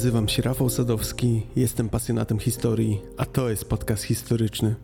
[0.00, 4.74] Nazywam się Rafał Sadowski, jestem pasjonatem historii, a to jest podcast historyczny.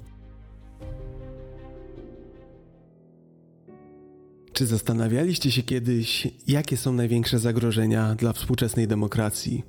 [4.52, 9.64] Czy zastanawialiście się kiedyś, jakie są największe zagrożenia dla współczesnej demokracji?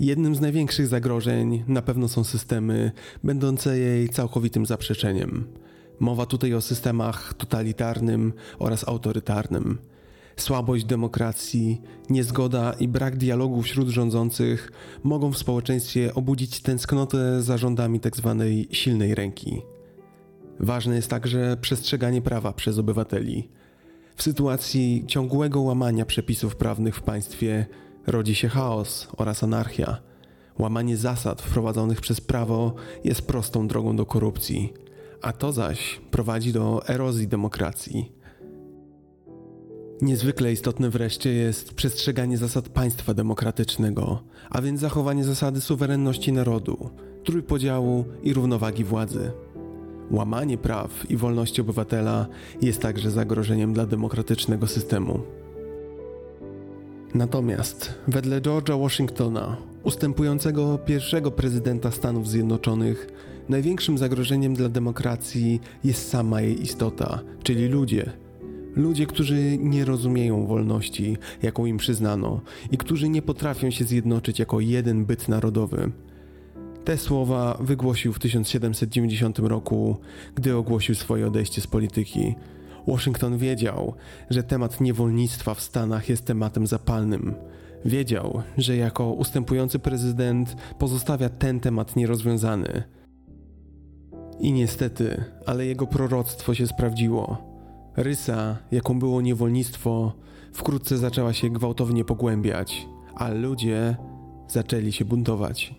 [0.00, 2.92] Jednym z największych zagrożeń na pewno są systemy
[3.24, 5.46] będące jej całkowitym zaprzeczeniem.
[6.00, 9.78] Mowa tutaj o systemach totalitarnym oraz autorytarnym
[10.36, 14.72] Słabość demokracji, niezgoda i brak dialogu wśród rządzących
[15.02, 18.36] mogą w społeczeństwie obudzić tęsknotę za rządami tzw.
[18.38, 19.62] Tak silnej ręki.
[20.60, 23.48] Ważne jest także przestrzeganie prawa przez obywateli.
[24.16, 27.66] W sytuacji ciągłego łamania przepisów prawnych w państwie
[28.06, 29.96] rodzi się chaos oraz anarchia.
[30.58, 32.74] Łamanie zasad wprowadzonych przez prawo
[33.04, 34.72] jest prostą drogą do korupcji,
[35.22, 38.15] a to zaś prowadzi do erozji demokracji.
[40.02, 46.90] Niezwykle istotne wreszcie jest przestrzeganie zasad państwa demokratycznego, a więc zachowanie zasady suwerenności narodu,
[47.24, 49.30] trójpodziału i równowagi władzy.
[50.10, 52.26] Łamanie praw i wolności obywatela
[52.62, 55.20] jest także zagrożeniem dla demokratycznego systemu.
[57.14, 63.08] Natomiast wedle George'a Washingtona, ustępującego pierwszego prezydenta Stanów Zjednoczonych,
[63.48, 68.12] największym zagrożeniem dla demokracji jest sama jej istota, czyli ludzie–
[68.76, 74.60] Ludzie, którzy nie rozumieją wolności, jaką im przyznano, i którzy nie potrafią się zjednoczyć jako
[74.60, 75.92] jeden byt narodowy.
[76.84, 79.96] Te słowa wygłosił w 1790 roku,
[80.34, 82.34] gdy ogłosił swoje odejście z polityki.
[82.88, 83.94] Washington wiedział,
[84.30, 87.34] że temat niewolnictwa w Stanach jest tematem zapalnym.
[87.84, 92.82] Wiedział, że jako ustępujący prezydent pozostawia ten temat nierozwiązany.
[94.40, 97.45] I niestety, ale jego proroctwo się sprawdziło.
[97.96, 100.12] Rysa, jaką było niewolnictwo,
[100.52, 103.96] wkrótce zaczęła się gwałtownie pogłębiać, a ludzie
[104.48, 105.74] zaczęli się buntować.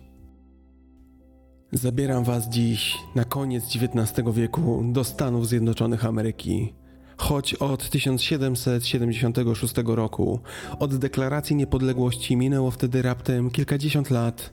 [1.72, 6.72] Zabieram Was dziś na koniec XIX wieku do Stanów Zjednoczonych Ameryki.
[7.16, 10.40] Choć od 1776 roku,
[10.78, 14.50] od deklaracji niepodległości minęło wtedy raptem kilkadziesiąt lat,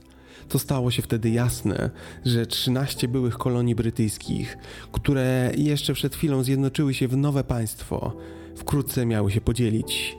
[0.48, 1.90] to stało się wtedy jasne,
[2.24, 4.58] że 13 byłych kolonii brytyjskich,
[4.92, 8.16] które jeszcze przed chwilą zjednoczyły się w nowe państwo,
[8.56, 10.16] wkrótce miały się podzielić.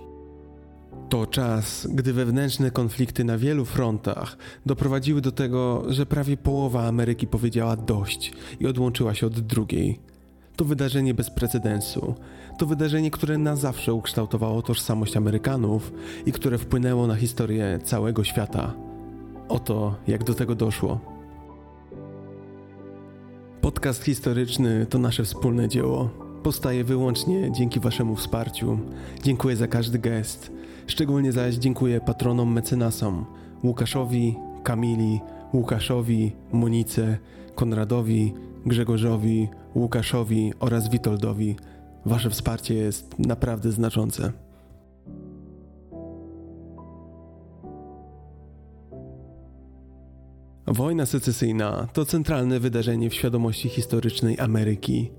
[1.09, 7.27] To czas, gdy wewnętrzne konflikty na wielu frontach doprowadziły do tego, że prawie połowa Ameryki
[7.27, 9.99] powiedziała dość i odłączyła się od drugiej.
[10.55, 12.15] To wydarzenie bez precedensu.
[12.57, 15.93] To wydarzenie, które na zawsze ukształtowało tożsamość Amerykanów
[16.25, 18.86] i które wpłynęło na historię całego świata.
[19.49, 20.99] Oto jak do tego doszło.
[23.61, 26.09] Podcast historyczny to nasze wspólne dzieło.
[26.43, 28.79] Powstaje wyłącznie dzięki Waszemu wsparciu.
[29.23, 30.51] Dziękuję za każdy gest.
[30.87, 33.25] Szczególnie zaś dziękuję patronom mecenasom
[33.63, 35.19] Łukaszowi, Kamili,
[35.53, 37.17] Łukaszowi, Monice,
[37.55, 38.33] Konradowi,
[38.65, 41.55] Grzegorzowi, Łukaszowi oraz Witoldowi.
[42.05, 44.46] Wasze wsparcie jest naprawdę znaczące.
[50.67, 55.11] Wojna secesyjna to centralne wydarzenie w świadomości historycznej Ameryki.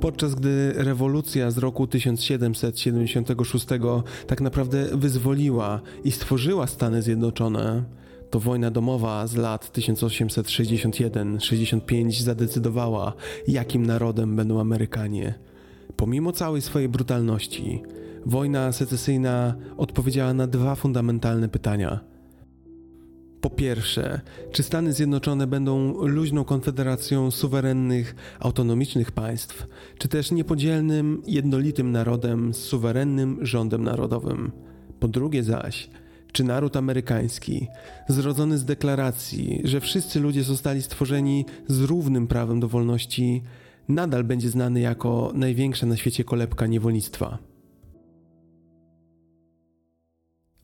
[0.00, 3.66] Podczas gdy rewolucja z roku 1776
[4.26, 7.84] tak naprawdę wyzwoliła i stworzyła Stany Zjednoczone,
[8.30, 13.12] to wojna domowa z lat 1861-65 zadecydowała,
[13.48, 15.34] jakim narodem będą Amerykanie.
[15.96, 17.82] Pomimo całej swojej brutalności,
[18.26, 22.00] wojna secesyjna odpowiedziała na dwa fundamentalne pytania–
[23.44, 24.20] po pierwsze,
[24.52, 29.66] czy Stany Zjednoczone będą luźną konfederacją suwerennych, autonomicznych państw,
[29.98, 34.52] czy też niepodzielnym, jednolitym narodem z suwerennym rządem narodowym?
[35.00, 35.90] Po drugie zaś,
[36.32, 37.66] czy naród amerykański,
[38.08, 43.42] zrodzony z deklaracji, że wszyscy ludzie zostali stworzeni z równym prawem do wolności,
[43.88, 47.53] nadal będzie znany jako największa na świecie kolebka niewolnictwa?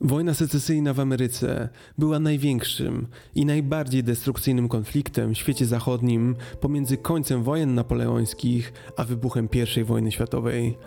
[0.03, 7.43] Wojna secesyjna w Ameryce była największym i najbardziej destrukcyjnym konfliktem w świecie zachodnim pomiędzy końcem
[7.43, 9.49] wojen napoleońskich a wybuchem
[9.79, 10.77] I wojny światowej.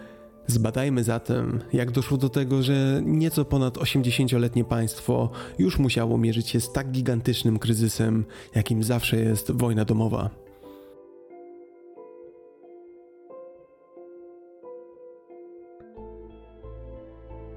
[0.47, 6.61] Zbadajmy zatem, jak doszło do tego, że nieco ponad 80-letnie państwo już musiało mierzyć się
[6.61, 8.25] z tak gigantycznym kryzysem,
[8.55, 10.44] jakim zawsze jest wojna domowa.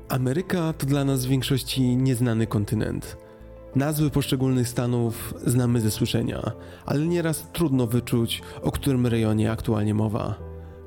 [0.10, 3.18] Ameryka to dla nas w większości nieznany kontynent.
[3.76, 6.52] Nazwy poszczególnych stanów znamy ze słyszenia,
[6.86, 10.36] ale nieraz trudno wyczuć, o którym rejonie aktualnie mowa.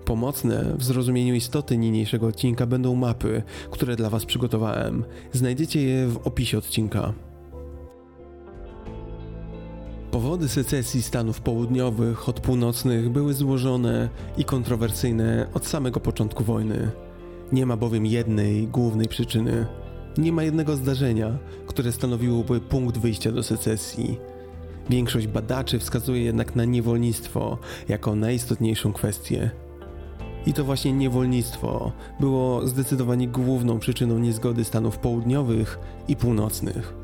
[0.05, 5.05] Pomocne w zrozumieniu istoty niniejszego odcinka będą mapy, które dla Was przygotowałem.
[5.33, 7.13] Znajdziecie je w opisie odcinka.
[10.11, 16.91] Powody secesji Stanów Południowych od północnych były złożone i kontrowersyjne od samego początku wojny.
[17.53, 19.67] Nie ma bowiem jednej głównej przyczyny.
[20.19, 24.19] Nie ma jednego zdarzenia, które stanowiłoby punkt wyjścia do secesji.
[24.91, 27.59] Większość badaczy wskazuje jednak na niewolnictwo
[27.89, 29.51] jako najistotniejszą kwestię.
[30.47, 36.95] I to właśnie niewolnictwo było zdecydowanie główną przyczyną niezgody Stanów Południowych i Północnych.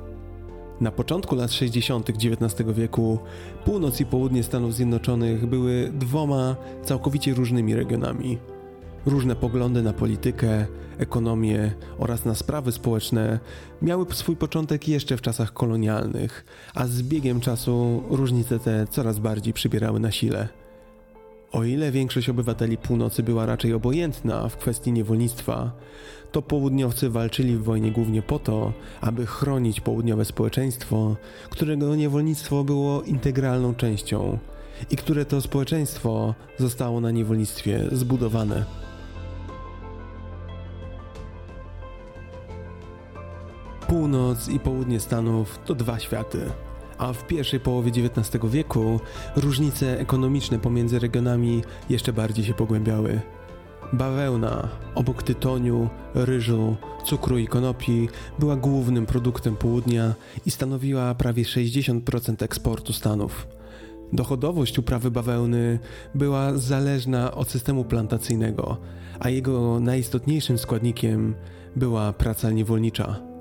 [0.81, 2.11] Na początku lat 60.
[2.11, 3.19] XIX wieku
[3.65, 8.39] północ i południe Stanów Zjednoczonych były dwoma całkowicie różnymi regionami.
[9.07, 10.67] Różne poglądy na politykę,
[10.99, 13.39] ekonomię oraz na sprawy społeczne
[13.83, 16.45] miały swój początek jeszcze w czasach kolonialnych,
[16.75, 20.49] a z biegiem czasu różnice te coraz bardziej przybierały na sile.
[21.53, 25.73] O ile większość obywateli północy była raczej obojętna w kwestii niewolnictwa,
[26.33, 31.17] to południowcy walczyli w wojnie głównie po to, aby chronić południowe społeczeństwo,
[31.51, 34.39] którego niewolnictwo było integralną częścią
[34.91, 38.86] i które to społeczeństwo zostało na niewolnictwie zbudowane.
[43.89, 46.51] Północ i południe Stanów to dwa światy
[46.99, 49.01] a w pierwszej połowie XIX wieku
[49.37, 53.21] różnice ekonomiczne pomiędzy regionami jeszcze bardziej się pogłębiały.
[53.93, 60.15] Bawełna, obok tytoniu, ryżu, cukru i konopi, była głównym produktem południa
[60.47, 63.47] i stanowiła prawie 60% eksportu Stanów.
[64.13, 65.79] Dochodowość uprawy bawełny
[66.15, 68.77] była zależna od systemu plantacyjnego,
[69.21, 71.35] a jego najistotniejszym składnikiem
[71.77, 73.36] była praca niewolnicza.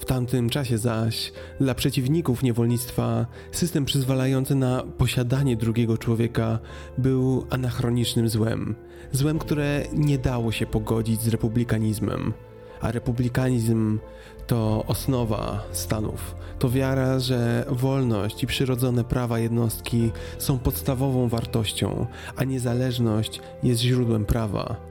[0.00, 6.58] W tamtym czasie zaś, dla przeciwników niewolnictwa, system przyzwalający na posiadanie drugiego człowieka
[6.98, 8.74] był anachronicznym złem.
[9.12, 12.32] Złem, które nie dało się pogodzić z republikanizmem.
[12.80, 13.98] A republikanizm
[14.46, 16.34] to osnowa Stanów.
[16.58, 22.06] To wiara, że wolność i przyrodzone prawa jednostki są podstawową wartością,
[22.36, 24.89] a niezależność jest źródłem prawa.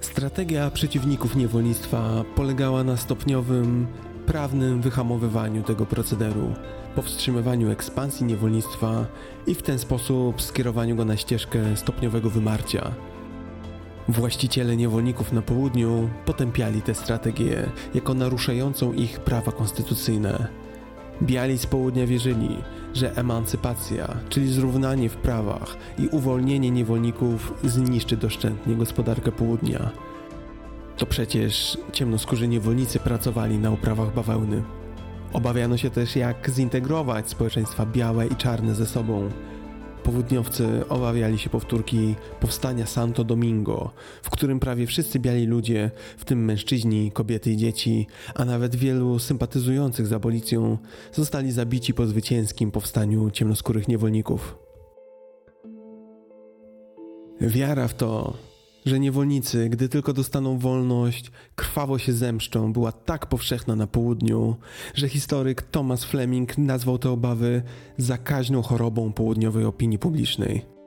[0.00, 3.86] Strategia przeciwników niewolnictwa polegała na stopniowym,
[4.26, 6.54] prawnym wyhamowywaniu tego procederu,
[6.94, 9.06] powstrzymywaniu ekspansji niewolnictwa
[9.46, 12.94] i w ten sposób skierowaniu go na ścieżkę stopniowego wymarcia.
[14.08, 20.48] Właściciele niewolników na południu potępiali tę strategię jako naruszającą ich prawa konstytucyjne.
[21.22, 22.56] Biali z południa wierzyli,
[22.94, 29.90] że emancypacja, czyli zrównanie w prawach i uwolnienie niewolników zniszczy doszczętnie gospodarkę południa.
[30.96, 34.62] To przecież ciemnoskórzy niewolnicy pracowali na uprawach bawełny.
[35.32, 39.30] Obawiano się też, jak zintegrować społeczeństwa białe i czarne ze sobą.
[40.02, 43.90] Południowcy obawiali się powtórki powstania Santo Domingo,
[44.22, 49.18] w którym prawie wszyscy biali ludzie, w tym mężczyźni, kobiety i dzieci, a nawet wielu
[49.18, 50.78] sympatyzujących z abolicją,
[51.12, 54.58] zostali zabici po zwycięskim powstaniu ciemnoskórych niewolników.
[57.40, 58.34] Wiara w to,
[58.88, 64.56] że niewolnicy, gdy tylko dostaną wolność, krwawo się zemszczą, była tak powszechna na południu,
[64.94, 67.62] że historyk Thomas Fleming nazwał te obawy
[67.96, 70.78] zakaźną chorobą południowej opinii publicznej.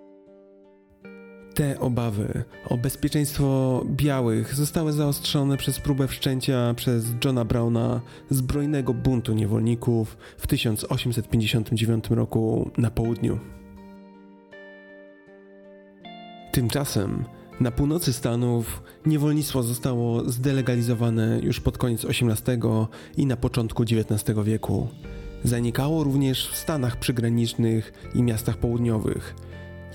[1.53, 9.34] Te obawy o bezpieczeństwo białych zostały zaostrzone przez próbę wszczęcia przez Johna Browna zbrojnego buntu
[9.34, 13.39] niewolników w 1859 roku na południu.
[16.51, 17.25] Tymczasem
[17.62, 22.60] na północy Stanów niewolnictwo zostało zdelegalizowane już pod koniec XVIII
[23.18, 24.88] i na początku XIX wieku.
[25.44, 29.36] Zanikało również w Stanach przygranicznych i miastach południowych.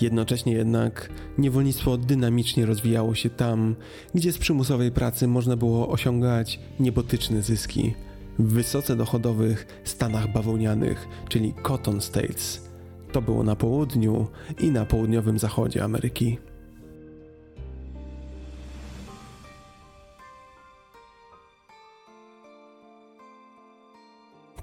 [0.00, 1.08] Jednocześnie jednak
[1.38, 3.76] niewolnictwo dynamicznie rozwijało się tam,
[4.14, 7.94] gdzie z przymusowej pracy można było osiągać niebotyczne zyski
[8.38, 12.70] w wysoce dochodowych stanach bawełnianych, czyli Cotton States.
[13.12, 14.26] To było na południu
[14.60, 16.38] i na południowym zachodzie Ameryki.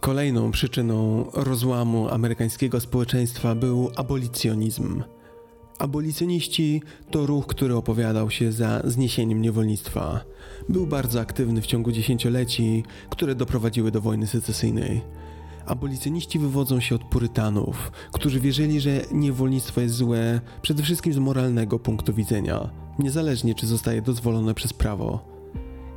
[0.03, 5.03] Kolejną przyczyną rozłamu amerykańskiego społeczeństwa był abolicjonizm.
[5.79, 6.81] Abolicjoniści
[7.11, 10.19] to ruch, który opowiadał się za zniesieniem niewolnictwa.
[10.69, 15.01] Był bardzo aktywny w ciągu dziesięcioleci, które doprowadziły do wojny secesyjnej.
[15.65, 21.79] Abolicjoniści wywodzą się od purytanów, którzy wierzyli, że niewolnictwo jest złe przede wszystkim z moralnego
[21.79, 22.69] punktu widzenia,
[22.99, 25.32] niezależnie czy zostaje dozwolone przez prawo.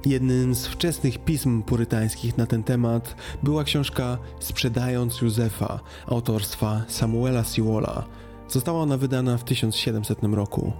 [0.06, 8.04] Jednym z wczesnych pism purytańskich na ten temat była książka Sprzedając Józefa autorstwa Samuela Sewalla.
[8.48, 10.72] Została ona wydana w 1700 roku.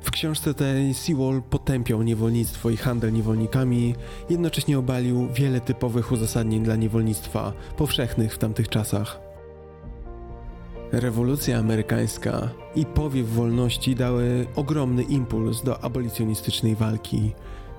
[0.00, 3.94] W książce tej Sewall potępiał niewolnictwo i handel niewolnikami,
[4.30, 9.20] jednocześnie obalił wiele typowych uzasadnień dla niewolnictwa, powszechnych w tamtych czasach.
[10.92, 17.32] Rewolucja amerykańska i powiew wolności dały ogromny impuls do abolicjonistycznej walki.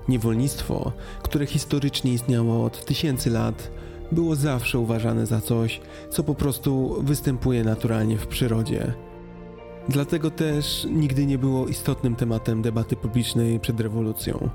[0.08, 3.70] Niewolnictwo, które historycznie istniało od tysięcy lat,
[4.12, 8.92] było zawsze uważane za coś, co po prostu występuje naturalnie w przyrodzie.
[9.88, 14.50] Dlatego też nigdy nie było istotnym tematem debaty publicznej przed rewolucją.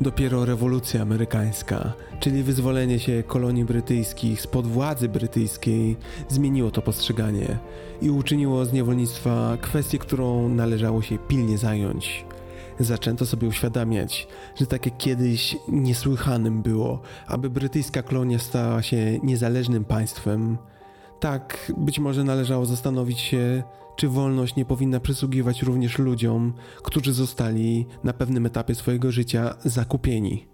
[0.00, 5.96] Dopiero rewolucja amerykańska, czyli wyzwolenie się kolonii brytyjskich spod władzy brytyjskiej,
[6.28, 7.58] zmieniło to postrzeganie
[8.02, 12.24] i uczyniło z niewolnictwa kwestię, którą należało się pilnie zająć.
[12.80, 19.84] Zaczęto sobie uświadamiać, że tak jak kiedyś niesłychanym było, aby brytyjska kolonia stała się niezależnym
[19.84, 20.58] państwem,
[21.20, 23.62] tak być może należało zastanowić się,
[23.96, 30.46] czy wolność nie powinna przysługiwać również ludziom, którzy zostali na pewnym etapie swojego życia zakupieni.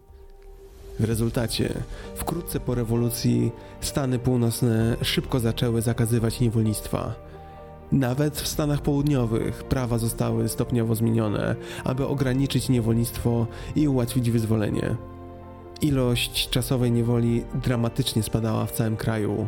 [1.01, 1.75] W rezultacie,
[2.15, 7.26] wkrótce po rewolucji, Stany Północne szybko zaczęły zakazywać niewolnictwa.
[7.93, 14.97] Nawet w Stanach Południowych prawa zostały stopniowo zmienione, aby ograniczyć niewolnictwo i ułatwić wyzwolenie.
[15.83, 19.47] Ilość czasowej niewoli dramatycznie spadała w całym kraju.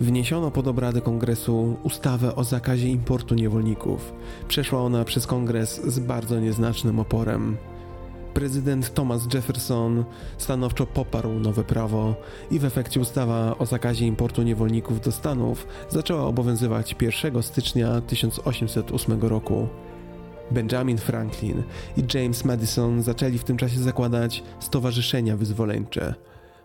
[0.00, 4.12] Wniesiono pod obrady kongresu ustawę o zakazie importu niewolników.
[4.48, 7.56] Przeszła ona przez kongres z bardzo nieznacznym oporem.
[8.34, 10.04] Prezydent Thomas Jefferson
[10.38, 12.14] stanowczo poparł nowe prawo
[12.50, 19.20] i w efekcie ustawa o zakazie importu niewolników do Stanów zaczęła obowiązywać 1 stycznia 1808
[19.20, 19.68] roku.
[20.50, 21.62] Benjamin Franklin
[21.96, 26.14] i James Madison zaczęli w tym czasie zakładać stowarzyszenia wyzwoleńcze–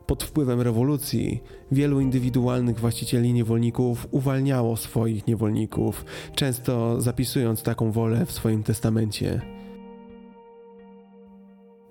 [0.08, 6.06] pod wpływem rewolucji wielu indywidualnych właścicieli niewolników uwalniało swoich niewolników,
[6.36, 9.57] często zapisując taką wolę w swoim testamencie.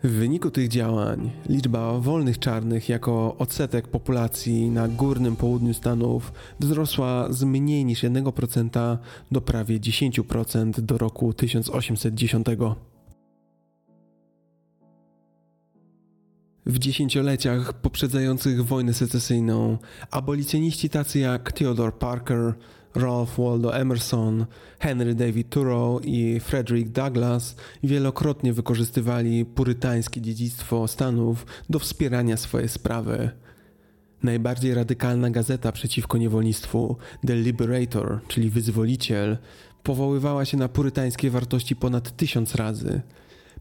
[0.04, 7.32] W wyniku tych działań liczba wolnych czarnych jako odsetek populacji na górnym południu Stanów wzrosła
[7.32, 8.96] z mniej niż 1%
[9.32, 12.46] do prawie 10% do roku 1810.
[16.66, 19.78] W dziesięcioleciach poprzedzających wojnę secesyjną
[20.10, 22.54] abolicjoniści tacy jak Theodore Parker,
[22.96, 24.46] Ralph Waldo Emerson,
[24.78, 33.30] Henry David Thoreau i Frederick Douglass wielokrotnie wykorzystywali purytańskie dziedzictwo Stanów do wspierania swojej sprawy.
[34.22, 39.38] Najbardziej radykalna gazeta przeciwko niewolnictwu, The Liberator, czyli Wyzwoliciel,
[39.82, 43.00] powoływała się na purytańskie wartości ponad tysiąc razy–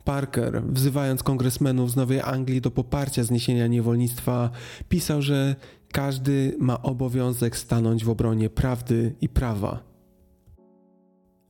[0.06, 4.50] Parker, wzywając kongresmenów z Nowej Anglii do poparcia zniesienia niewolnictwa,
[4.90, 5.56] pisał, że
[5.96, 9.84] każdy ma obowiązek stanąć w obronie prawdy i prawa.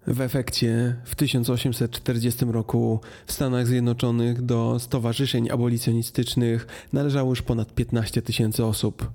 [0.08, 8.22] W efekcie w 1840 roku w Stanach Zjednoczonych do stowarzyszeń abolicjonistycznych należało już ponad 15
[8.22, 9.12] tysięcy osób.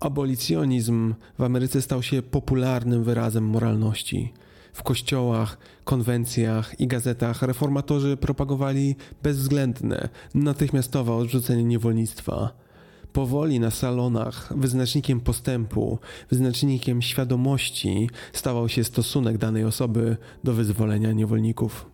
[0.00, 4.32] Abolicjonizm w Ameryce stał się popularnym wyrazem moralności.
[4.72, 12.67] W kościołach, konwencjach i gazetach reformatorzy propagowali bezwzględne, natychmiastowe odrzucenie niewolnictwa.
[13.12, 15.98] Powoli na salonach wyznacznikiem postępu,
[16.30, 21.90] wyznacznikiem świadomości stawał się stosunek danej osoby do wyzwolenia niewolników.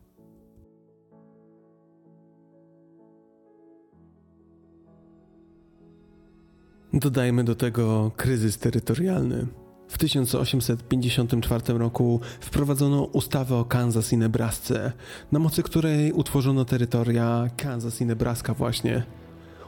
[6.92, 9.46] Dodajmy do tego kryzys terytorialny.
[9.88, 14.92] W 1854 roku wprowadzono ustawę o Kansas i Nebrasce,
[15.32, 19.02] na mocy której utworzono terytoria Kansas i Nebraska właśnie.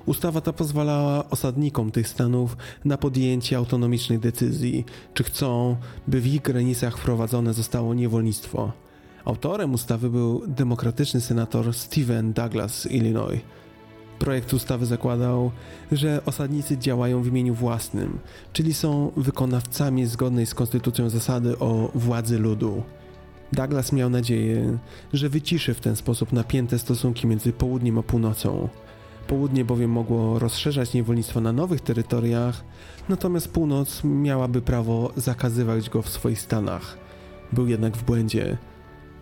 [0.07, 4.85] Ustawa ta pozwalała osadnikom tych stanów na podjęcie autonomicznej decyzji,
[5.15, 5.77] czy chcą,
[6.09, 8.73] by w ich granicach wprowadzone zostało niewolnictwo.
[9.25, 13.41] Autorem ustawy był demokratyczny senator Stephen Douglas z Illinois.
[14.19, 15.51] Projekt ustawy zakładał,
[15.93, 18.19] że osadnicy działają w imieniu własnym,
[18.53, 22.83] czyli są wykonawcami zgodnej z konstytucją zasady o władzy ludu.
[23.53, 24.79] Douglas miał nadzieję,
[25.13, 28.69] że wyciszy w ten sposób napięte stosunki między południem a północą.
[29.29, 32.65] Południe bowiem mogło rozszerzać niewolnictwo na nowych terytoriach,
[33.09, 36.99] natomiast północ miałaby prawo zakazywać go w swoich stanach.
[37.53, 38.59] Był jednak w błędzie.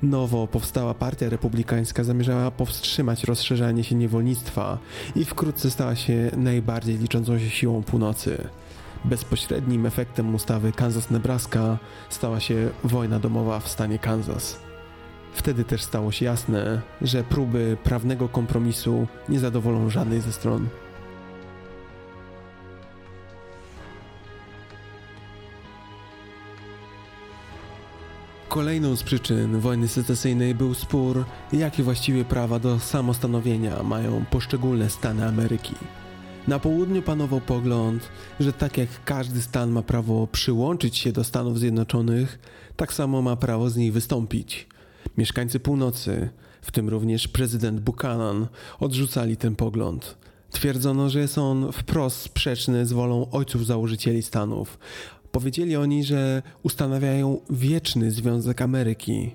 [0.02, 4.78] Nowo powstała partia republikańska zamierzała powstrzymać rozszerzanie się niewolnictwa
[5.16, 8.48] i wkrótce stała się najbardziej liczącą się siłą północy.
[9.04, 11.78] Bezpośrednim efektem ustawy Kansas-Nebraska
[12.10, 14.63] stała się wojna domowa w stanie Kansas.
[15.34, 20.68] Wtedy też stało się jasne, że próby prawnego kompromisu nie zadowolą żadnej ze stron.
[28.48, 35.26] Kolejną z przyczyn wojny secesyjnej był spór, jakie właściwie prawa do samostanowienia mają poszczególne stany
[35.26, 35.74] Ameryki.
[36.48, 38.08] Na południu panował pogląd,
[38.40, 42.38] że tak jak każdy stan ma prawo przyłączyć się do Stanów Zjednoczonych,
[42.76, 44.73] tak samo ma prawo z nich wystąpić.
[45.18, 46.28] Mieszkańcy północy,
[46.62, 48.46] w tym również prezydent Buchanan,
[48.80, 50.18] odrzucali ten pogląd.
[50.50, 54.78] Twierdzono, że jest on wprost sprzeczny z wolą ojców założycieli Stanów.
[55.32, 59.34] Powiedzieli oni, że ustanawiają wieczny Związek Ameryki.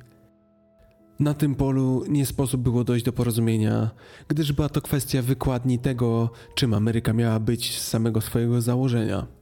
[1.19, 3.89] Na tym polu nie sposób było dojść do porozumienia,
[4.27, 9.38] gdyż była to kwestia wykładni tego, czym Ameryka miała być z samego swojego założenia.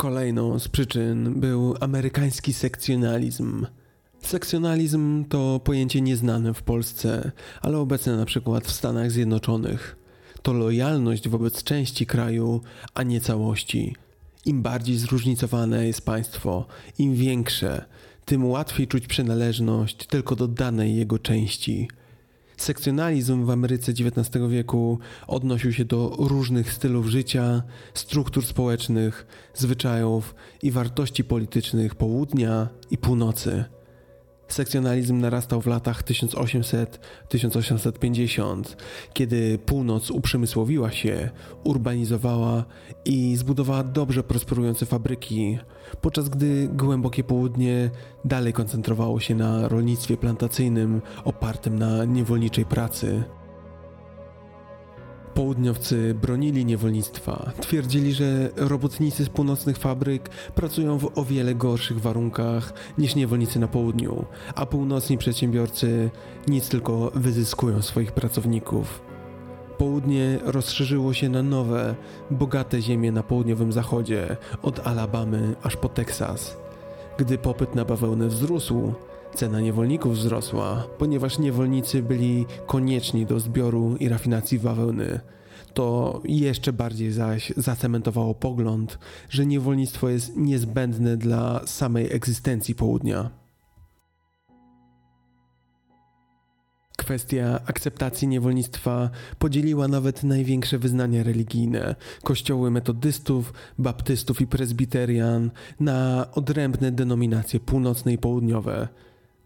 [0.00, 3.66] Kolejną z przyczyn był amerykański sekcjonalizm.
[4.20, 9.96] Sekcjonalizm to pojęcie nieznane w Polsce, ale obecne na przykład w Stanach Zjednoczonych.
[10.42, 12.60] To lojalność wobec części kraju,
[12.94, 13.96] a nie całości.
[14.46, 16.66] Im bardziej zróżnicowane jest państwo,
[16.98, 17.84] im większe,
[18.24, 21.88] tym łatwiej czuć przynależność tylko do danej jego części.
[22.60, 27.62] Sekcjonalizm w Ameryce XIX wieku odnosił się do różnych stylów życia,
[27.94, 33.64] struktur społecznych, zwyczajów i wartości politycznych południa i północy.
[34.50, 38.62] Sekcjonalizm narastał w latach 1800-1850,
[39.12, 41.30] kiedy północ uprzemysłowiła się,
[41.64, 42.64] urbanizowała
[43.04, 45.58] i zbudowała dobrze prosperujące fabryki,
[46.00, 47.90] podczas gdy głębokie południe
[48.24, 53.24] dalej koncentrowało się na rolnictwie plantacyjnym opartym na niewolniczej pracy.
[55.40, 57.52] Południowcy bronili niewolnictwa.
[57.60, 63.68] Twierdzili, że robotnicy z północnych fabryk pracują w o wiele gorszych warunkach niż niewolnicy na
[63.68, 66.10] południu, a północni przedsiębiorcy
[66.48, 69.02] nic tylko wyzyskują swoich pracowników.
[69.78, 71.94] Południe rozszerzyło się na nowe,
[72.30, 76.56] bogate ziemie na południowym zachodzie, od Alabamy aż po Teksas.
[77.18, 78.92] Gdy popyt na bawełnę wzrósł,
[79.40, 85.20] Cena niewolników wzrosła, ponieważ niewolnicy byli konieczni do zbioru i rafinacji bawełny.
[85.74, 88.98] To jeszcze bardziej zaś zacementowało pogląd,
[89.30, 93.30] że niewolnictwo jest niezbędne dla samej egzystencji południa.
[96.96, 105.50] Kwestia akceptacji niewolnictwa podzieliła nawet największe wyznania religijne kościoły metodystów, baptystów i prezbiterian
[105.80, 108.88] na odrębne denominacje północne i południowe.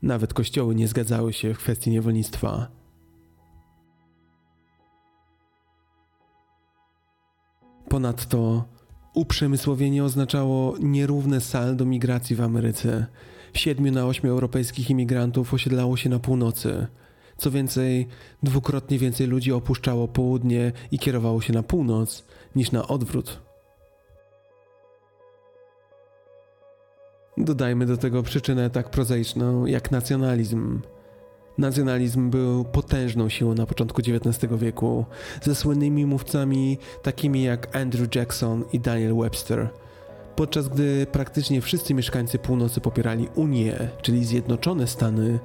[0.05, 2.69] Nawet kościoły nie zgadzały się w kwestii niewolnictwa.
[7.89, 8.65] Ponadto
[9.15, 13.07] uprzemysłowienie oznaczało nierówne saldo migracji w Ameryce.
[13.55, 16.87] Siedmiu na ośmiu europejskich imigrantów osiedlało się na północy.
[17.37, 18.09] Co więcej,
[18.43, 22.25] dwukrotnie więcej ludzi opuszczało południe i kierowało się na północ
[22.57, 23.44] niż na odwrót.
[27.37, 30.81] Dodajmy do tego przyczynę tak prozaiczną jak nacjonalizm.
[31.59, 35.05] Nacjonalizm był potężną siłą na początku XIX wieku,
[35.43, 39.69] ze słynnymi mówcami takimi jak Andrew Jackson i Daniel Webster.
[40.37, 45.39] Podczas gdy praktycznie wszyscy mieszkańcy północy popierali Unię, czyli Zjednoczone Stany,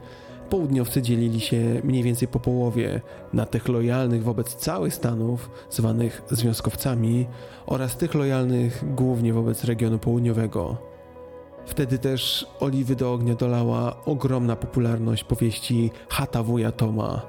[0.49, 3.01] południowcy dzielili się mniej więcej po połowie
[3.33, 7.27] na tych lojalnych wobec całych Stanów, zwanych związkowcami,
[7.65, 10.88] oraz tych lojalnych głównie wobec regionu południowego.
[11.69, 17.21] Wtedy też oliwy do ognia dolała ogromna popularność powieści Hata wuja Toma.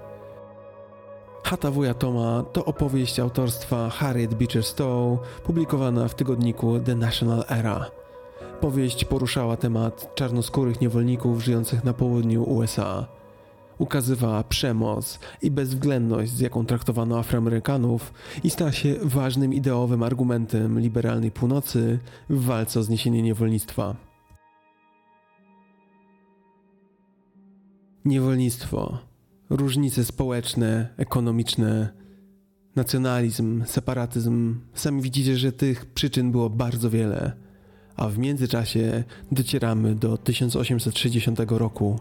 [1.44, 7.90] Hata wuja Toma to opowieść autorstwa Harriet Beecher Stowe, publikowana w tygodniku The National Era.
[8.60, 13.06] Powieść poruszała temat czarnoskórych niewolników żyjących na południu USA.
[13.78, 18.12] Ukazywała przemoc i bezwzględność, z jaką traktowano Afroamerykanów,
[18.44, 21.98] i stała się ważnym ideowym argumentem liberalnej północy
[22.30, 24.09] w walce o zniesienie niewolnictwa.
[28.04, 28.98] Niewolnictwo,
[29.50, 31.88] różnice społeczne, ekonomiczne,
[32.76, 34.60] nacjonalizm, separatyzm.
[34.74, 37.32] Sami widzicie, że tych przyczyn było bardzo wiele.
[37.96, 41.98] A w międzyczasie docieramy do 1860 roku.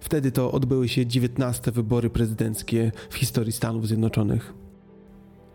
[0.00, 4.54] Wtedy to odbyły się 19 wybory prezydenckie w historii Stanów Zjednoczonych.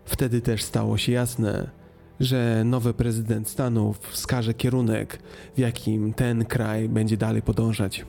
[0.06, 1.70] Wtedy też stało się jasne,
[2.20, 5.20] że nowy prezydent Stanów wskaże kierunek,
[5.56, 8.06] w jakim ten kraj będzie dalej podążać.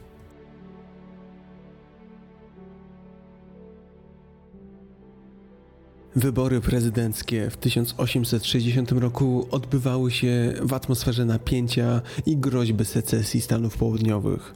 [6.17, 14.55] Wybory prezydenckie w 1860 roku odbywały się w atmosferze napięcia i groźby secesji Stanów Południowych.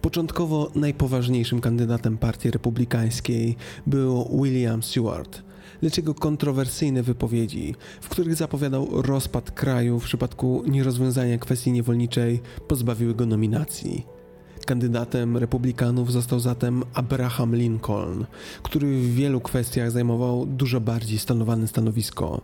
[0.00, 5.42] Początkowo najpoważniejszym kandydatem partii republikańskiej był William Stewart,
[5.82, 13.14] lecz jego kontrowersyjne wypowiedzi, w których zapowiadał rozpad kraju w przypadku nierozwiązania kwestii niewolniczej, pozbawiły
[13.14, 14.19] go nominacji.
[14.66, 18.26] Kandydatem republikanów został zatem Abraham Lincoln,
[18.62, 22.40] który w wielu kwestiach zajmował dużo bardziej stanowane stanowisko.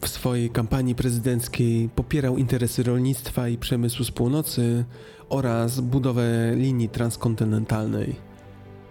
[0.00, 4.84] W swojej kampanii prezydenckiej popierał interesy rolnictwa i przemysłu z północy
[5.28, 8.16] oraz budowę linii transkontynentalnej.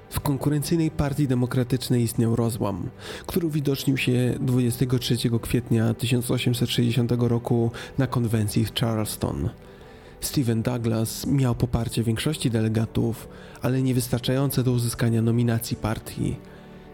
[0.10, 2.90] W konkurencyjnej Partii Demokratycznej istniał rozłam,
[3.26, 9.50] który uwidocznił się 23 kwietnia 1860 roku na konwencji w Charleston.
[10.22, 13.28] Stephen Douglas miał poparcie większości delegatów,
[13.62, 16.36] ale niewystarczające do uzyskania nominacji partii.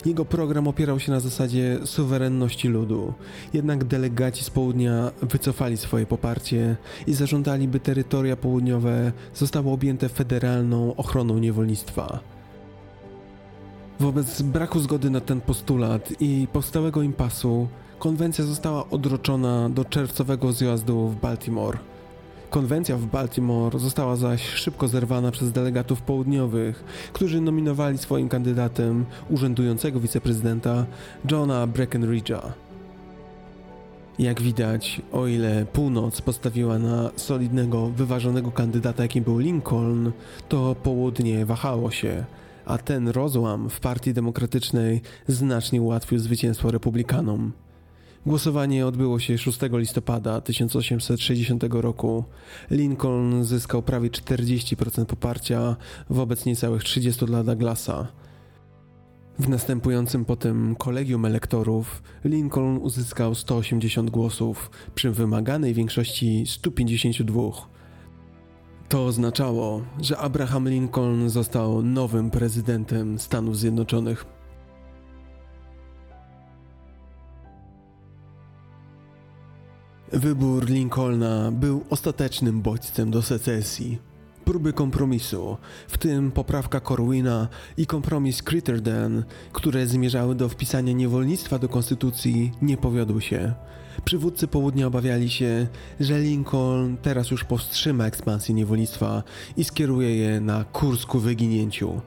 [0.05, 3.13] Jego program opierał się na zasadzie suwerenności ludu,
[3.53, 6.75] jednak delegaci z południa wycofali swoje poparcie
[7.07, 12.19] i zażądali, by terytoria południowe zostały objęte federalną ochroną niewolnictwa.
[13.99, 17.67] Wobec braku zgody na ten postulat i powstałego impasu,
[17.99, 21.77] konwencja została odroczona do czerwcowego zjazdu w Baltimore.
[22.55, 29.99] Konwencja w Baltimore została zaś szybko zerwana przez delegatów południowych, którzy nominowali swoim kandydatem urzędującego
[29.99, 30.85] wiceprezydenta
[31.31, 32.51] Johna Breckinridge'a.
[34.19, 40.11] Jak widać, o ile północ postawiła na solidnego, wyważonego kandydata, jakim był Lincoln,
[40.49, 42.25] to południe wahało się,
[42.65, 47.51] a ten rozłam w Partii Demokratycznej znacznie ułatwił zwycięstwo republikanom.
[48.25, 52.23] Głosowanie odbyło się 6 listopada 1860 roku.
[52.71, 55.75] Lincoln zyskał prawie 40% poparcia
[56.09, 58.07] wobec niecałych 30 dla Douglasa.
[59.39, 67.41] W następującym potem kolegium elektorów Lincoln uzyskał 180 głosów przy wymaganej większości 152.
[68.89, 74.34] To oznaczało, że Abraham Lincoln został nowym prezydentem Stanów Zjednoczonych.
[80.15, 83.99] Wybór Lincolna był ostatecznym bodźcem do secesji.
[84.45, 87.47] Próby kompromisu, w tym poprawka Corwina
[87.77, 89.23] i kompromis Crittenden,
[89.53, 93.53] które zmierzały do wpisania niewolnictwa do konstytucji, nie powiodły się.
[94.05, 95.67] Przywódcy południa obawiali się,
[95.99, 99.23] że Lincoln teraz już powstrzyma ekspansję niewolnictwa
[99.57, 102.01] i skieruje je na kurs ku wyginięciu.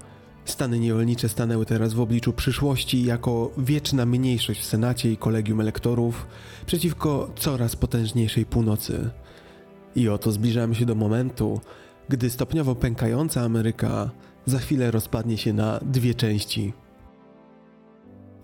[0.48, 6.26] Stany niewolnicze stanęły teraz w obliczu przyszłości jako wieczna mniejszość w Senacie i kolegium elektorów
[6.66, 9.10] przeciwko coraz potężniejszej północy.
[9.96, 11.60] I oto zbliżamy się do momentu,
[12.08, 14.10] gdy stopniowo pękająca Ameryka
[14.46, 16.72] za chwilę rozpadnie się na dwie części.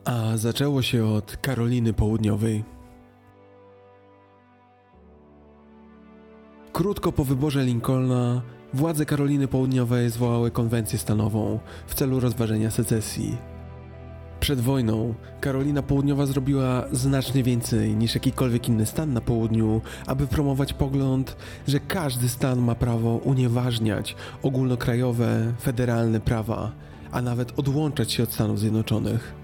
[0.04, 2.64] A zaczęło się od Karoliny Południowej.
[6.72, 8.42] Krótko po wyborze Lincolna
[8.74, 13.36] władze Karoliny Południowej zwołały konwencję stanową w celu rozważenia secesji.
[14.40, 20.72] Przed wojną Karolina Południowa zrobiła znacznie więcej niż jakikolwiek inny stan na południu, aby promować
[20.72, 21.36] pogląd,
[21.68, 26.72] że każdy stan ma prawo unieważniać ogólnokrajowe, federalne prawa,
[27.12, 29.34] a nawet odłączać się od Stanów Zjednoczonych.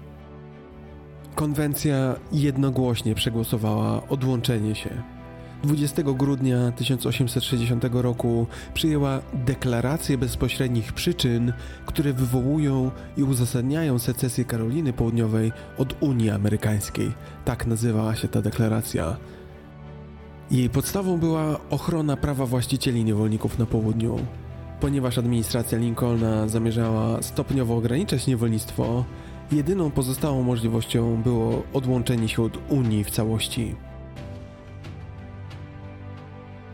[1.35, 5.20] Konwencja jednogłośnie przegłosowała odłączenie się.
[5.63, 11.53] 20 grudnia 1860 roku przyjęła deklarację bezpośrednich przyczyn,
[11.85, 17.11] które wywołują i uzasadniają secesję Karoliny Południowej od Unii Amerykańskiej.
[17.45, 19.17] Tak nazywała się ta deklaracja.
[20.51, 24.19] Jej podstawą była ochrona prawa właścicieli niewolników na południu.
[24.79, 29.05] Ponieważ administracja Lincolna zamierzała stopniowo ograniczać niewolnictwo,
[29.51, 33.75] jedyną pozostałą możliwością było odłączenie się od Unii w całości.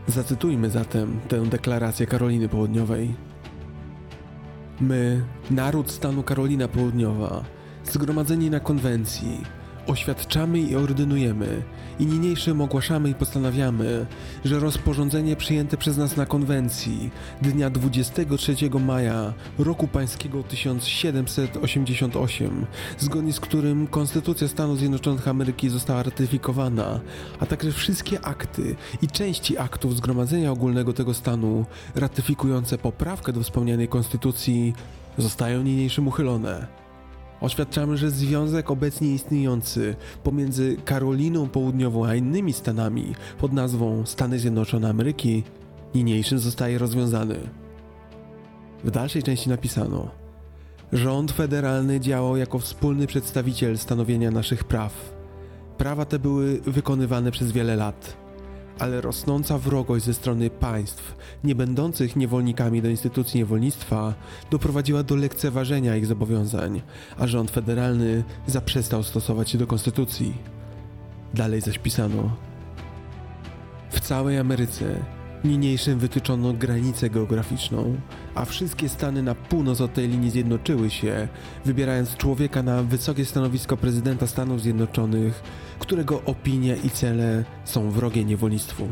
[0.08, 3.14] Zacytujmy zatem tę deklarację Karoliny Południowej.
[4.80, 7.44] My, naród stanu Karolina Południowa,
[7.84, 9.44] zgromadzeni na konwencji,
[9.88, 11.62] oświadczamy i ordynujemy
[12.00, 14.06] i niniejszym ogłaszamy i postanawiamy,
[14.44, 17.10] że rozporządzenie przyjęte przez nas na konwencji
[17.42, 22.66] dnia 23 maja roku pańskiego 1788,
[22.98, 27.00] zgodnie z którym Konstytucja Stanów Zjednoczonych Ameryki została ratyfikowana,
[27.40, 33.88] a także wszystkie akty i części aktów Zgromadzenia Ogólnego tego stanu ratyfikujące poprawkę do wspomnianej
[33.88, 34.74] konstytucji
[35.18, 36.77] zostają niniejszym uchylone.
[37.40, 44.88] Oświadczamy, że związek obecnie istniejący pomiędzy Karoliną Południową a innymi stanami pod nazwą Stany Zjednoczone
[44.88, 45.42] Ameryki
[45.94, 47.36] niniejszym zostaje rozwiązany.
[48.84, 50.10] W dalszej części napisano:
[50.92, 55.18] Rząd federalny działał jako wspólny przedstawiciel stanowienia naszych praw.
[55.78, 58.27] Prawa te były wykonywane przez wiele lat.
[58.78, 64.14] Ale rosnąca wrogość ze strony państw, nie będących niewolnikami do instytucji niewolnictwa,
[64.50, 66.82] doprowadziła do lekceważenia ich zobowiązań,
[67.18, 70.34] a rząd federalny zaprzestał stosować się do konstytucji.
[71.34, 72.36] Dalej zaś pisano:
[73.90, 75.04] W całej Ameryce
[75.44, 77.96] Niniejszym wytyczono granicę geograficzną,
[78.34, 81.28] a wszystkie stany na północ od tej linii zjednoczyły się,
[81.64, 85.42] wybierając człowieka na wysokie stanowisko prezydenta Stanów Zjednoczonych,
[85.78, 88.88] którego opinie i cele są wrogie niewolnictwu.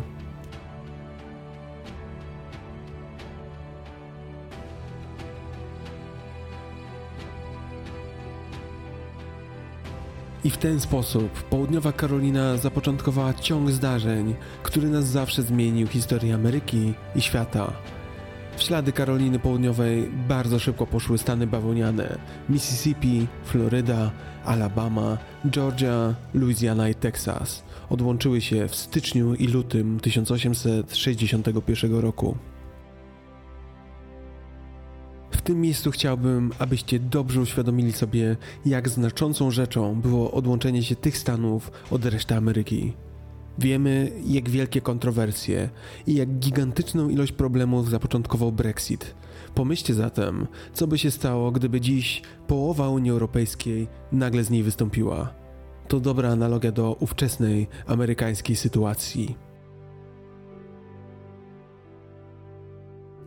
[10.46, 16.94] I w ten sposób południowa Karolina zapoczątkowała ciąg zdarzeń, który nas zawsze zmienił historię Ameryki
[17.16, 17.72] i świata.
[18.56, 24.10] W ślady Karoliny Południowej bardzo szybko poszły stany bawełniane: Mississippi, Floryda,
[24.44, 25.18] Alabama,
[25.50, 27.62] Georgia, Louisiana i Teksas.
[27.90, 32.36] Odłączyły się w styczniu i lutym 1861 roku
[35.46, 41.70] tym miejscu chciałbym, abyście dobrze uświadomili sobie, jak znaczącą rzeczą było odłączenie się tych stanów
[41.90, 42.92] od reszty Ameryki.
[43.58, 45.70] Wiemy, jak wielkie kontrowersje
[46.06, 49.14] i jak gigantyczną ilość problemów zapoczątkował Brexit.
[49.54, 55.34] Pomyślcie zatem, co by się stało, gdyby dziś połowa Unii Europejskiej nagle z niej wystąpiła.
[55.88, 59.36] To dobra analogia do ówczesnej amerykańskiej sytuacji.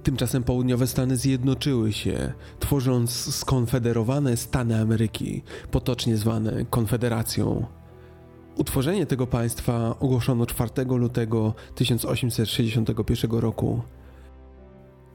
[0.03, 7.78] Tymczasem południowe Stany zjednoczyły się, tworząc skonfederowane Stany Ameryki, potocznie zwane Konfederacją.
[8.57, 13.81] Utworzenie tego państwa ogłoszono 4 lutego 1861 roku.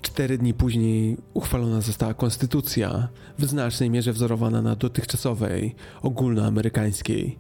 [0.02, 7.38] Cztery dni później uchwalona została konstytucja, w znacznej mierze wzorowana na dotychczasowej, ogólnoamerykańskiej.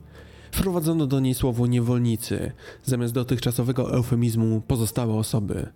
[0.52, 2.52] Wprowadzono do niej słowo niewolnicy,
[2.84, 5.66] zamiast dotychczasowego eufemizmu pozostałe osoby–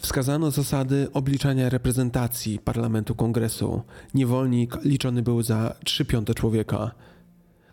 [0.00, 3.82] Wskazano zasady obliczania reprezentacji parlamentu kongresu.
[4.14, 6.90] Niewolnik liczony był za 3 piąte człowieka.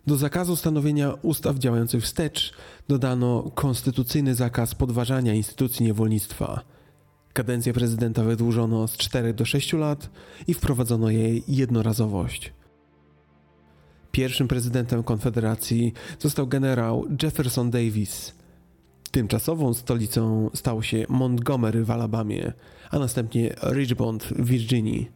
[0.08, 2.54] Do zakazu stanowienia ustaw działających wstecz
[2.88, 6.62] dodano konstytucyjny zakaz podważania instytucji niewolnictwa.
[7.34, 10.10] Kadencję prezydenta wydłużono z 4 do 6 lat
[10.48, 12.54] i wprowadzono jej jednorazowość.
[14.12, 18.32] Pierwszym prezydentem Konfederacji został generał Jefferson Davis–
[19.12, 22.54] Tymczasową stolicą stał się Montgomery w Alabamie,
[22.91, 25.12] a następnie Richmond w Virginii.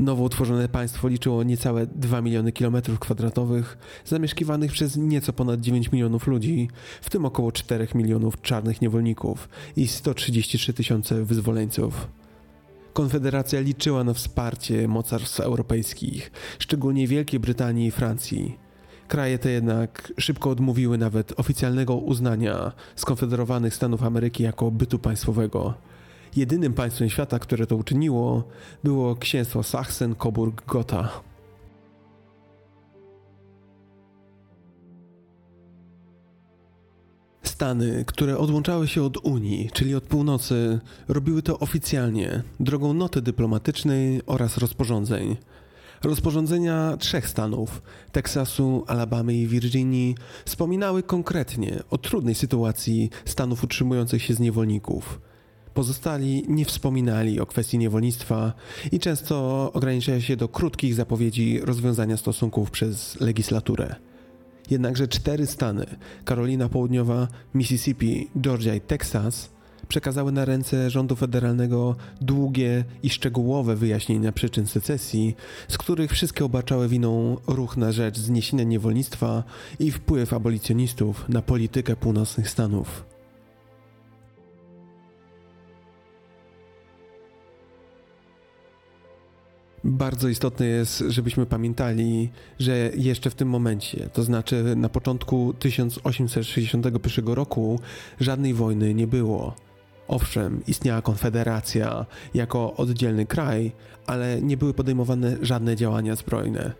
[0.00, 6.26] Nowo utworzone państwo liczyło niecałe 2 miliony kilometrów kwadratowych, zamieszkiwanych przez nieco ponad 9 milionów
[6.26, 6.68] ludzi,
[7.02, 12.08] w tym około 4 milionów czarnych niewolników i 133 tysiące wyzwoleńców.
[12.92, 18.58] Konfederacja liczyła na wsparcie mocarstw europejskich, szczególnie Wielkiej Brytanii i Francji.
[19.08, 25.74] Kraje te jednak szybko odmówiły nawet oficjalnego uznania skonfederowanych Stanów Ameryki jako bytu państwowego.
[26.36, 28.44] Jedynym państwem świata, które to uczyniło,
[28.84, 31.08] było księstwo Sachsen-Coburg-Gotha.
[37.42, 44.20] Stany, które odłączały się od Unii, czyli od północy, robiły to oficjalnie, drogą noty dyplomatycznej
[44.26, 45.36] oraz rozporządzeń.
[46.04, 50.14] Rozporządzenia trzech stanów Teksasu, Alabamy i Virginii
[50.44, 55.29] wspominały konkretnie o trudnej sytuacji stanów utrzymujących się z niewolników.
[55.74, 58.52] Pozostali nie wspominali o kwestii niewolnictwa
[58.92, 63.94] i często ograniczają się do krótkich zapowiedzi rozwiązania stosunków przez legislaturę.
[64.70, 65.86] Jednakże cztery stany
[66.24, 69.50] Karolina Południowa, Mississippi, Georgia i Teksas
[69.88, 75.36] przekazały na ręce rządu federalnego długie i szczegółowe wyjaśnienia przyczyn secesji,
[75.68, 79.44] z których wszystkie obarczały winą ruch na rzecz zniesienia niewolnictwa
[79.78, 83.09] i wpływ abolicjonistów na politykę północnych Stanów.
[89.84, 97.28] Bardzo istotne jest, żebyśmy pamiętali, że jeszcze w tym momencie, to znaczy na początku 1861
[97.28, 97.80] roku,
[98.20, 99.54] żadnej wojny nie było.
[100.08, 103.72] Owszem, istniała konfederacja jako oddzielny kraj,
[104.06, 106.72] ale nie były podejmowane żadne działania zbrojne.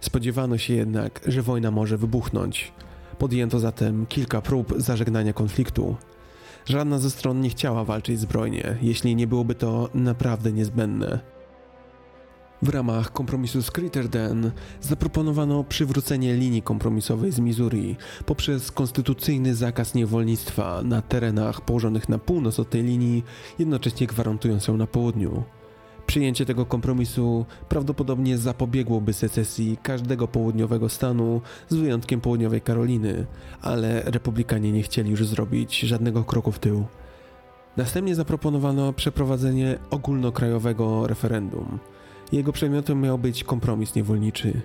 [0.00, 2.72] Spodziewano się jednak, że wojna może wybuchnąć.
[3.18, 5.96] Podjęto zatem kilka prób zażegnania konfliktu.
[6.64, 11.39] Żadna ze stron nie chciała walczyć zbrojnie, jeśli nie byłoby to naprawdę niezbędne.
[12.62, 17.96] W ramach kompromisu z Crittenden zaproponowano przywrócenie linii kompromisowej z Missouri
[18.26, 23.24] poprzez konstytucyjny zakaz niewolnictwa na terenach położonych na północ od tej linii,
[23.58, 25.42] jednocześnie gwarantując ją na południu.
[26.06, 33.26] Przyjęcie tego kompromisu prawdopodobnie zapobiegłoby secesji każdego południowego stanu, z wyjątkiem południowej Karoliny,
[33.62, 36.84] ale republikanie nie chcieli już zrobić żadnego kroku w tył.
[37.76, 41.78] Następnie zaproponowano przeprowadzenie ogólnokrajowego referendum.
[42.32, 44.60] Jego przedmiotem miał być kompromis niewolniczy.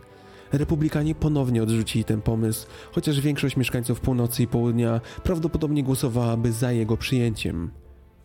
[0.51, 6.97] Republikanie ponownie odrzucili ten pomysł, chociaż większość mieszkańców północy i południa prawdopodobnie głosowałaby za jego
[6.97, 7.71] przyjęciem.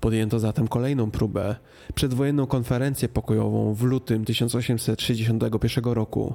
[0.00, 1.56] Podjęto zatem kolejną próbę,
[1.94, 6.34] przedwojenną konferencję pokojową w lutym 1861 roku.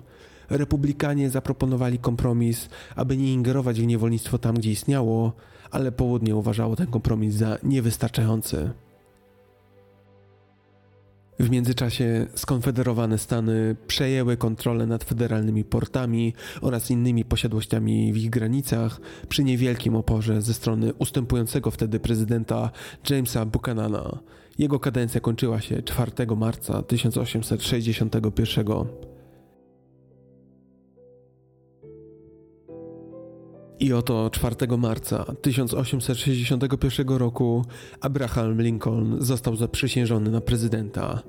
[0.49, 5.33] Republikanie zaproponowali kompromis, aby nie ingerować w niewolnictwo tam, gdzie istniało,
[5.71, 8.71] ale południe uważało ten kompromis za niewystarczający.
[11.39, 19.01] W międzyczasie skonfederowane Stany przejęły kontrolę nad federalnymi portami oraz innymi posiadłościami w ich granicach
[19.29, 22.71] przy niewielkim oporze ze strony ustępującego wtedy prezydenta
[23.09, 24.19] Jamesa Buchanana.
[24.57, 28.65] Jego kadencja kończyła się 4 marca 1861.
[33.79, 37.65] I oto 4 marca 1861 roku
[38.01, 41.23] Abraham Lincoln został zaprzysiężony na prezydenta.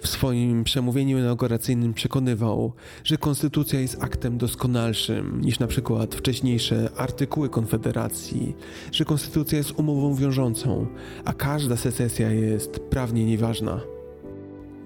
[0.00, 2.72] W swoim przemówieniu inauguracyjnym przekonywał,
[3.04, 8.56] że konstytucja jest aktem doskonalszym niż na przykład wcześniejsze artykuły Konfederacji,
[8.92, 10.86] że konstytucja jest umową wiążącą,
[11.24, 13.80] a każda secesja jest prawnie nieważna.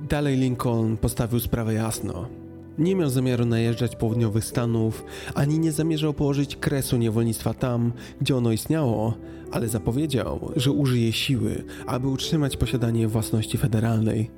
[0.09, 2.44] Dalej Lincoln postawił sprawę jasno.
[2.79, 8.53] Nie miał zamiaru najeżdżać południowych Stanów, ani nie zamierzał położyć kresu niewolnictwa tam, gdzie ono
[8.53, 9.15] istniało,
[9.53, 14.31] ale zapowiedział, że użyje siły, aby utrzymać posiadanie własności federalnej.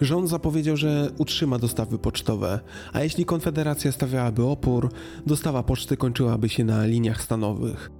[0.00, 2.60] Rząd zapowiedział, że utrzyma dostawy pocztowe,
[2.92, 4.90] a jeśli Konfederacja stawiałaby opór,
[5.26, 7.90] dostawa poczty kończyłaby się na liniach stanowych.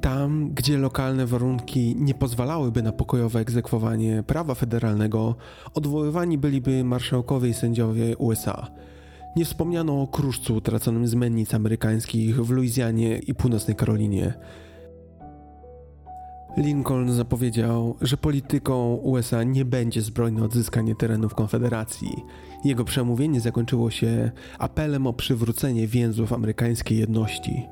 [0.00, 5.34] Tam, gdzie lokalne warunki nie pozwalałyby na pokojowe egzekwowanie prawa federalnego,
[5.74, 8.70] odwoływani byliby marszałkowie i sędziowie USA.
[9.36, 14.34] Nie wspomniano o kruszcu utraconym z mennic amerykańskich w Luizjanie i północnej Karolinie.
[16.56, 22.24] Lincoln zapowiedział, że polityką USA nie będzie zbrojne odzyskanie terenów Konfederacji.
[22.64, 27.66] Jego przemówienie zakończyło się apelem o przywrócenie więzów amerykańskiej jedności.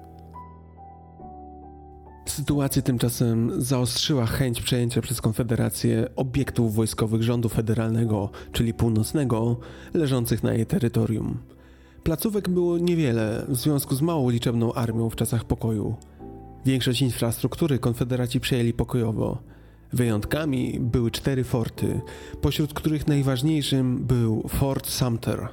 [2.26, 9.56] Sytuację tymczasem zaostrzyła chęć przejęcia przez Konfederację obiektów wojskowych rządu federalnego, czyli północnego,
[9.94, 11.51] leżących na jej terytorium.
[12.04, 15.94] Placówek było niewiele w związku z mało liczebną armią w czasach pokoju.
[16.66, 19.38] Większość infrastruktury konfederaci przejęli pokojowo.
[19.92, 22.00] Wyjątkami były cztery forty,
[22.40, 25.48] pośród których najważniejszym był Fort Sumter.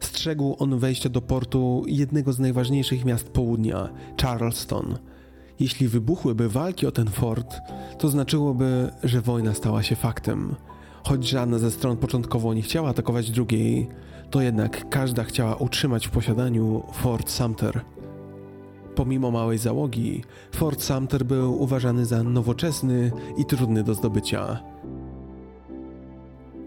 [0.00, 3.88] Strzegł on wejścia do portu jednego z najważniejszych miast południa,
[4.22, 4.98] Charleston.
[5.60, 7.56] Jeśli wybuchłyby walki o ten fort,
[7.98, 10.54] to znaczyłoby, że wojna stała się faktem.
[11.04, 13.88] Choć żadna ze stron początkowo nie chciała atakować drugiej,
[14.30, 17.80] to jednak każda chciała utrzymać w posiadaniu Fort Sumter.
[18.94, 24.60] Pomimo małej załogi, Fort Sumter był uważany za nowoczesny i trudny do zdobycia.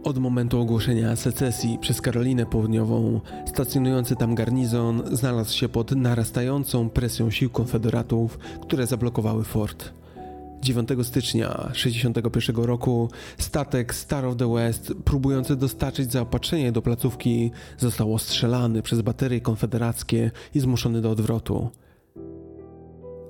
[0.03, 7.31] Od momentu ogłoszenia secesji przez Karolinę Południową, stacjonujący tam garnizon znalazł się pod narastającą presją
[7.31, 9.96] sił konfederatów, które zablokowały fort.
[10.61, 18.13] 9 stycznia 1961 roku statek Star of the West, próbujący dostarczyć zaopatrzenie do placówki, został
[18.13, 21.69] ostrzelany przez baterie konfederackie i zmuszony do odwrotu.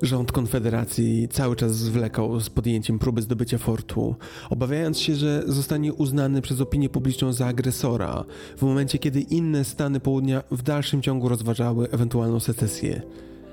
[0.01, 4.15] Rząd Konfederacji cały czas zwlekał z podjęciem próby zdobycia fortu,
[4.49, 8.25] obawiając się, że zostanie uznany przez opinię publiczną za agresora,
[8.57, 13.01] w momencie kiedy inne stany południa w dalszym ciągu rozważały ewentualną secesję.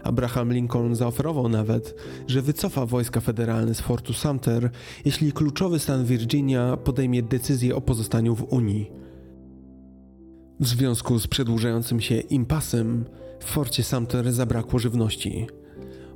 [0.04, 1.94] Abraham Lincoln zaoferował nawet,
[2.26, 4.70] że wycofa wojska federalne z fortu Sumter,
[5.04, 8.90] jeśli kluczowy stan Virginia podejmie decyzję o pozostaniu w Unii.
[10.60, 13.04] W związku z przedłużającym się impasem
[13.40, 15.46] w forcie Sumter zabrakło żywności.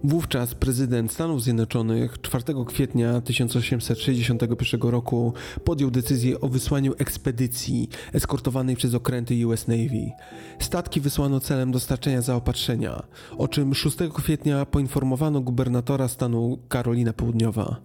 [0.05, 5.33] Wówczas prezydent Stanów Zjednoczonych 4 kwietnia 1861 roku
[5.65, 10.11] podjął decyzję o wysłaniu ekspedycji eskortowanej przez okręty US Navy.
[10.59, 13.03] Statki wysłano celem dostarczenia zaopatrzenia,
[13.39, 17.77] o czym 6 kwietnia poinformowano gubernatora stanu Karolina Południowa.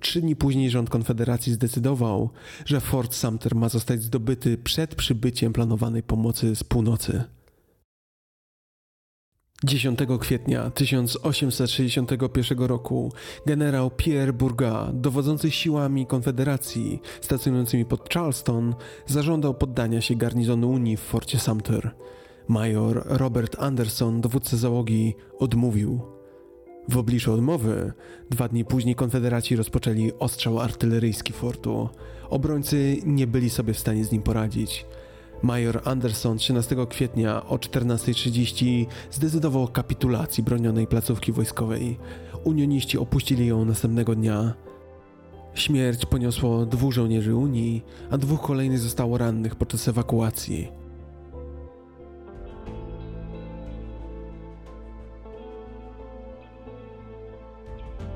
[0.00, 2.30] Trzy dni później rząd Konfederacji zdecydował,
[2.64, 7.24] że Fort Sumter ma zostać zdobyty przed przybyciem planowanej pomocy z północy.
[9.64, 13.12] 10 kwietnia 1861 roku
[13.46, 18.74] generał Pierre Bourgat, dowodzący siłami Konfederacji stacjonującymi pod Charleston,
[19.06, 21.94] zażądał poddania się garnizonu Unii w forcie Sumter.
[22.48, 26.00] Major Robert Anderson, dowódca załogi, odmówił.
[26.88, 27.92] W obliczu odmowy,
[28.30, 31.88] dwa dni później konfederaci rozpoczęli ostrzał artyleryjski fortu.
[32.30, 34.86] Obrońcy nie byli sobie w stanie z nim poradzić.
[35.42, 41.98] Major Anderson 13 kwietnia o 14.30 zdecydował o kapitulacji bronionej placówki wojskowej.
[42.44, 44.54] Unioniści opuścili ją następnego dnia.
[45.54, 50.68] Śmierć poniosło dwóch żołnierzy Unii, a dwóch kolejnych zostało rannych podczas ewakuacji.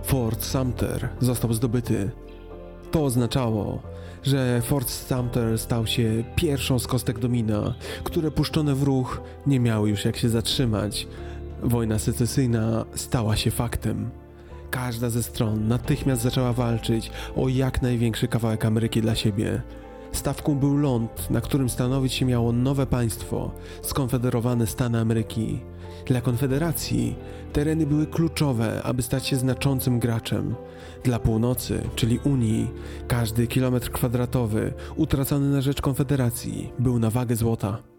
[0.03, 2.11] Fort Sumter został zdobyty.
[2.91, 3.83] To oznaczało,
[4.27, 7.75] że Fort Sumter stał się pierwszą z kostek domina,
[8.05, 11.07] które puszczone w ruch nie miały już jak się zatrzymać.
[11.63, 14.11] Wojna secesyjna stała się faktem.
[14.71, 19.63] Każda ze stron natychmiast zaczęła walczyć o jak największy kawałek Ameryki dla siebie.
[20.17, 23.51] Stawką był ląd, na którym stanowić się miało nowe państwo,
[23.83, 25.61] skonfederowane Stany Ameryki.
[26.07, 27.17] Dla Konfederacji
[27.53, 30.55] tereny były kluczowe, aby stać się znaczącym graczem.
[31.05, 32.71] Dla północy, czyli Unii,
[33.09, 37.96] każdy kilometr kwadratowy utracony na rzecz Konfederacji był na wagę złota.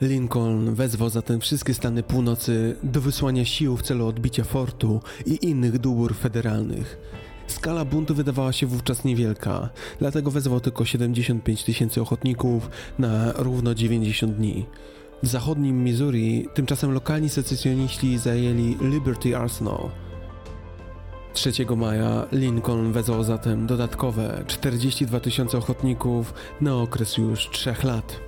[0.00, 5.78] Lincoln wezwał zatem wszystkie stany północy do wysłania sił w celu odbicia fortu i innych
[5.78, 6.98] dóbr federalnych.
[7.46, 9.68] Skala buntu wydawała się wówczas niewielka,
[9.98, 14.66] dlatego wezwał tylko 75 tysięcy ochotników na równo 90 dni.
[15.22, 19.90] W zachodnim Missouri tymczasem lokalni secesjoniści zajęli Liberty Arsenal.
[21.32, 28.27] 3 maja Lincoln wezwał zatem dodatkowe 42 tysiące ochotników na okres już 3 lat.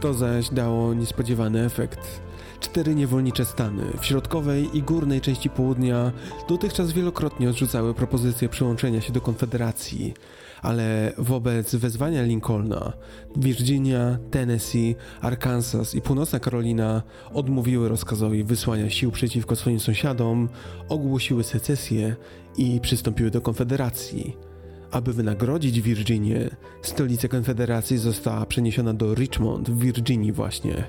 [0.00, 2.20] To zaś dało niespodziewany efekt.
[2.60, 6.12] Cztery niewolnicze stany w środkowej i górnej części południa
[6.48, 10.14] dotychczas wielokrotnie odrzucały propozycję przyłączenia się do Konfederacji,
[10.62, 12.92] ale wobec wezwania Lincolna
[13.36, 17.02] Virginia, Tennessee, Arkansas i Północna Karolina
[17.34, 20.48] odmówiły rozkazowi wysłania sił przeciwko swoim sąsiadom,
[20.88, 22.16] ogłosiły secesję
[22.56, 24.45] i przystąpiły do Konfederacji.
[24.90, 26.50] Aby wynagrodzić Virginię,
[26.82, 30.84] stolica Konfederacji została przeniesiona do Richmond w Virginii właśnie.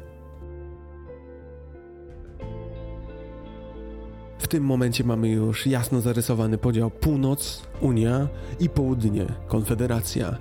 [4.39, 8.28] W tym momencie mamy już jasno zarysowany podział północ, Unia
[8.60, 10.38] i południe, Konfederacja.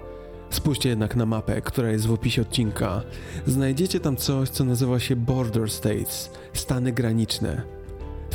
[0.51, 3.03] Spójrzcie jednak na mapę, która jest w opisie odcinka.
[3.47, 7.76] Znajdziecie tam coś, co nazywa się Border States, stany graniczne.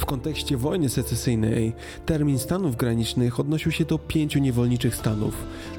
[0.01, 1.73] W kontekście wojny secesyjnej
[2.05, 5.33] termin stanów granicznych odnosił się do pięciu niewolniczych stanów: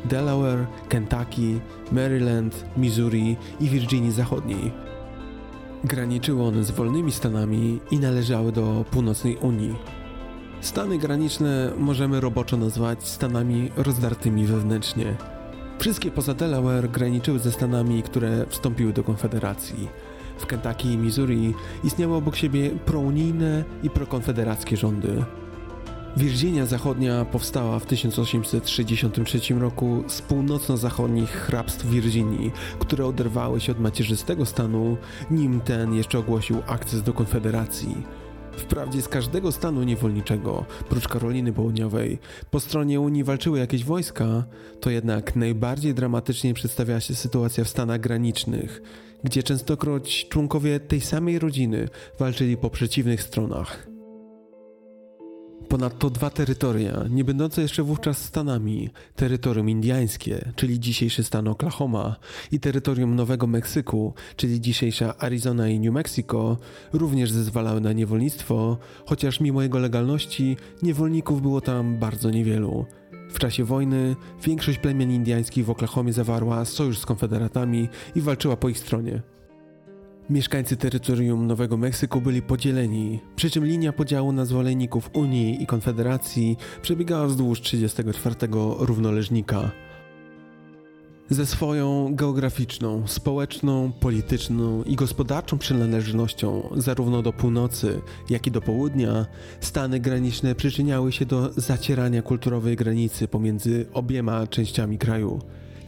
[0.05, 1.61] Delaware, Kentucky,
[1.93, 4.73] Maryland, Missouri i Virginii Zachodniej.
[5.85, 9.75] Graniczyły one z wolnymi stanami i należały do północnej Unii.
[10.61, 15.17] Stany graniczne możemy roboczo nazwać stanami rozdartymi wewnętrznie.
[15.79, 19.89] Wszystkie poza Delaware graniczyły ze stanami, które wstąpiły do Konfederacji.
[20.43, 25.25] W Kentucky i Missouri istniały obok siebie prounijne i prokonfederackie rządy.
[26.17, 34.47] Virginia Zachodnia powstała w 1863 roku z północno-zachodnich hrabstw Virginii, które oderwały się od macierzystego
[34.47, 34.97] stanu,
[35.31, 37.97] nim ten jeszcze ogłosił akces do Konfederacji.
[38.57, 42.19] Wprawdzie z każdego stanu niewolniczego, prócz Karoliny Południowej,
[42.51, 44.45] po stronie Unii walczyły jakieś wojska,
[44.81, 48.83] to jednak najbardziej dramatycznie przedstawiała się sytuacja w stanach granicznych,
[49.25, 53.93] gdzie częstokroć członkowie tej samej rodziny walczyli po przeciwnych stronach.
[55.69, 62.17] Ponadto dwa terytoria, nie będące jeszcze wówczas stanami, terytorium indiańskie, czyli dzisiejszy stan Oklahoma,
[62.53, 66.57] i terytorium Nowego Meksyku, czyli dzisiejsza Arizona i New Mexico,
[66.93, 72.87] również zezwalały na niewolnictwo, chociaż mimo jego legalności niewolników było tam bardzo niewielu.
[73.33, 78.69] W czasie wojny większość plemion indiańskich w Oklahomie zawarła sojusz z konfederatami i walczyła po
[78.69, 79.23] ich stronie.
[80.31, 86.57] Mieszkańcy terytorium Nowego Meksyku byli podzieleni, przy czym linia podziału na zwolenników Unii i Konfederacji
[86.83, 88.35] przebiegała wzdłuż 34
[88.79, 89.71] równoleżnika.
[91.33, 99.27] Ze swoją geograficzną, społeczną, polityczną i gospodarczą przynależnością zarówno do północy, jak i do południa,
[99.61, 105.39] stany graniczne przyczyniały się do zacierania kulturowej granicy pomiędzy obiema częściami kraju.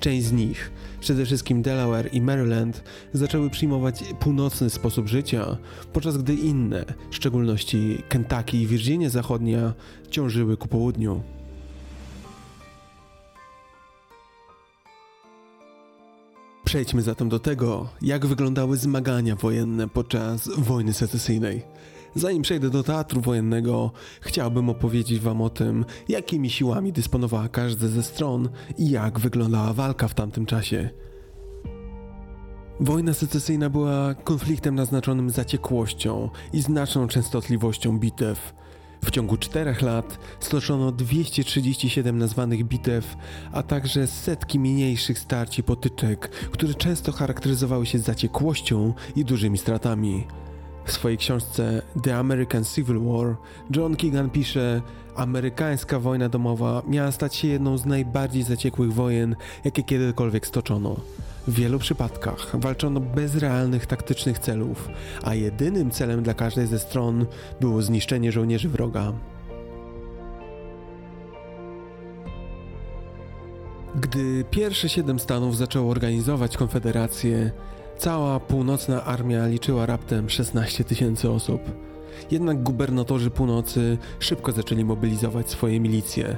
[0.00, 0.70] Część z nich,
[1.00, 5.56] przede wszystkim Delaware i Maryland, zaczęły przyjmować północny sposób życia,
[5.92, 9.74] podczas gdy inne, w szczególności Kentucky i Virginia Zachodnia,
[10.10, 11.22] ciążyły ku południu.
[16.74, 21.62] Przejdźmy zatem do tego, jak wyglądały zmagania wojenne podczas wojny secesyjnej.
[22.14, 28.02] Zanim przejdę do teatru wojennego, chciałbym opowiedzieć Wam o tym, jakimi siłami dysponowała każda ze
[28.02, 28.48] stron
[28.78, 30.90] i jak wyglądała walka w tamtym czasie.
[32.80, 38.54] Wojna secesyjna była konfliktem naznaczonym zaciekłością i znaczną częstotliwością bitew.
[39.04, 43.16] W ciągu czterech lat stoczono 237 nazwanych bitew,
[43.52, 50.26] a także setki mniejszych starć i potyczek, które często charakteryzowały się zaciekłością i dużymi stratami.
[50.84, 53.36] W swojej książce The American Civil War
[53.76, 54.82] John Keegan pisze:
[55.16, 60.96] Amerykańska wojna domowa miała stać się jedną z najbardziej zaciekłych wojen, jakie kiedykolwiek stoczono.
[61.48, 64.88] W wielu przypadkach walczono bez realnych taktycznych celów,
[65.22, 67.26] a jedynym celem dla każdej ze stron
[67.60, 69.12] było zniszczenie żołnierzy wroga.
[73.94, 77.50] Gdy pierwsze siedem stanów zaczęło organizować konfederację,
[77.98, 81.60] cała północna armia liczyła raptem 16 tysięcy osób.
[82.30, 86.36] Jednak gubernatorzy północy szybko zaczęli mobilizować swoje milicje.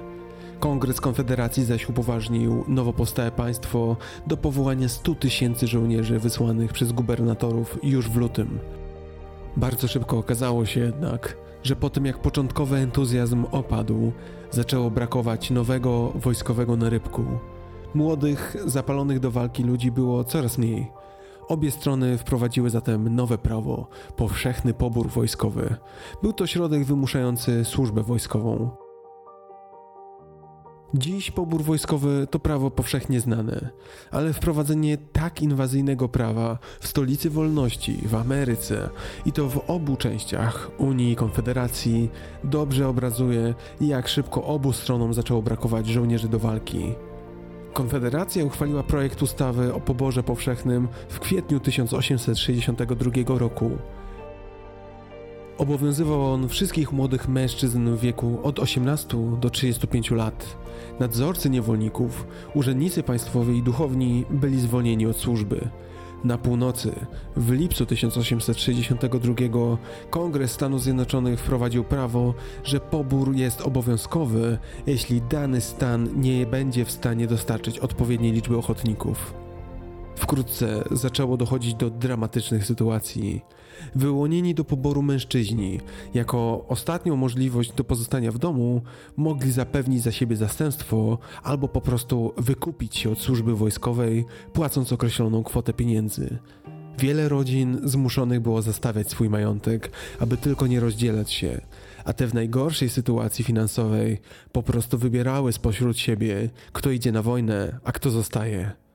[0.60, 3.96] Kongres Konfederacji zaś upoważnił nowo powstałe państwo
[4.26, 8.58] do powołania 100 tysięcy żołnierzy wysłanych przez gubernatorów już w lutym.
[9.56, 14.12] Bardzo szybko okazało się jednak, że po tym jak początkowy entuzjazm opadł,
[14.50, 17.24] zaczęło brakować nowego wojskowego narybku.
[17.94, 20.90] Młodych, zapalonych do walki ludzi było coraz mniej.
[21.48, 25.76] Obie strony wprowadziły zatem nowe prawo powszechny pobór wojskowy.
[26.22, 28.85] Był to środek wymuszający służbę wojskową.
[30.94, 33.70] Dziś pobór wojskowy to prawo powszechnie znane,
[34.10, 38.88] ale wprowadzenie tak inwazyjnego prawa w stolicy wolności, w Ameryce
[39.24, 42.10] i to w obu częściach Unii i Konfederacji
[42.44, 46.92] dobrze obrazuje, jak szybko obu stronom zaczęło brakować żołnierzy do walki.
[47.72, 53.70] Konfederacja uchwaliła projekt ustawy o poborze powszechnym w kwietniu 1862 roku.
[55.58, 60.56] Obowiązywał on wszystkich młodych mężczyzn w wieku od 18 do 35 lat.
[61.00, 65.68] Nadzorcy niewolników, urzędnicy państwowi i duchowni byli zwolnieni od służby.
[66.24, 66.92] Na północy,
[67.36, 69.34] w lipcu 1862,
[70.10, 72.34] Kongres Stanów Zjednoczonych wprowadził prawo,
[72.64, 79.34] że pobór jest obowiązkowy, jeśli dany stan nie będzie w stanie dostarczyć odpowiedniej liczby ochotników.
[80.16, 83.44] Wkrótce zaczęło dochodzić do dramatycznych sytuacji.
[83.94, 85.80] Wyłonieni do poboru mężczyźni,
[86.14, 88.82] jako ostatnią możliwość do pozostania w domu,
[89.16, 95.44] mogli zapewnić za siebie zastępstwo albo po prostu wykupić się od służby wojskowej, płacąc określoną
[95.44, 96.38] kwotę pieniędzy.
[96.98, 101.60] Wiele rodzin zmuszonych było zastawiać swój majątek, aby tylko nie rozdzielać się,
[102.04, 104.20] a te w najgorszej sytuacji finansowej
[104.52, 108.85] po prostu wybierały spośród siebie, kto idzie na wojnę, a kto zostaje.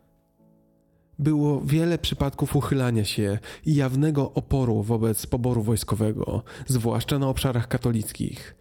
[1.22, 8.56] Było wiele przypadków uchylania się i jawnego oporu wobec poboru wojskowego, zwłaszcza na obszarach katolickich.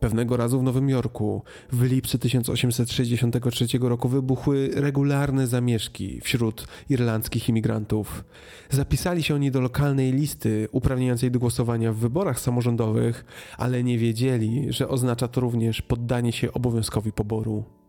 [0.00, 1.42] Pewnego razu w Nowym Jorku
[1.72, 8.24] w lipcu 1863 roku wybuchły regularne zamieszki wśród irlandzkich imigrantów.
[8.70, 13.24] Zapisali się oni do lokalnej listy uprawniającej do głosowania w wyborach samorządowych,
[13.58, 17.79] ale nie wiedzieli, że oznacza to również poddanie się obowiązkowi poboru.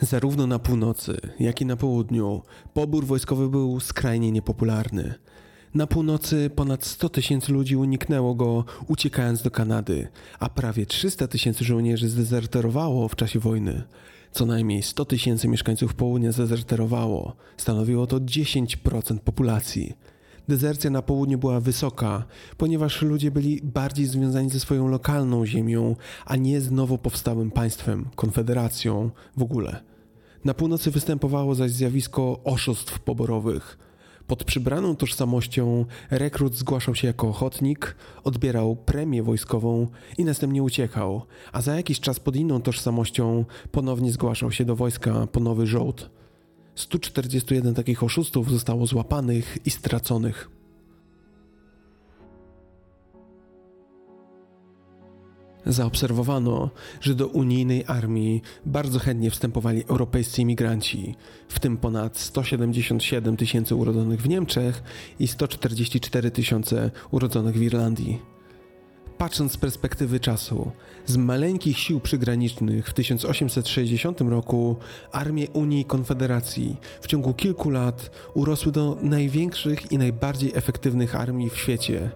[0.00, 2.42] Zarówno na północy, jak i na południu
[2.74, 5.14] pobór wojskowy był skrajnie niepopularny.
[5.74, 11.64] Na północy ponad 100 tysięcy ludzi uniknęło go, uciekając do Kanady, a prawie 300 tysięcy
[11.64, 13.82] żołnierzy zdezerterowało w czasie wojny.
[14.32, 17.36] Co najmniej 100 tysięcy mieszkańców południa zdezerterowało.
[17.56, 19.92] Stanowiło to 10% populacji.
[20.50, 22.24] Dezercja na południu była wysoka,
[22.56, 25.96] ponieważ ludzie byli bardziej związani ze swoją lokalną ziemią,
[26.26, 29.80] a nie z nowo powstałym państwem, konfederacją w ogóle.
[30.44, 33.78] Na północy występowało zaś zjawisko oszustw poborowych.
[34.26, 39.86] Pod przybraną tożsamością rekrut zgłaszał się jako ochotnik, odbierał premię wojskową
[40.18, 41.22] i następnie uciekał,
[41.52, 46.19] a za jakiś czas pod inną tożsamością ponownie zgłaszał się do wojska po nowy żołd.
[46.74, 50.50] 141 takich oszustów zostało złapanych i straconych.
[55.66, 61.14] Zaobserwowano, że do unijnej armii bardzo chętnie wstępowali europejscy imigranci,
[61.48, 64.82] w tym ponad 177 tysięcy urodzonych w Niemczech
[65.18, 68.39] i 144 tysiące urodzonych w Irlandii.
[69.20, 70.70] Patrząc z perspektywy czasu,
[71.06, 74.76] z maleńkich sił przygranicznych w 1860 roku
[75.12, 81.50] armie Unii i Konfederacji w ciągu kilku lat urosły do największych i najbardziej efektywnych armii
[81.50, 82.10] w świecie–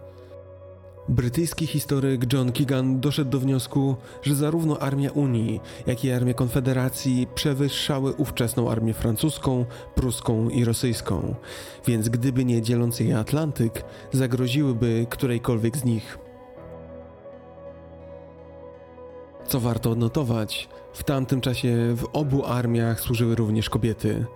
[1.08, 7.26] Brytyjski historyk John Keegan doszedł do wniosku, że zarówno armia Unii, jak i armia Konfederacji
[7.34, 11.34] przewyższały ówczesną armię francuską, pruską i rosyjską,
[11.86, 16.23] więc gdyby nie dzielący je Atlantyk, zagroziłyby którejkolwiek z nich.
[19.46, 24.26] Co warto odnotować, w tamtym czasie w obu armiach służyły również kobiety.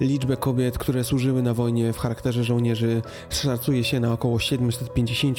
[0.00, 5.38] Liczbę kobiet, które służyły na wojnie w charakterze żołnierzy, szacuje się na około 750,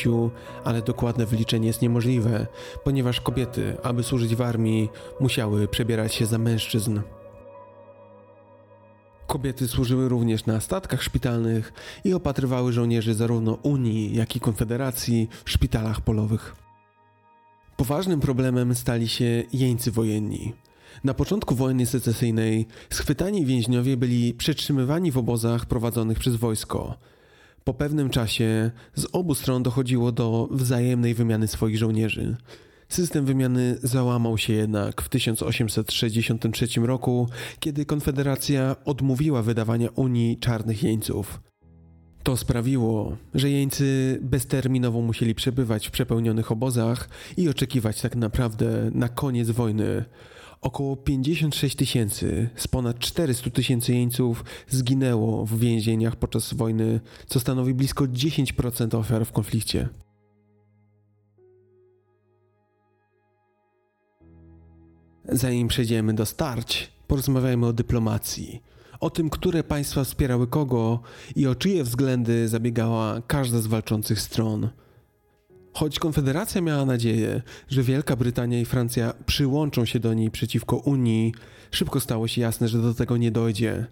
[0.63, 2.47] ale dokładne wyliczenie jest niemożliwe,
[2.83, 6.99] ponieważ kobiety, aby służyć w armii, musiały przebierać się za mężczyzn.
[9.27, 15.49] Kobiety służyły również na statkach szpitalnych i opatrywały żołnierzy zarówno Unii, jak i Konfederacji w
[15.49, 16.62] szpitalach polowych.
[17.77, 20.53] Poważnym problemem stali się jeńcy wojenni.
[21.03, 26.97] Na początku wojny secesyjnej schwytani więźniowie byli przetrzymywani w obozach prowadzonych przez wojsko.
[27.63, 32.37] Po pewnym czasie z obu stron dochodziło do wzajemnej wymiany swoich żołnierzy.
[32.89, 41.39] System wymiany załamał się jednak w 1863 roku, kiedy Konfederacja odmówiła wydawania Unii czarnych jeńców.
[42.23, 49.09] To sprawiło, że jeńcy bezterminowo musieli przebywać w przepełnionych obozach i oczekiwać tak naprawdę na
[49.09, 50.05] koniec wojny.
[50.61, 57.73] Około 56 tysięcy z ponad 400 tysięcy jeńców zginęło w więzieniach podczas wojny, co stanowi
[57.73, 59.89] blisko 10% ofiar w konflikcie.
[65.29, 68.72] Zanim przejdziemy do starć, porozmawiajmy o dyplomacji.
[69.03, 70.99] O tym, które państwa wspierały kogo
[71.35, 74.69] i o czyje względy zabiegała każda z walczących stron.
[75.73, 81.33] Choć Konfederacja miała nadzieję, że Wielka Brytania i Francja przyłączą się do niej przeciwko Unii,
[81.71, 83.85] szybko stało się jasne, że do tego nie dojdzie.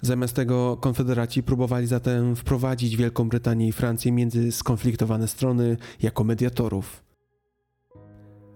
[0.00, 7.02] Zamiast tego konfederaci próbowali zatem wprowadzić Wielką Brytanię i Francję między skonfliktowane strony jako mediatorów.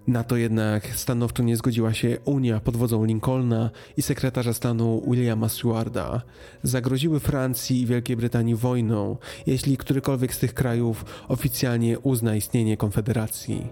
[0.09, 5.49] Na to jednak stanowczo nie zgodziła się Unia pod wodzą Lincolna i sekretarza stanu Williama
[5.49, 6.23] Stewarda.
[6.63, 13.67] Zagroziły Francji i Wielkiej Brytanii wojną, jeśli którykolwiek z tych krajów oficjalnie uzna istnienie Konfederacji.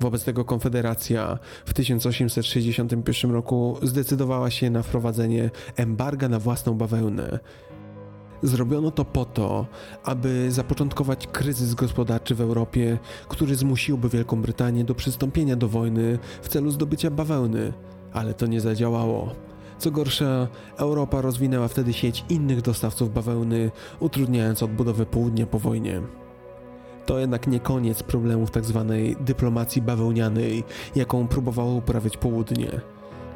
[0.00, 7.38] Wobec tego Konfederacja w 1861 roku zdecydowała się na wprowadzenie embarga na własną bawełnę,
[8.42, 9.66] Zrobiono to po to,
[10.04, 16.48] aby zapoczątkować kryzys gospodarczy w Europie, który zmusiłby Wielką Brytanię do przystąpienia do wojny w
[16.48, 17.72] celu zdobycia bawełny,
[18.12, 19.34] ale to nie zadziałało.
[19.78, 23.70] Co gorsza, Europa rozwinęła wtedy sieć innych dostawców bawełny,
[24.00, 26.02] utrudniając odbudowę południa po wojnie.
[27.06, 28.86] To jednak nie koniec problemów tzw.
[28.88, 30.64] Tak dyplomacji bawełnianej,
[30.96, 32.80] jaką próbowało uprawiać południe.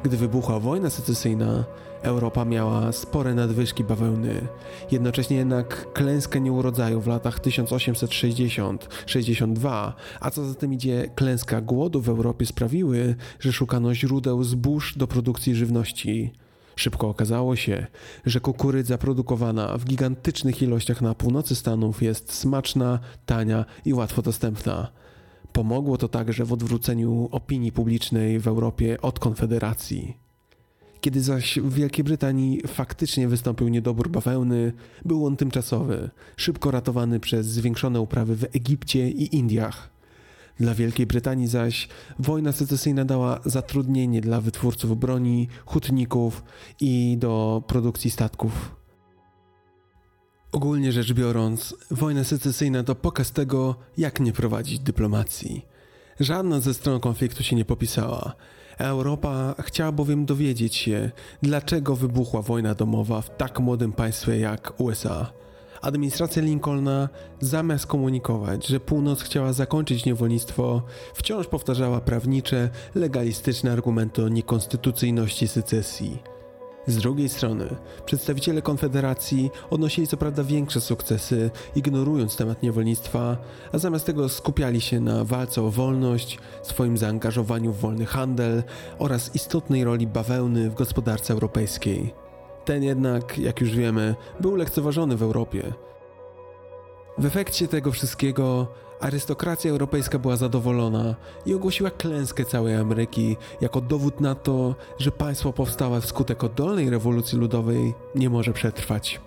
[0.03, 1.65] Gdy wybuchła wojna secesyjna,
[2.05, 4.47] Europa miała spore nadwyżki bawełny.
[4.91, 12.09] Jednocześnie jednak klęskę nieurodzaju w latach 1860-62, a co za tym idzie klęska głodu w
[12.09, 16.31] Europie sprawiły, że szukano źródeł zbóż do produkcji żywności.
[16.75, 17.87] Szybko okazało się,
[18.25, 24.91] że kukurydza produkowana w gigantycznych ilościach na północy Stanów jest smaczna, tania i łatwo dostępna.
[25.53, 30.24] Pomogło to także w odwróceniu opinii publicznej w Europie od Konfederacji.
[31.05, 34.73] Kiedy zaś w Wielkiej Brytanii faktycznie wystąpił niedobór bawełny,
[35.05, 39.89] był on tymczasowy, szybko ratowany przez zwiększone uprawy w Egipcie i Indiach.
[40.59, 41.87] Dla Wielkiej Brytanii zaś
[42.19, 46.43] wojna secesyjna dała zatrudnienie dla wytwórców broni, hutników
[46.79, 48.75] i do produkcji statków.
[50.51, 55.65] Ogólnie rzecz biorąc, wojna secesyjna to pokaz tego, jak nie prowadzić dyplomacji.
[56.19, 58.35] Żadna ze stron konfliktu się nie popisała.
[58.77, 61.11] Europa chciała bowiem dowiedzieć się,
[61.41, 65.31] dlaczego wybuchła wojna domowa w tak młodym państwie jak USA.
[65.81, 67.09] Administracja Lincolna,
[67.39, 70.81] zamiast komunikować, że północ chciała zakończyć niewolnictwo,
[71.13, 76.34] wciąż powtarzała prawnicze, legalistyczne argumenty o niekonstytucyjności secesji.
[76.87, 77.75] Z drugiej strony,
[78.05, 83.37] przedstawiciele Konfederacji odnosili co prawda większe sukcesy, ignorując temat niewolnictwa,
[83.71, 88.63] a zamiast tego skupiali się na walce o wolność, swoim zaangażowaniu w wolny handel
[88.99, 92.13] oraz istotnej roli bawełny w gospodarce europejskiej.
[92.65, 95.73] Ten jednak, jak już wiemy, był lekceważony w Europie.
[97.17, 98.67] W efekcie tego wszystkiego
[99.05, 105.53] Arystokracja europejska była zadowolona i ogłosiła klęskę całej Ameryki jako dowód na to, że państwo
[105.53, 109.21] powstałe wskutek oddolnej rewolucji ludowej nie może przetrwać.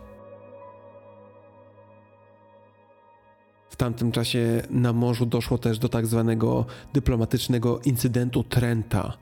[3.70, 9.12] W tamtym czasie na morzu doszło też do tak zwanego dyplomatycznego incydentu Trenta.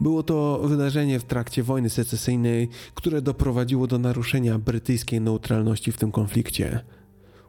[0.00, 6.12] Było to wydarzenie w trakcie wojny secesyjnej, które doprowadziło do naruszenia brytyjskiej neutralności w tym
[6.12, 6.84] konflikcie.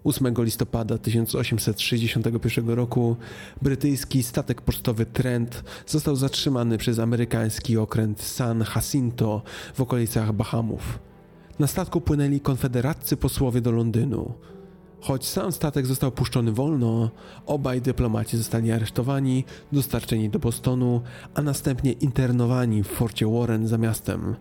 [0.03, 3.15] 8 listopada 1861 roku
[3.61, 9.41] brytyjski statek pocztowy Trent został zatrzymany przez amerykański okręt San Jacinto
[9.73, 10.99] w okolicach Bahamów.
[11.59, 14.33] Na statku płynęli konfederaccy posłowie do Londynu.
[15.01, 17.09] Choć sam statek został puszczony wolno,
[17.45, 21.01] obaj dyplomaci zostali aresztowani, dostarczeni do Bostonu,
[21.35, 24.35] a następnie internowani w forcie Warren za miastem.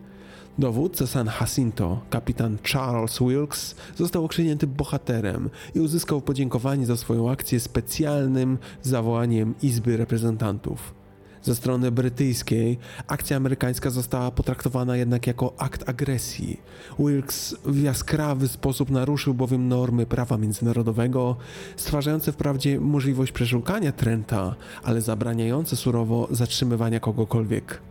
[0.59, 7.61] Dowódca San Jacinto, kapitan Charles Wilkes, został okrzynięty bohaterem i uzyskał podziękowanie za swoją akcję
[7.61, 10.95] specjalnym zawołaniem Izby Reprezentantów.
[11.43, 16.61] Ze strony brytyjskiej akcja amerykańska została potraktowana jednak jako akt agresji.
[16.99, 21.37] Wilkes w jaskrawy sposób naruszył bowiem normy prawa międzynarodowego,
[21.77, 27.83] stwarzające wprawdzie możliwość przeszukania Trenta, ale zabraniające surowo zatrzymywania kogokolwiek.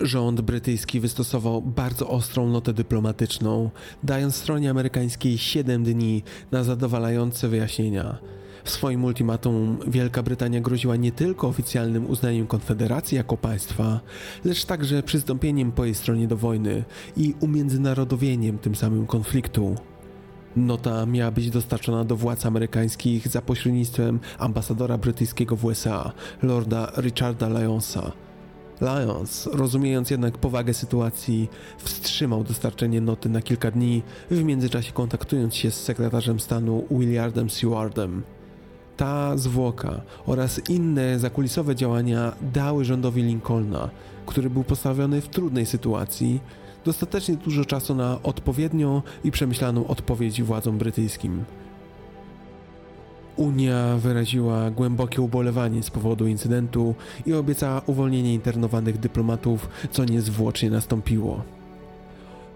[0.00, 3.70] Rząd brytyjski wystosował bardzo ostrą notę dyplomatyczną,
[4.02, 6.22] dając stronie amerykańskiej 7 dni
[6.52, 8.18] na zadowalające wyjaśnienia.
[8.64, 14.00] W swoim ultimatum Wielka Brytania groziła nie tylko oficjalnym uznaniem Konfederacji jako państwa,
[14.44, 16.84] lecz także przystąpieniem po jej stronie do wojny
[17.16, 19.76] i umiędzynarodowieniem tym samym konfliktu.
[20.56, 27.48] Nota miała być dostarczona do władz amerykańskich za pośrednictwem ambasadora brytyjskiego w USA, lorda Richarda
[27.48, 28.23] Lyonsa.
[28.80, 31.48] Lyons, rozumiejąc jednak powagę sytuacji,
[31.78, 38.22] wstrzymał dostarczenie noty na kilka dni, w międzyczasie kontaktując się z sekretarzem stanu Williardem Sewardem.
[38.96, 43.90] Ta zwłoka oraz inne zakulisowe działania dały rządowi Lincolna,
[44.26, 46.40] który był postawiony w trudnej sytuacji,
[46.84, 51.44] dostatecznie dużo czasu na odpowiednią i przemyślaną odpowiedź władzom brytyjskim.
[53.36, 56.94] Unia wyraziła głębokie ubolewanie z powodu incydentu
[57.26, 61.42] i obiecała uwolnienie internowanych dyplomatów, co niezwłocznie nastąpiło.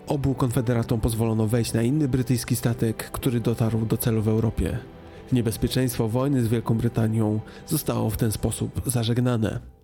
[0.07, 4.79] Obu konfederatom pozwolono wejść na inny brytyjski statek, który dotarł do celu w Europie.
[5.33, 9.78] Niebezpieczeństwo wojny z Wielką Brytanią zostało w ten sposób zażegnane.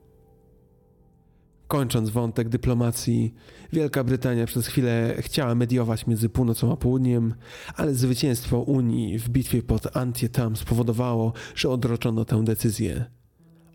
[1.74, 3.34] Kończąc wątek dyplomacji,
[3.72, 7.34] Wielka Brytania przez chwilę chciała mediować między północą a południem,
[7.76, 13.04] ale zwycięstwo Unii w bitwie pod Antietam spowodowało, że odroczono tę decyzję.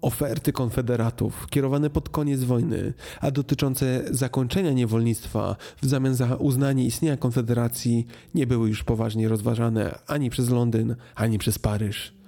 [0.02, 7.18] Oferty konfederatów, kierowane pod koniec wojny, a dotyczące zakończenia niewolnictwa w zamian za uznanie istnienia
[7.18, 12.19] konfederacji, nie były już poważnie rozważane ani przez Londyn, ani przez Paryż.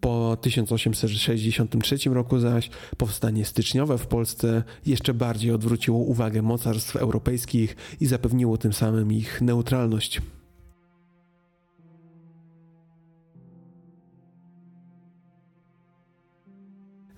[0.00, 8.06] Po 1863 roku zaś powstanie styczniowe w Polsce jeszcze bardziej odwróciło uwagę mocarstw europejskich i
[8.06, 10.20] zapewniło tym samym ich neutralność.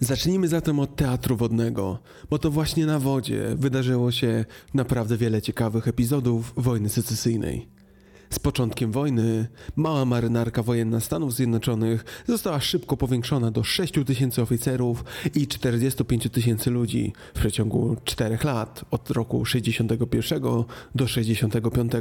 [0.01, 1.99] Zacznijmy zatem od teatru wodnego,
[2.31, 7.72] bo to właśnie na wodzie wydarzyło się naprawdę wiele ciekawych epizodów wojny secesyjnej.
[8.33, 15.05] Z początkiem wojny mała marynarka wojenna Stanów Zjednoczonych została szybko powiększona do 6 tysięcy oficerów
[15.35, 20.43] i 45 tysięcy ludzi w przeciągu 4 lat od roku 61
[20.95, 21.93] do 65.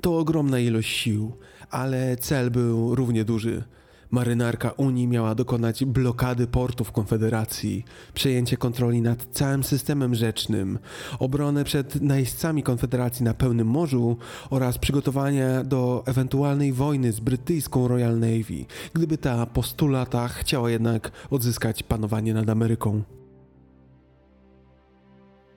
[0.00, 1.32] To ogromna ilość sił,
[1.70, 3.64] ale cel był równie duży
[4.10, 7.84] Marynarka Unii miała dokonać blokady portów Konfederacji,
[8.14, 10.78] przejęcie kontroli nad całym systemem rzecznym,
[11.18, 14.16] obronę przed najeźdźcami Konfederacji na pełnym morzu
[14.50, 20.70] oraz przygotowania do ewentualnej wojny z brytyjską Royal Navy, gdyby ta po stu latach chciała
[20.70, 23.02] jednak odzyskać panowanie nad Ameryką.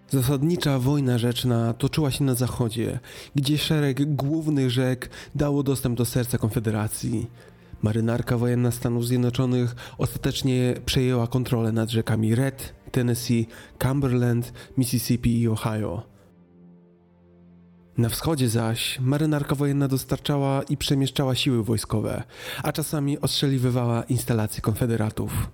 [0.09, 2.99] Zasadnicza wojna rzeczna toczyła się na zachodzie,
[3.35, 7.27] gdzie szereg głównych rzek dało dostęp do serca Konfederacji.
[7.82, 13.47] Marynarka wojenna Stanów Zjednoczonych ostatecznie przejęła kontrolę nad rzekami Red, Tennessee,
[13.79, 16.03] Cumberland, Mississippi i Ohio.
[17.97, 22.23] Na wschodzie zaś marynarka wojenna dostarczała i przemieszczała siły wojskowe,
[22.63, 25.49] a czasami ostrzeliwywała instalacje konfederatów.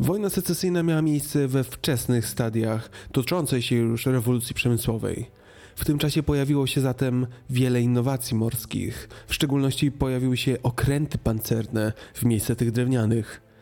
[0.00, 5.41] Wojna secesyjna miała miejsce we wczesnych stadiach toczącej się już rewolucji przemysłowej.
[5.76, 11.92] W tym czasie pojawiło się zatem wiele innowacji morskich, w szczególności pojawiły się okręty pancerne
[12.14, 13.52] w miejsce tych drewnianych.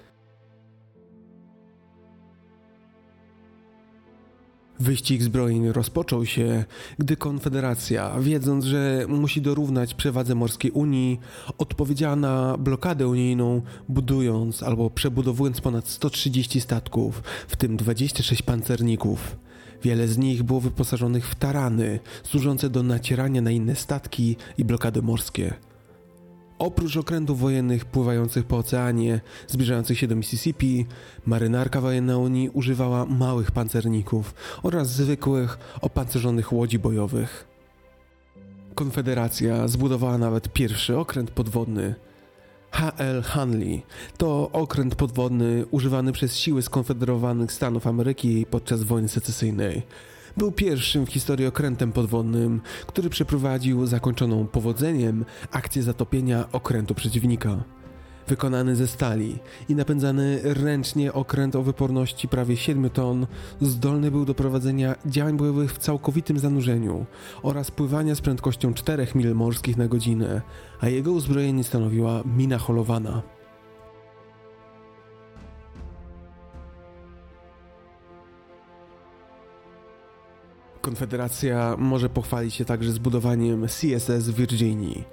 [4.80, 6.64] Wyścig zbrojeń rozpoczął się,
[6.98, 11.20] gdy Konfederacja, wiedząc, że musi dorównać przewadze morskiej Unii,
[11.58, 19.36] odpowiedziała na blokadę unijną, budując albo przebudowując ponad 130 statków, w tym 26 pancerników.
[19.82, 25.02] Wiele z nich było wyposażonych w tarany, służące do nacierania na inne statki i blokady
[25.02, 25.54] morskie.
[26.58, 30.86] Oprócz okrętów wojennych pływających po oceanie, zbliżających się do Mississippi,
[31.26, 37.46] marynarka wojenna Unii używała małych pancerników oraz zwykłych, opancerzonych łodzi bojowych.
[38.74, 41.94] Konfederacja zbudowała nawet pierwszy okręt podwodny–
[42.70, 43.22] H.L.
[43.22, 43.82] Hanley
[44.18, 49.82] to okręt podwodny używany przez siły skonfederowanych Stanów Ameryki podczas wojny secesyjnej.
[50.36, 57.64] Był pierwszym w historii okrętem podwodnym, który przeprowadził zakończoną powodzeniem akcję zatopienia okrętu przeciwnika.
[58.30, 63.26] Wykonany ze stali i napędzany ręcznie okręt o wyporności prawie 7 ton
[63.60, 67.06] zdolny był do prowadzenia działań bojowych w całkowitym zanurzeniu
[67.42, 70.42] oraz pływania z prędkością 4 mil morskich na godzinę,
[70.80, 73.22] a jego uzbrojenie stanowiła mina holowana.
[80.80, 85.04] Konfederacja może pochwalić się także zbudowaniem CSS w Virginii.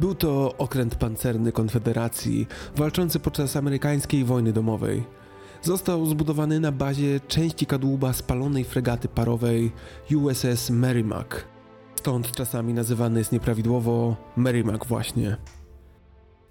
[0.00, 2.46] Był to okręt pancerny Konfederacji,
[2.76, 5.04] walczący podczas amerykańskiej wojny domowej.
[5.62, 9.72] Został zbudowany na bazie części kadłuba spalonej fregaty parowej
[10.16, 11.44] USS Merrimack.
[11.94, 15.36] Stąd czasami nazywany jest nieprawidłowo Merrimack właśnie.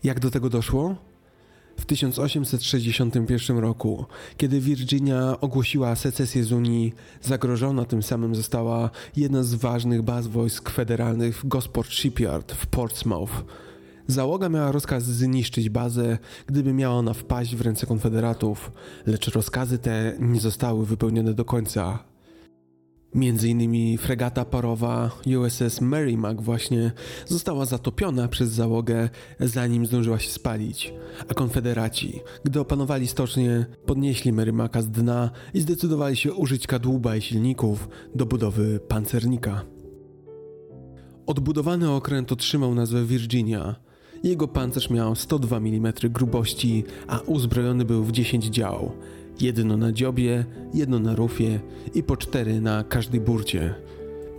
[0.03, 1.06] Jak do tego doszło?
[1.79, 4.05] W 1861 roku,
[4.37, 10.69] kiedy Virginia ogłosiła secesję z Unii, zagrożona tym samym została jedna z ważnych baz wojsk
[10.69, 13.43] federalnych Gosport Shipyard w Portsmouth.
[14.07, 16.17] Załoga miała rozkaz zniszczyć bazę,
[16.47, 18.71] gdyby miała ona wpaść w ręce konfederatów,
[19.05, 22.03] lecz rozkazy te nie zostały wypełnione do końca.
[23.17, 26.91] Między innymi fregata parowa USS Merrimack właśnie
[27.25, 29.09] została zatopiona przez załogę,
[29.39, 30.93] zanim zdążyła się spalić,
[31.29, 37.21] a konfederaci, gdy opanowali stocznie, podnieśli Merrimacka z dna i zdecydowali się użyć kadłuba i
[37.21, 39.61] silników do budowy pancernika.
[41.25, 43.75] Odbudowany okręt otrzymał nazwę Virginia.
[44.23, 48.91] Jego pancerz miał 102 mm grubości, a uzbrojony był w 10 dział–
[49.41, 51.59] Jedno na dziobie, jedno na rufie
[51.93, 53.75] i po cztery na każdej burcie.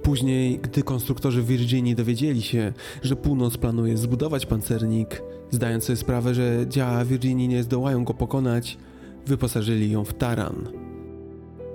[0.03, 2.73] Później, gdy konstruktorzy Virginii dowiedzieli się,
[3.03, 8.79] że północ planuje zbudować pancernik, zdając sobie sprawę, że działa Virginii nie zdołają go pokonać,
[9.27, 10.69] wyposażyli ją w taran.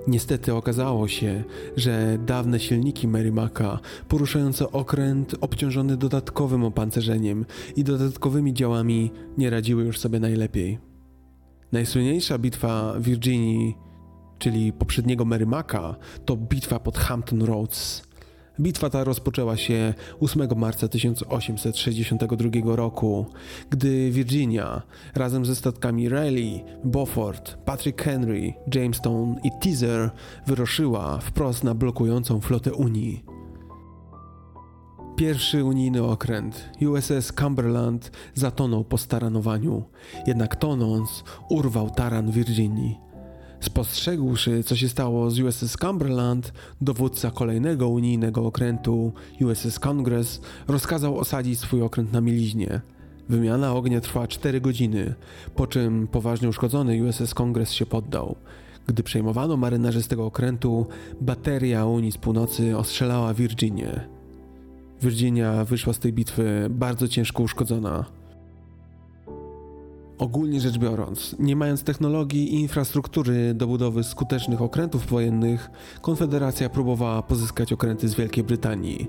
[0.07, 1.43] Niestety okazało się,
[1.77, 7.45] że dawne silniki Merrimacka, poruszające okręt obciążony dodatkowym opancerzeniem
[7.75, 10.92] i dodatkowymi działami, nie radziły już sobie najlepiej.
[11.73, 13.77] Najsłynniejsza bitwa Virginii,
[14.39, 15.95] czyli poprzedniego Merrimacka,
[16.25, 18.03] to bitwa pod Hampton Roads.
[18.59, 23.25] Bitwa ta rozpoczęła się 8 marca 1862 roku,
[23.69, 24.81] gdy Virginia
[25.15, 30.11] razem ze statkami Raleigh, Beaufort, Patrick Henry, Jamestown i Teaser
[30.47, 33.32] wyruszyła wprost na blokującą flotę Unii.
[35.15, 39.83] Pierwszy unijny okręt USS Cumberland zatonął po staranowaniu,
[40.27, 42.99] jednak tonąc urwał taran Virginii.
[43.59, 51.59] Spostrzegłszy, co się stało z USS Cumberland, dowódca kolejnego unijnego okrętu USS Congress rozkazał osadzić
[51.59, 52.81] swój okręt na mieliźnie.
[53.29, 55.13] Wymiana ognia trwała 4 godziny,
[55.55, 58.35] po czym poważnie uszkodzony USS Congress się poddał.
[58.87, 60.87] Gdy przejmowano marynarzy z tego okrętu,
[61.21, 64.22] bateria Unii z północy ostrzelała Virginię.
[65.03, 68.05] Virginia wyszła z tej bitwy bardzo ciężko uszkodzona.
[70.17, 75.69] Ogólnie rzecz biorąc, nie mając technologii i infrastruktury do budowy skutecznych okrętów wojennych,
[76.01, 79.07] Konfederacja próbowała pozyskać okręty z Wielkiej Brytanii.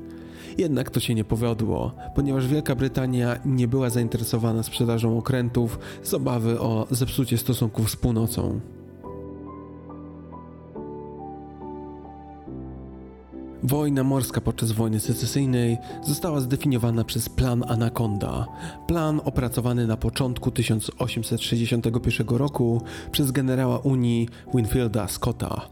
[0.59, 6.61] Jednak to się nie powiodło, ponieważ Wielka Brytania nie była zainteresowana sprzedażą okrętów z obawy
[6.61, 8.61] o zepsucie stosunków z północą.
[13.67, 18.47] Wojna morska podczas wojny secesyjnej została zdefiniowana przez Plan Anaconda.
[18.87, 25.69] Plan opracowany na początku 1861 roku przez generała Unii Winfielda Scotta.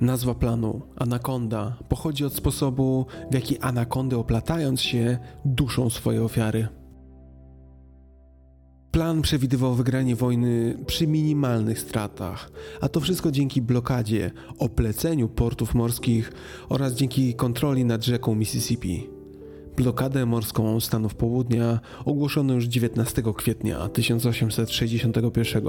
[0.00, 6.68] Nazwa planu Anaconda pochodzi od sposobu, w jaki anakondy oplatając się duszą swoje ofiary.
[8.96, 16.32] Plan przewidywał wygranie wojny przy minimalnych stratach, a to wszystko dzięki blokadzie, opleceniu portów morskich
[16.68, 19.06] oraz dzięki kontroli nad rzeką Mississippi.
[19.76, 25.64] Blokadę morską Stanów Południa ogłoszono już 19 kwietnia 1861.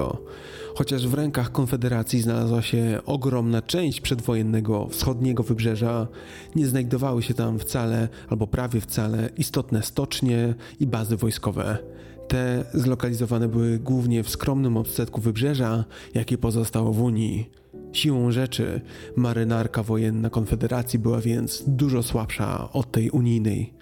[0.74, 6.08] Chociaż w rękach Konfederacji znalazła się ogromna część przedwojennego wschodniego wybrzeża,
[6.56, 11.97] nie znajdowały się tam wcale albo prawie wcale istotne stocznie i bazy wojskowe.
[12.28, 17.50] Te zlokalizowane były głównie w skromnym odsetku wybrzeża, jakie pozostało w Unii.
[17.92, 18.80] Siłą rzeczy
[19.16, 23.74] marynarka wojenna Konfederacji była więc dużo słabsza od tej unijnej.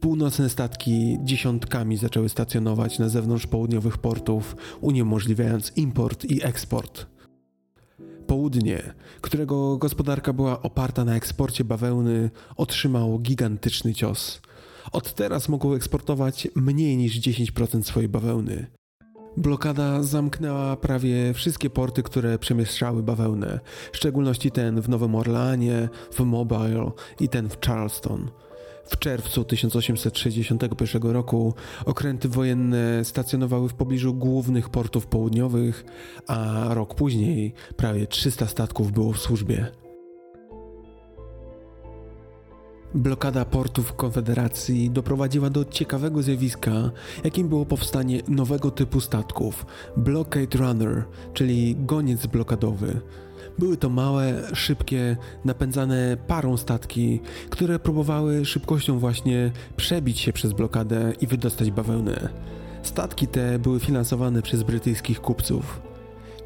[0.00, 7.06] Północne statki dziesiątkami zaczęły stacjonować na zewnątrz południowych portów, uniemożliwiając import i eksport.
[8.26, 14.40] Południe, którego gospodarka była oparta na eksporcie bawełny, otrzymało gigantyczny cios.
[14.92, 18.66] Od teraz mogą eksportować mniej niż 10% swojej bawełny.
[19.36, 23.60] Blokada zamknęła prawie wszystkie porty, które przemieszczały bawełnę,
[23.92, 28.30] w szczególności ten w Nowym Orleanie, w Mobile i ten w Charleston.
[28.86, 35.84] W czerwcu 1861 roku okręty wojenne stacjonowały w pobliżu głównych portów południowych,
[36.26, 39.85] a rok później prawie 300 statków było w służbie.
[42.96, 46.90] Blokada portów Konfederacji doprowadziła do ciekawego zjawiska,
[47.24, 49.66] jakim było powstanie nowego typu statków
[49.96, 53.00] Blockade Runner, czyli goniec blokadowy.
[53.58, 57.20] Były to małe, szybkie, napędzane parą statki,
[57.50, 62.28] które próbowały szybkością właśnie przebić się przez blokadę i wydostać bawełnę.
[62.82, 65.80] Statki te były finansowane przez brytyjskich kupców.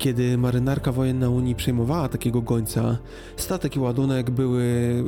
[0.01, 2.99] Kiedy marynarka wojenna Unii przejmowała takiego gońca,
[3.37, 4.65] statek i ładunek były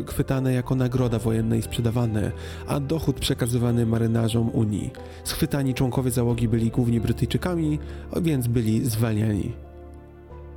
[0.09, 2.32] chwytane jako nagroda wojenna i sprzedawane,
[2.66, 4.90] a dochód przekazywany marynarzom Unii.
[5.24, 7.78] Schwytani członkowie załogi byli głównie Brytyjczykami,
[8.22, 9.53] więc byli zwalniani.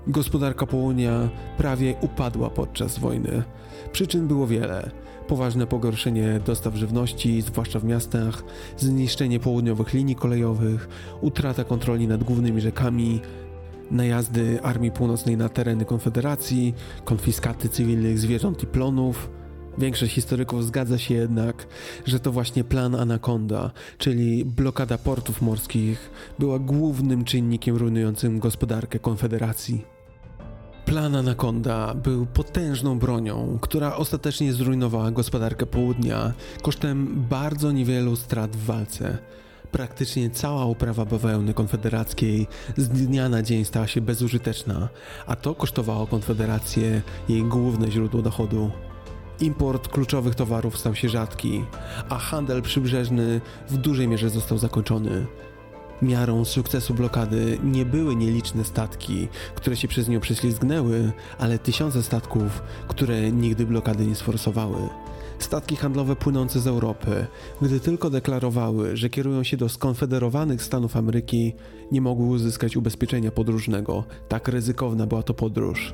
[0.07, 3.43] Gospodarka południa prawie upadła podczas wojny.
[3.91, 4.91] Przyczyn było wiele.
[5.27, 8.43] Poważne pogorszenie dostaw żywności, zwłaszcza w miastach,
[8.77, 10.89] zniszczenie południowych linii kolejowych,
[11.21, 13.21] utrata kontroli nad głównymi rzekami,
[13.91, 16.73] najazdy Armii Północnej na tereny Konfederacji,
[17.05, 19.29] konfiskaty cywilnych zwierząt i plonów.
[19.77, 21.67] Większość historyków zgadza się jednak,
[22.05, 29.85] że to właśnie plan Anaconda, czyli blokada portów morskich, była głównym czynnikiem rujnującym gospodarkę Konfederacji.
[30.85, 38.65] Plan Anaconda był potężną bronią, która ostatecznie zrujnowała gospodarkę południa kosztem bardzo niewielu strat w
[38.65, 39.17] walce.
[39.75, 42.47] Praktycznie cała uprawa bawełny konfederackiej
[42.77, 44.89] z dnia na dzień stała się bezużyteczna,
[45.27, 48.71] a to kosztowało Konfederację jej główne źródło dochodu.
[49.39, 51.65] Import kluczowych towarów stał się rzadki,
[52.09, 55.25] a handel przybrzeżny w dużej mierze został zakończony.
[56.01, 62.63] Miarą sukcesu blokady nie były nieliczne statki, które się przez nią prześlizgnęły, ale tysiące statków,
[62.87, 64.89] które nigdy blokady nie sforsowały.
[65.39, 67.25] Statki handlowe płynące z Europy,
[67.61, 71.53] gdy tylko deklarowały, że kierują się do skonfederowanych Stanów Ameryki,
[71.91, 75.93] nie mogły uzyskać ubezpieczenia podróżnego, tak ryzykowna była to podróż.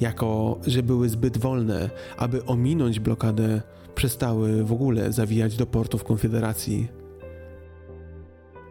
[0.00, 3.62] Jako, że były zbyt wolne, aby ominąć blokadę,
[3.94, 7.03] przestały w ogóle zawijać do portów Konfederacji.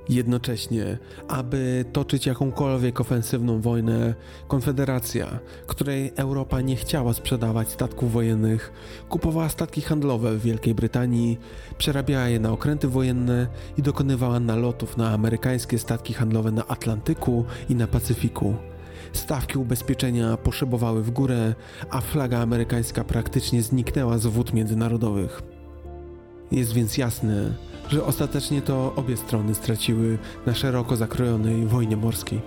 [0.09, 0.97] Jednocześnie,
[1.27, 4.13] aby toczyć jakąkolwiek ofensywną wojnę,
[4.47, 8.71] Konfederacja, której Europa nie chciała sprzedawać statków wojennych,
[9.09, 11.39] kupowała statki handlowe w Wielkiej Brytanii,
[11.77, 13.47] przerabiała je na okręty wojenne
[13.77, 18.55] i dokonywała nalotów na amerykańskie statki handlowe na Atlantyku i na Pacyfiku.
[19.13, 21.55] Stawki ubezpieczenia poszybowały w górę,
[21.89, 25.52] a flaga amerykańska praktycznie zniknęła z wód międzynarodowych.
[26.53, 27.53] Jest więc jasne,
[27.89, 32.41] że ostatecznie to obie strony straciły na szeroko zakrojonej wojnie morskiej.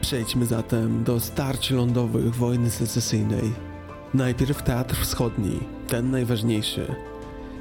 [0.00, 3.52] Przejdźmy zatem do starć lądowych wojny secesyjnej.
[4.14, 6.94] Najpierw Teatr Wschodni, ten najważniejszy.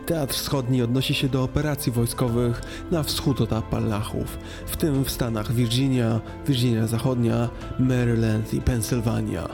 [0.06, 5.54] Teatr Wschodni odnosi się do operacji wojskowych na wschód od Appalachów, w tym w stanach
[5.54, 7.49] Virginia, Virginia Zachodnia,
[7.80, 9.49] Maryland i Pensylwania.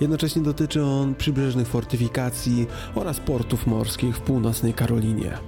[0.00, 5.38] Jednocześnie dotyczy on przybrzeżnych fortyfikacji oraz portów morskich w północnej Karolinie.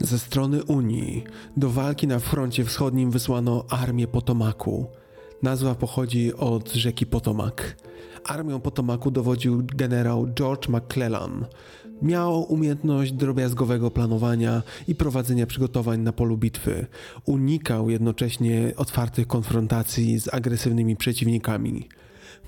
[0.00, 1.24] Ze strony Unii
[1.56, 4.86] do walki na froncie wschodnim wysłano armię Potomaku.
[5.42, 7.76] Nazwa pochodzi od rzeki Potomak.
[8.24, 11.46] Armią Potomaku dowodził generał George McClellan,
[12.02, 16.86] Miał umiejętność drobiazgowego planowania i prowadzenia przygotowań na polu bitwy.
[17.24, 21.88] Unikał jednocześnie otwartych konfrontacji z agresywnymi przeciwnikami.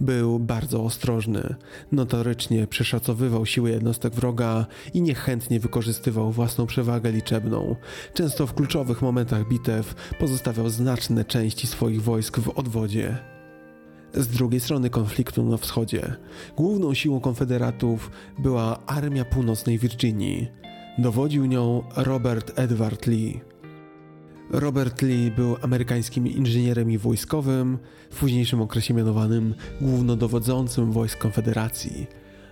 [0.00, 1.54] Był bardzo ostrożny,
[1.92, 7.76] notorycznie przeszacowywał siły jednostek wroga i niechętnie wykorzystywał własną przewagę liczebną.
[8.14, 13.18] Często w kluczowych momentach bitew pozostawiał znaczne części swoich wojsk w odwodzie.
[14.14, 16.16] Z drugiej strony konfliktu na wschodzie,
[16.56, 20.48] główną siłą konfederatów była Armia Północnej Virginii.
[20.98, 23.40] Dowodził nią Robert Edward Lee.
[24.50, 27.78] Robert Lee był amerykańskim inżynierem i wojskowym,
[28.10, 32.06] w późniejszym okresie mianowanym głównodowodzącym wojsk Konfederacji.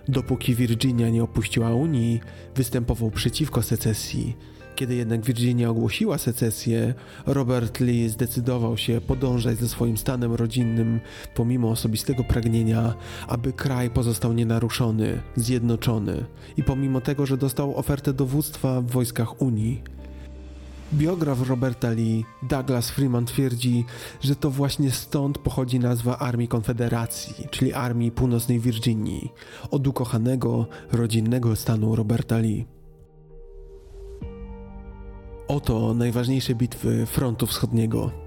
[0.07, 2.19] Dopóki Virginia nie opuściła Unii,
[2.55, 4.35] występował przeciwko secesji
[4.77, 6.93] kiedy jednak Virginia ogłosiła secesję,
[7.25, 10.99] Robert Lee zdecydował się podążać ze swoim stanem rodzinnym,
[11.35, 12.93] pomimo osobistego pragnienia,
[13.27, 16.25] aby kraj pozostał nienaruszony, zjednoczony
[16.57, 19.96] i pomimo tego, że dostał ofertę dowództwa w wojskach Unii.
[20.93, 23.85] Biograf Roberta Lee, Douglas Freeman twierdzi,
[24.21, 29.33] że to właśnie stąd pochodzi nazwa Armii Konfederacji, czyli Armii Północnej Virginii,
[29.71, 32.65] od ukochanego, rodzinnego stanu Roberta Lee.
[35.47, 38.26] Oto najważniejsze bitwy frontu wschodniego.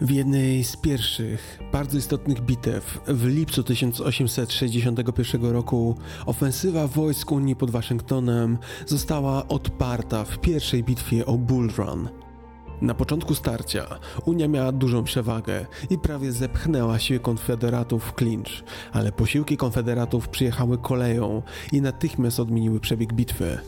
[0.00, 7.70] W jednej z pierwszych, bardzo istotnych bitew w lipcu 1861 roku ofensywa wojsk Unii pod
[7.70, 12.08] Waszyngtonem została odparta w pierwszej bitwie o Bull Run.
[12.80, 13.86] Na początku starcia
[14.24, 20.78] Unia miała dużą przewagę i prawie zepchnęła siły konfederatów w klincz, ale posiłki konfederatów przyjechały
[20.78, 21.42] koleją
[21.72, 23.58] i natychmiast odmieniły przebieg bitwy.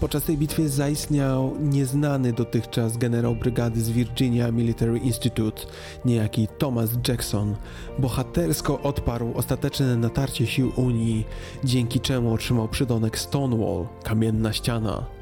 [0.00, 5.62] Podczas tej bitwy zaistniał nieznany dotychczas generał brygady z Virginia Military Institute,
[6.04, 7.54] niejaki Thomas Jackson.
[7.98, 11.26] Bohatersko odparł ostateczne natarcie sił Unii,
[11.64, 15.17] dzięki czemu otrzymał przydomek Stonewall, kamienna ściana.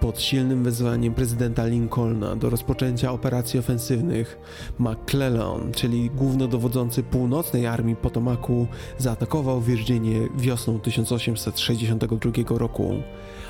[0.00, 4.38] Pod silnym wezwaniem prezydenta Lincolna do rozpoczęcia operacji ofensywnych,
[4.78, 8.66] McClellan, czyli głównodowodzący północnej armii Potomacu,
[8.98, 12.94] zaatakował Virginię wiosną 1862 roku.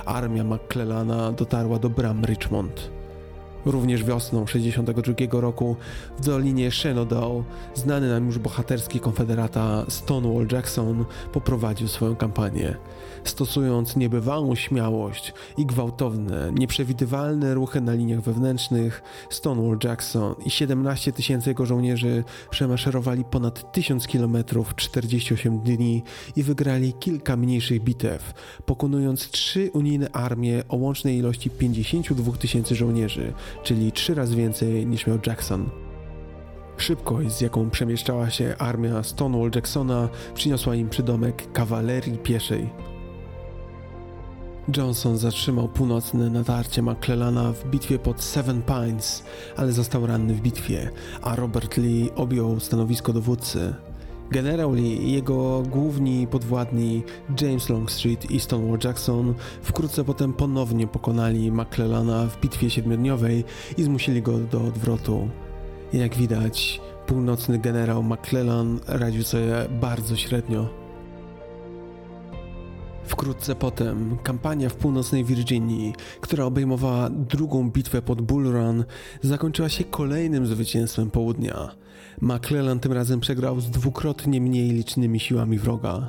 [0.05, 2.90] Armia McClellana dotarła do bram Richmond.
[3.66, 5.76] Również wiosną 62 roku
[6.18, 7.44] w dolinie Shenandoah
[7.74, 12.76] znany nam już bohaterski konfederata Stonewall Jackson poprowadził swoją kampanię.
[13.27, 21.51] Stosując niebywałą śmiałość i gwałtowne, nieprzewidywalne ruchy na liniach wewnętrznych, Stonewall Jackson i 17 tysięcy
[21.51, 26.03] jego żołnierzy przemaszerowali ponad 1000 km w 48 dni
[26.37, 28.33] i wygrali kilka mniejszych bitew,
[28.66, 35.07] pokonując trzy unijne armie o łącznej ilości 52 tysięcy żołnierzy, czyli trzy razy więcej niż
[35.07, 35.70] miał Jackson.
[36.77, 42.95] Szybkość, z jaką przemieszczała się armia Stonewall Jacksona, przyniosła im przydomek kawalerii pieszej.
[44.76, 49.22] Johnson zatrzymał północne natarcie McClellana w bitwie pod Seven Pines,
[49.56, 50.90] ale został ranny w bitwie,
[51.22, 53.74] a Robert Lee objął stanowisko dowódcy.
[54.30, 57.02] Generał Lee i jego główni podwładni
[57.40, 63.44] James Longstreet i Stonewall Jackson wkrótce potem ponownie pokonali McClellana w bitwie siedmiodniowej
[63.76, 65.28] i zmusili go do odwrotu.
[65.92, 70.86] Jak widać, północny generał McClellan radził sobie bardzo średnio.
[73.07, 78.84] Wkrótce potem kampania w północnej Virginii, która obejmowała drugą bitwę pod Bull Run,
[79.22, 81.68] zakończyła się kolejnym zwycięstwem południa.
[82.20, 86.09] McClellan tym razem przegrał z dwukrotnie mniej licznymi siłami wroga.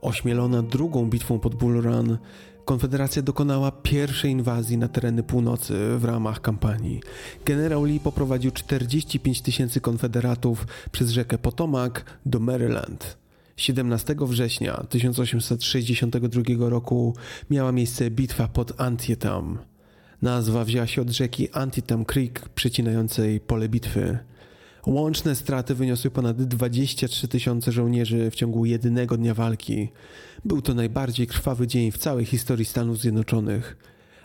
[0.00, 2.18] Ośmielona drugą bitwą pod Bull Run,
[2.66, 7.00] Konfederacja dokonała pierwszej inwazji na tereny północy w ramach kampanii.
[7.44, 11.92] Generał Lee poprowadził 45 tysięcy konfederatów przez rzekę Potomac
[12.26, 13.25] do Maryland.
[13.56, 17.14] 17 września 1862 roku
[17.50, 19.58] miała miejsce bitwa pod Antietam.
[20.22, 24.18] Nazwa wzięła się od rzeki Antietam Creek przecinającej pole bitwy.
[24.86, 29.88] Łączne straty wyniosły ponad 23 tysiące żołnierzy w ciągu jednego dnia walki.
[30.44, 33.76] Był to najbardziej krwawy dzień w całej historii Stanów Zjednoczonych.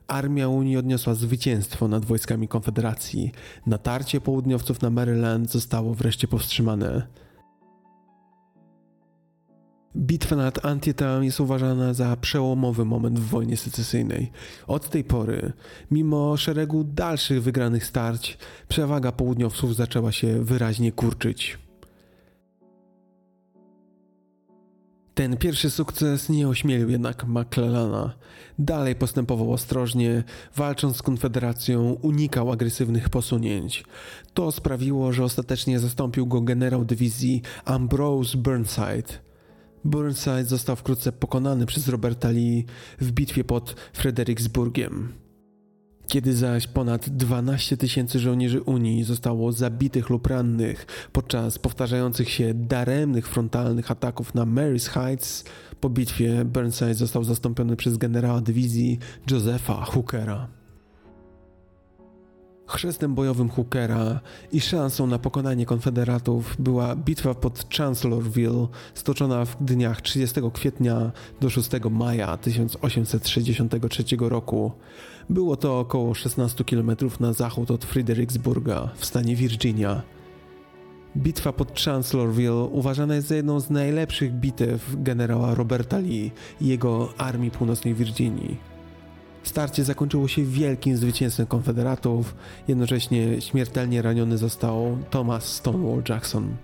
[0.07, 3.31] Armia Unii odniosła zwycięstwo nad wojskami Konfederacji.
[3.65, 7.07] Natarcie południowców na Maryland zostało wreszcie powstrzymane.
[9.95, 14.31] Bitwa nad Antietam jest uważana za przełomowy moment w wojnie secesyjnej.
[14.67, 15.53] Od tej pory,
[15.91, 18.37] mimo szeregu dalszych wygranych starć,
[18.67, 21.57] przewaga południowców zaczęła się wyraźnie kurczyć.
[25.13, 28.13] Ten pierwszy sukces nie ośmielił jednak McClellana.
[28.59, 30.23] Dalej postępował ostrożnie,
[30.55, 33.83] walcząc z Konfederacją, unikał agresywnych posunięć.
[34.33, 39.30] To sprawiło, że ostatecznie zastąpił go generał dywizji Ambrose Burnside.
[39.85, 42.65] Burnside został wkrótce pokonany przez Roberta Lee
[42.99, 45.13] w bitwie pod Fredericksburgiem.
[46.07, 53.27] Kiedy zaś ponad 12 tysięcy żołnierzy Unii zostało zabitych lub rannych podczas powtarzających się daremnych
[53.27, 55.43] frontalnych ataków na Mary's Heights,
[55.79, 58.99] po bitwie Burnside został zastąpiony przez generała dywizji
[59.31, 60.60] Josepha Hookera.
[62.71, 64.19] Chrzestem bojowym Hookera
[64.51, 71.11] i szansą na pokonanie konfederatów była bitwa pod Chancellorville, stoczona w dniach 30 kwietnia
[71.41, 74.71] do 6 maja 1863 roku.
[75.29, 80.01] Było to około 16 km na zachód od Fredericksburga w stanie Virginia.
[81.17, 86.31] Bitwa pod Chancellorville uważana jest za jedną z najlepszych bitew generała Roberta Lee
[86.61, 88.70] i jego armii północnej Virginii.
[89.43, 92.35] Starcie zakończyło się wielkim zwycięstwem konfederatów,
[92.67, 96.55] jednocześnie śmiertelnie raniony został Thomas Stonewall Jackson.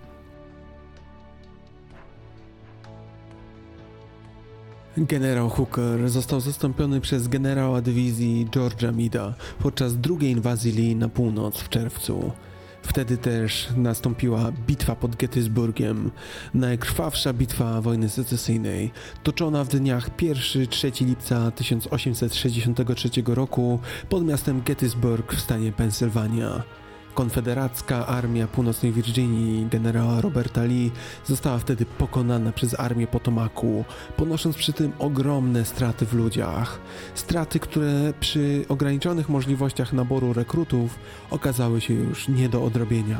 [4.96, 11.58] Generał Hooker został zastąpiony przez generała dywizji George'a Mida podczas drugiej inwazji Lee na północ
[11.58, 12.32] w czerwcu.
[12.88, 16.10] Wtedy też nastąpiła bitwa pod Gettysburgiem,
[16.54, 18.90] najkrwawsza bitwa wojny secesyjnej,
[19.22, 23.78] toczona w dniach 1-3 lipca 1863 roku
[24.08, 26.62] pod miastem Gettysburg w stanie Pensylwania.
[27.18, 30.90] Konfederacka Armia Północnej Virginii generała Roberta Lee
[31.24, 33.84] została wtedy pokonana przez Armię Potomaku,
[34.16, 36.80] ponosząc przy tym ogromne straty w ludziach.
[37.14, 40.98] Straty, które przy ograniczonych możliwościach naboru rekrutów
[41.30, 43.18] okazały się już nie do odrobienia.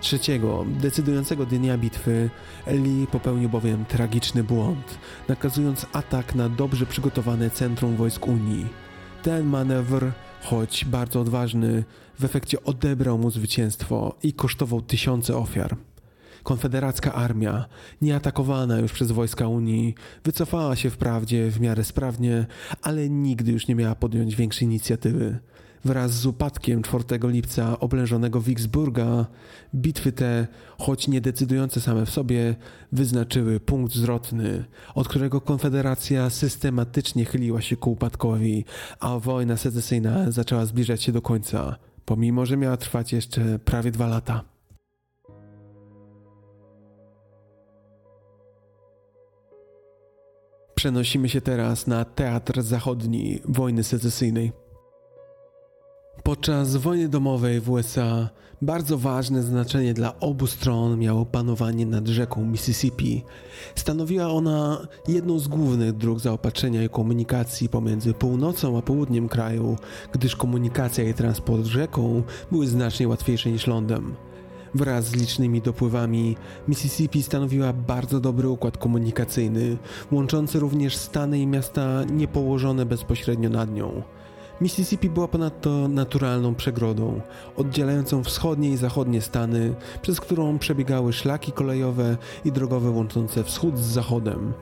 [0.00, 2.30] Trzeciego, decydującego dnia bitwy,
[2.66, 4.98] Lee popełnił bowiem tragiczny błąd,
[5.28, 8.66] nakazując atak na dobrze przygotowane centrum wojsk Unii.
[9.22, 11.84] Ten manewr choć bardzo odważny,
[12.18, 15.76] w efekcie odebrał mu zwycięstwo i kosztował tysiące ofiar.
[16.42, 17.66] Konfederacka armia,
[18.02, 19.94] nieatakowana już przez wojska Unii,
[20.24, 22.46] wycofała się wprawdzie w miarę sprawnie,
[22.82, 25.38] ale nigdy już nie miała podjąć większej inicjatywy.
[25.84, 29.26] Wraz z upadkiem 4 lipca oblężonego Vicksburga,
[29.74, 30.46] bitwy te,
[30.78, 32.54] choć nie decydujące same w sobie,
[32.92, 34.64] wyznaczyły punkt zwrotny,
[34.94, 38.64] od którego Konfederacja systematycznie chyliła się ku upadkowi,
[39.00, 41.76] a wojna secesyjna zaczęła zbliżać się do końca,
[42.06, 44.44] pomimo że miała trwać jeszcze prawie dwa lata.
[50.74, 54.52] Przenosimy się teraz na teatr zachodni wojny secesyjnej.
[56.26, 58.28] Podczas wojny domowej w USA
[58.62, 63.24] bardzo ważne znaczenie dla obu stron miało panowanie nad rzeką Mississippi.
[63.74, 69.76] Stanowiła ona jedną z głównych dróg zaopatrzenia i komunikacji pomiędzy północą a południem kraju,
[70.12, 74.14] gdyż komunikacja i transport rzeką były znacznie łatwiejsze niż lądem.
[74.74, 76.36] Wraz z licznymi dopływami
[76.68, 79.76] Mississippi stanowiła bardzo dobry układ komunikacyjny,
[80.12, 84.02] łączący również stany i miasta niepołożone bezpośrednio nad nią.
[84.60, 87.20] Mississippi była ponadto naturalną przegrodą,
[87.56, 93.82] oddzielającą wschodnie i zachodnie Stany, przez którą przebiegały szlaki kolejowe i drogowe łączące wschód z
[93.86, 94.52] zachodem.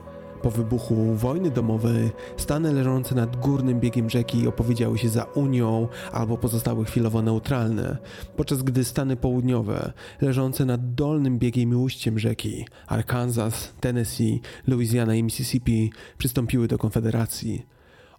[0.41, 6.37] Po wybuchu wojny domowej Stany leżące nad górnym biegiem rzeki opowiedziały się za Unią albo
[6.37, 7.97] pozostały chwilowo neutralne,
[8.35, 15.23] podczas gdy Stany południowe, leżące nad dolnym biegiem i ujściem rzeki Arkansas, Tennessee, Louisiana i
[15.23, 17.74] Mississippi przystąpiły do konfederacji.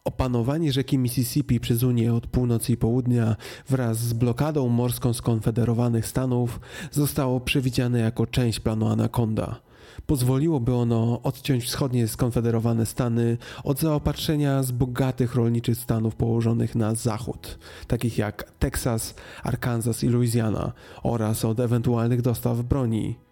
[0.06, 3.36] Opanowanie rzeki Mississippi przez Unię od północy i południa
[3.68, 6.60] wraz z blokadą morską skonfederowanych Stanów
[6.90, 9.60] zostało przewidziane jako część planu Anaconda.
[10.06, 17.58] Pozwoliłoby ono odciąć wschodnie skonfederowane Stany od zaopatrzenia z bogatych rolniczych stanów położonych na zachód,
[17.86, 20.72] takich jak Teksas, Arkansas i Louisiana,
[21.02, 23.25] oraz od ewentualnych dostaw broni.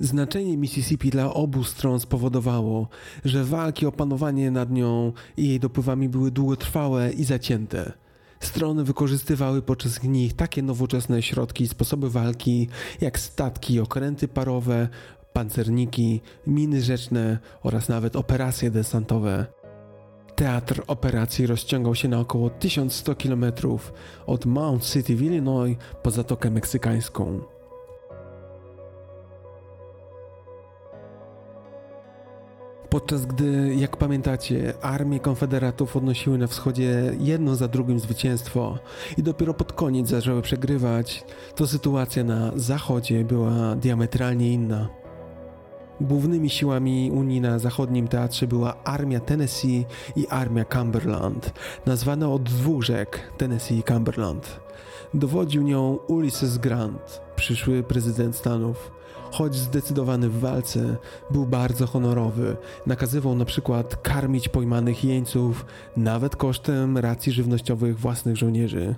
[0.00, 2.88] Znaczenie Mississippi dla obu stron spowodowało,
[3.24, 7.92] że walki o panowanie nad nią i jej dopływami były długotrwałe i zacięte.
[8.40, 12.68] Strony wykorzystywały podczas nich takie nowoczesne środki i sposoby walki,
[13.00, 14.88] jak statki, okręty parowe,
[15.32, 19.46] pancerniki, miny rzeczne oraz nawet operacje desantowe.
[20.34, 23.44] Teatr operacji rozciągał się na około 1100 km
[24.26, 27.57] od Mount City w Illinois po Zatokę Meksykańską.
[32.90, 38.78] Podczas gdy, jak pamiętacie, armie konfederatów odnosiły na wschodzie jedno za drugim zwycięstwo
[39.16, 41.24] i dopiero pod koniec zaczęły przegrywać,
[41.54, 44.88] to sytuacja na zachodzie była diametralnie inna.
[46.00, 49.86] Głównymi siłami Unii na zachodnim teatrze była Armia Tennessee
[50.16, 51.52] i Armia Cumberland,
[51.86, 54.60] nazwane od dwóch rzek Tennessee i Cumberland.
[55.14, 58.97] Dowodził nią Ulysses Grant, przyszły prezydent Stanów
[59.30, 60.96] choć zdecydowany w walce,
[61.30, 62.56] był bardzo honorowy.
[62.86, 68.94] Nakazywał na przykład karmić pojmanych jeńców, nawet kosztem racji żywnościowych własnych żołnierzy.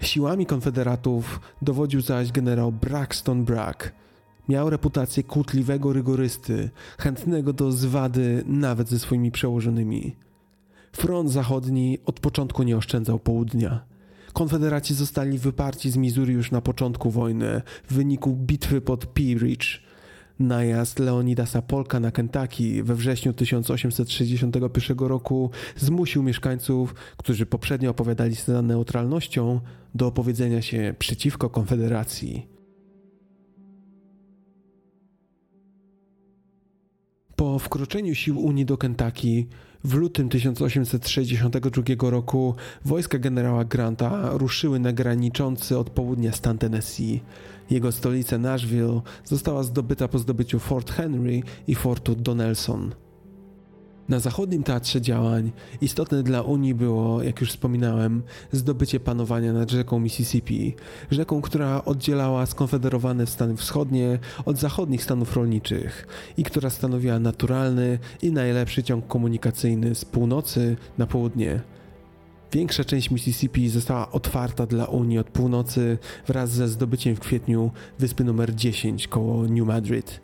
[0.00, 3.92] Siłami konfederatów dowodził zaś generał Braxton Bragg.
[4.48, 10.16] Miał reputację kłótliwego rygorysty, chętnego do zwady nawet ze swoimi przełożonymi.
[10.92, 13.84] Front zachodni od początku nie oszczędzał południa.
[14.32, 19.80] Konfederaci zostali wyparci z Missouri już na początku wojny w wyniku bitwy pod Pea Ridge.
[20.38, 28.52] Najazd Leonidasa Polka na Kentucky we wrześniu 1861 roku zmusił mieszkańców, którzy poprzednio opowiadali się
[28.52, 29.60] za neutralnością,
[29.94, 32.48] do opowiedzenia się przeciwko Konfederacji.
[37.36, 39.46] Po wkroczeniu sił Unii do Kentucky
[39.84, 47.20] w lutym 1862 roku wojska generała Granta ruszyły na graniczący od południa stan Tennessee.
[47.70, 52.94] Jego stolica Nashville została zdobyta po zdobyciu Fort Henry i Fortu Donelson.
[54.08, 58.22] Na zachodnim teatrze działań istotne dla Unii było, jak już wspominałem,
[58.52, 60.74] zdobycie panowania nad rzeką Mississippi,
[61.10, 66.06] rzeką, która oddzielała skonfederowane Stany Wschodnie od zachodnich stanów rolniczych
[66.36, 71.60] i która stanowiła naturalny i najlepszy ciąg komunikacyjny z północy na południe.
[72.52, 78.24] Większa część Mississippi została otwarta dla Unii od północy wraz ze zdobyciem w kwietniu wyspy
[78.24, 80.20] numer 10 koło New Madrid.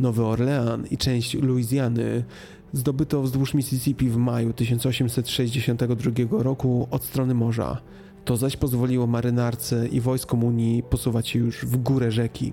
[0.00, 2.24] Nowy Orlean i część Luizjany
[2.72, 7.80] zdobyto wzdłuż Mississippi w maju 1862 roku od strony morza.
[8.24, 12.52] To zaś pozwoliło marynarce i wojskom Unii posuwać się już w górę rzeki.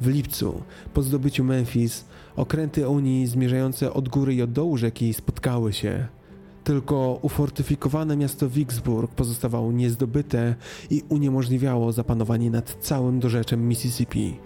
[0.00, 0.62] W lipcu,
[0.94, 2.04] po zdobyciu Memphis,
[2.36, 6.06] okręty Unii zmierzające od góry i od dołu rzeki spotkały się.
[6.64, 10.54] Tylko ufortyfikowane miasto Vicksburg pozostawało niezdobyte
[10.90, 14.36] i uniemożliwiało zapanowanie nad całym dorzeczem Mississippi.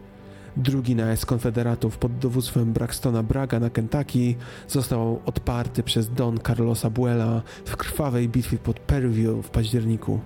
[0.57, 4.35] Drugi najazd konfederatów pod dowództwem Braxtona Braga na Kentucky
[4.69, 10.21] został odparty przez Don Carlosa Buella w krwawej bitwie pod Perryville w październiku.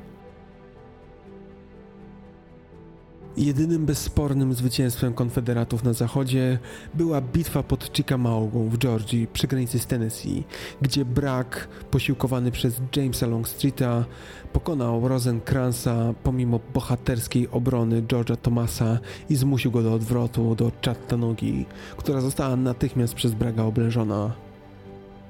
[3.36, 6.58] Jedynym bezspornym zwycięstwem konfederatów na zachodzie
[6.94, 10.44] była bitwa pod Chickamauga w Georgii przy granicy z Tennessee,
[10.82, 14.04] gdzie Bragg, posiłkowany przez Jamesa Longstreeta,
[14.52, 18.98] pokonał Rosencransa pomimo bohaterskiej obrony George'a Thomasa
[19.28, 21.66] i zmusił go do odwrotu do Chattanoogi,
[21.96, 24.32] która została natychmiast przez Braga oblężona.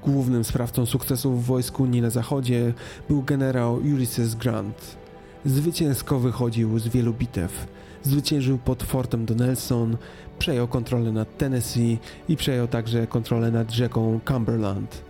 [0.03, 2.75] Głównym sprawcą sukcesów w wojsku Unii na zachodzie
[3.09, 4.97] był generał Ulysses Grant.
[5.45, 7.67] Zwycięsko wychodził z wielu bitew
[8.03, 9.97] Zwyciężył pod fortem Donelson,
[10.39, 11.99] przejął kontrolę nad Tennessee
[12.29, 15.05] i przejął także kontrolę nad rzeką Cumberland.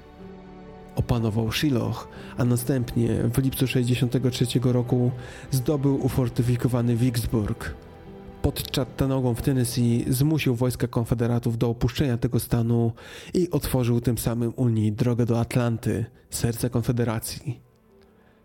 [0.97, 2.09] Opanował Shiloh,
[2.39, 5.11] a następnie w lipcu 1963 roku
[5.51, 7.75] zdobył ufortyfikowany Vicksburg.
[8.43, 12.93] Pod Chattanogą w Tennessee zmusił wojska konfederatów do opuszczenia tego stanu
[13.35, 17.70] i otworzył tym samym Unii drogę do Atlanty, serca konfederacji.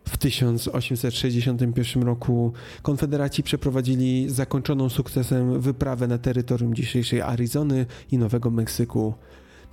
[0.05, 9.13] W 1861 roku konfederaci przeprowadzili zakończoną sukcesem wyprawę na terytorium dzisiejszej Arizony i Nowego Meksyku.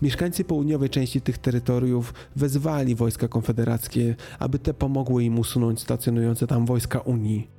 [0.02, 6.66] Mieszkańcy południowej części tych terytoriów wezwali wojska konfederackie, aby te pomogły im usunąć stacjonujące tam
[6.66, 7.50] wojska Unii.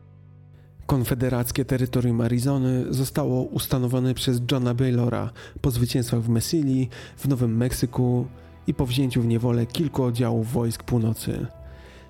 [0.85, 5.29] Konfederackie terytorium Arizony zostało ustanowione przez Johna Baylora
[5.61, 8.27] po zwycięstwach w Messilli, w Nowym Meksyku
[8.67, 11.47] i po wzięciu w niewolę kilku oddziałów wojsk północy.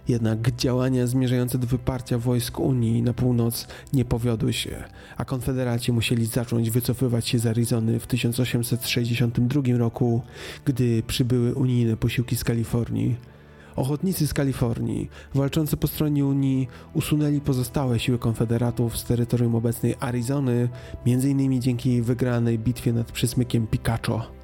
[0.07, 4.83] Jednak działania zmierzające do wyparcia wojsk Unii na północ nie powiodły się,
[5.17, 10.21] a konfederaci musieli zacząć wycofywać się z Arizony w 1862 roku,
[10.65, 13.15] gdy przybyły unijne posiłki z Kalifornii.
[13.75, 20.69] Ochotnicy z Kalifornii, walczący po stronie Unii, usunęli pozostałe siły konfederatów z terytorium obecnej Arizony,
[21.05, 21.61] m.in.
[21.61, 24.42] dzięki wygranej bitwie nad przysmykiem Picacho.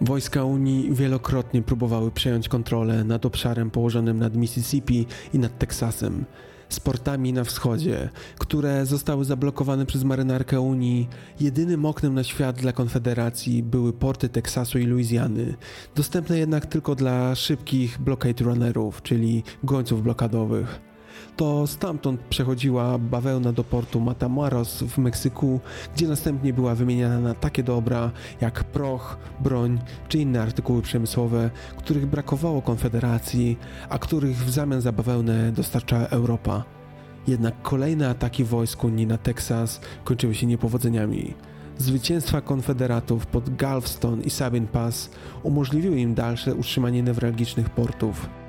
[0.00, 6.24] Wojska Unii wielokrotnie próbowały przejąć kontrolę nad obszarem położonym nad Mississippi i nad Teksasem.
[6.68, 8.08] Z portami na wschodzie,
[8.38, 11.08] które zostały zablokowane przez marynarkę Unii,
[11.40, 15.54] jedynym oknem na świat dla Konfederacji były porty Teksasu i Luizjany,
[15.94, 20.89] dostępne jednak tylko dla szybkich blockade runnerów, czyli gońców blokadowych
[21.40, 25.60] to stamtąd przechodziła bawełna do portu Matamoros w Meksyku,
[25.94, 28.10] gdzie następnie była wymieniana na takie dobra
[28.40, 33.58] jak proch, broń czy inne artykuły przemysłowe, których brakowało Konfederacji,
[33.88, 36.64] a których w zamian za bawełnę dostarczała Europa.
[37.28, 41.34] Jednak kolejne ataki wojsk Unii na Teksas kończyły się niepowodzeniami.
[41.78, 45.10] Zwycięstwa konfederatów pod Galveston i Sabine Pass
[45.42, 48.39] umożliwiły im dalsze utrzymanie newralgicznych portów.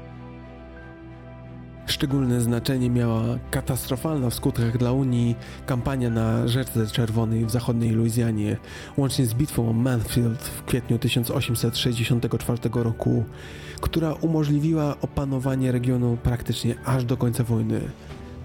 [1.92, 5.36] Szczególne znaczenie miała katastrofalna w skutkach dla Unii
[5.66, 8.58] kampania na Rzece Czerwonej w zachodniej Luizjanie,
[8.98, 13.24] łącznie z bitwą o Manfield w kwietniu 1864 roku,
[13.82, 17.82] która umożliwiła opanowanie regionu praktycznie aż do końca wojny.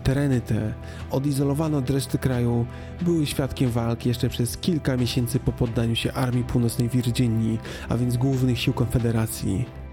[0.04, 0.74] Tereny te,
[1.10, 2.66] odizolowane od reszty kraju,
[3.02, 7.58] były świadkiem walki jeszcze przez kilka miesięcy po poddaniu się Armii Północnej Virginii,
[7.88, 9.85] a więc głównych sił Konfederacji.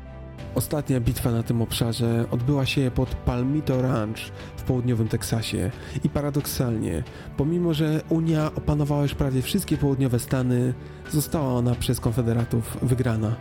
[0.56, 4.18] Ostatnia bitwa na tym obszarze odbyła się pod Palmito Ranch
[4.58, 5.72] w południowym Teksasie
[6.04, 7.04] i paradoksalnie,
[7.38, 10.74] pomimo że Unia opanowała już prawie wszystkie południowe Stany,
[11.12, 13.36] została ona przez konfederatów wygrana.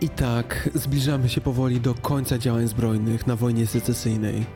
[0.00, 4.46] I tak zbliżamy się powoli do końca działań zbrojnych na wojnie secesyjnej.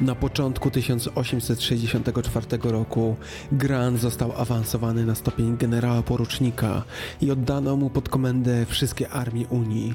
[0.00, 3.16] Na początku 1864 roku
[3.52, 6.82] Grant został awansowany na stopień generała porucznika
[7.20, 9.94] i oddano mu pod komendę wszystkie armie Unii.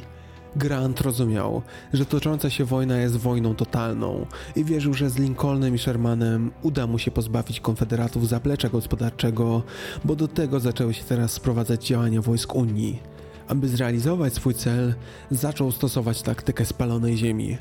[0.56, 1.61] Grant rozumiał,
[1.94, 4.26] że tocząca się wojna jest wojną totalną
[4.56, 9.64] i wierzył, że z Lincolnem i Shermanem uda mu się pozbawić konfederatów zaplecza gospodarczego,
[10.06, 12.99] bo do tego zaczęły się teraz sprowadzać działania wojsk Unii.
[13.48, 14.94] Aby zrealizować swój cel,
[15.32, 17.57] zaczął stosować taktykę spalonej ziemi.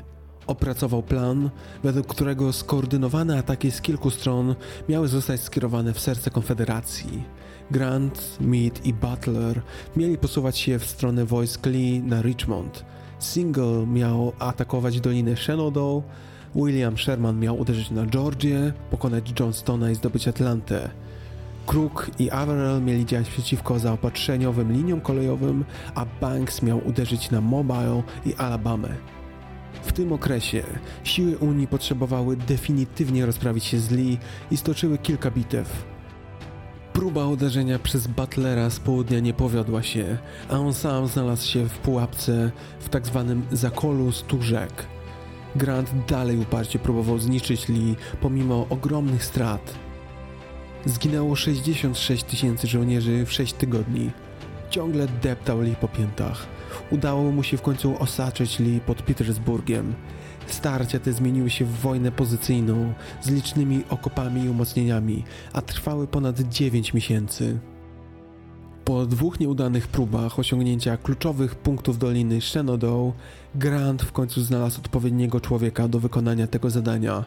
[0.47, 1.49] Opracował plan,
[1.83, 4.55] według którego skoordynowane ataki z kilku stron
[4.89, 7.23] miały zostać skierowane w serce Konfederacji.
[7.71, 9.61] Grant, Meade i Butler
[9.95, 12.85] mieli posuwać się w stronę wojsk Lee na Richmond.
[13.19, 16.03] Single miał atakować Dolinę Shenandoah,
[16.55, 20.89] William Sherman miał uderzyć na Georgię, pokonać Johnstona i zdobyć Atlantę.
[21.65, 25.65] Crook i Averill mieli działać przeciwko zaopatrzeniowym liniom kolejowym,
[25.95, 28.89] a Banks miał uderzyć na Mobile i Alabamę.
[29.83, 30.63] W tym okresie
[31.03, 34.17] siły Unii potrzebowały definitywnie rozprawić się z Lee
[34.51, 35.83] i stoczyły kilka bitew.
[36.93, 40.17] Próba uderzenia przez Butlera z południa nie powiodła się,
[40.49, 44.39] a on sam znalazł się w pułapce w tak zwanym zakolu stu.
[45.55, 49.73] Grant dalej uparcie próbował zniszczyć Lee pomimo ogromnych strat.
[50.85, 54.11] Zginęło 66 tysięcy żołnierzy w 6 tygodni.
[54.69, 56.47] Ciągle deptał Lee po piętach.
[56.91, 59.93] Udało mu się w końcu osaczyć Lee pod Petersburgiem.
[60.47, 65.23] Starcia te zmieniły się w wojnę pozycyjną z licznymi okopami i umocnieniami,
[65.53, 67.59] a trwały ponad 9 miesięcy.
[68.85, 73.13] Po dwóch nieudanych próbach osiągnięcia kluczowych punktów doliny Shenandoah,
[73.55, 77.25] Grant w końcu znalazł odpowiedniego człowieka do wykonania tego zadania.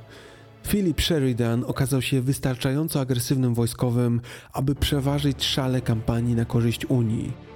[0.66, 4.20] Philip Sheridan okazał się wystarczająco agresywnym wojskowym,
[4.52, 7.53] aby przeważyć szale kampanii na korzyść Unii.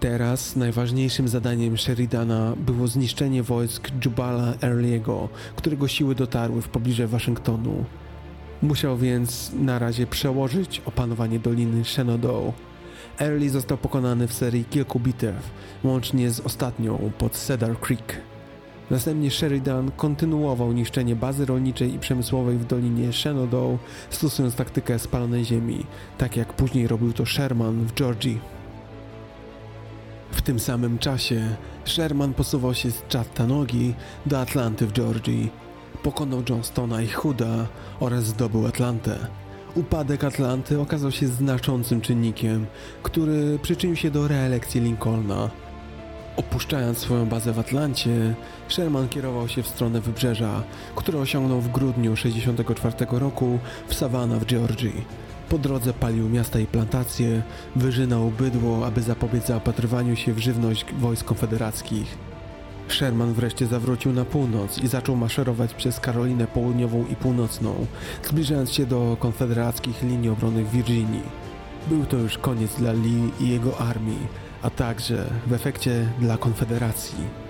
[0.00, 7.84] Teraz najważniejszym zadaniem Sheridana było zniszczenie wojsk Jubala Early'ego, którego siły dotarły w pobliże Waszyngtonu.
[8.62, 12.54] Musiał więc na razie przełożyć opanowanie Doliny Shenandoah.
[13.20, 15.50] Early został pokonany w serii kilku bitew,
[15.84, 18.20] łącznie z ostatnią pod Cedar Creek.
[18.90, 23.80] Następnie Sheridan kontynuował niszczenie bazy rolniczej i przemysłowej w Dolinie Shenandoah,
[24.10, 25.86] stosując taktykę spalonej ziemi,
[26.18, 28.57] tak jak później robił to Sherman w Georgii.
[30.32, 33.94] W tym samym czasie Sherman posuwał się z Chattanoogi
[34.26, 35.50] do Atlanty w Georgii.
[36.02, 37.66] Pokonał Johnstona i Hooda
[38.00, 39.18] oraz zdobył Atlantę.
[39.74, 42.66] Upadek Atlanty okazał się znaczącym czynnikiem,
[43.02, 45.50] który przyczynił się do reelekcji Lincolna.
[46.36, 48.34] Opuszczając swoją bazę w Atlancie,
[48.68, 50.62] Sherman kierował się w stronę wybrzeża,
[50.96, 55.04] które osiągnął w grudniu 1964 roku w Savannah w Georgii.
[55.48, 57.42] Po drodze palił miasta i plantacje,
[57.76, 62.18] wyżynał bydło, aby zapobiec zaopatrywaniu się w żywność wojsk konfederackich.
[62.88, 67.86] Sherman wreszcie zawrócił na północ i zaczął maszerować przez Karolinę Południową i Północną,
[68.22, 71.22] zbliżając się do konfederackich linii obrony w Virginii.
[71.88, 74.26] Był to już koniec dla Lee i jego armii,
[74.62, 77.47] a także w efekcie dla Konfederacji.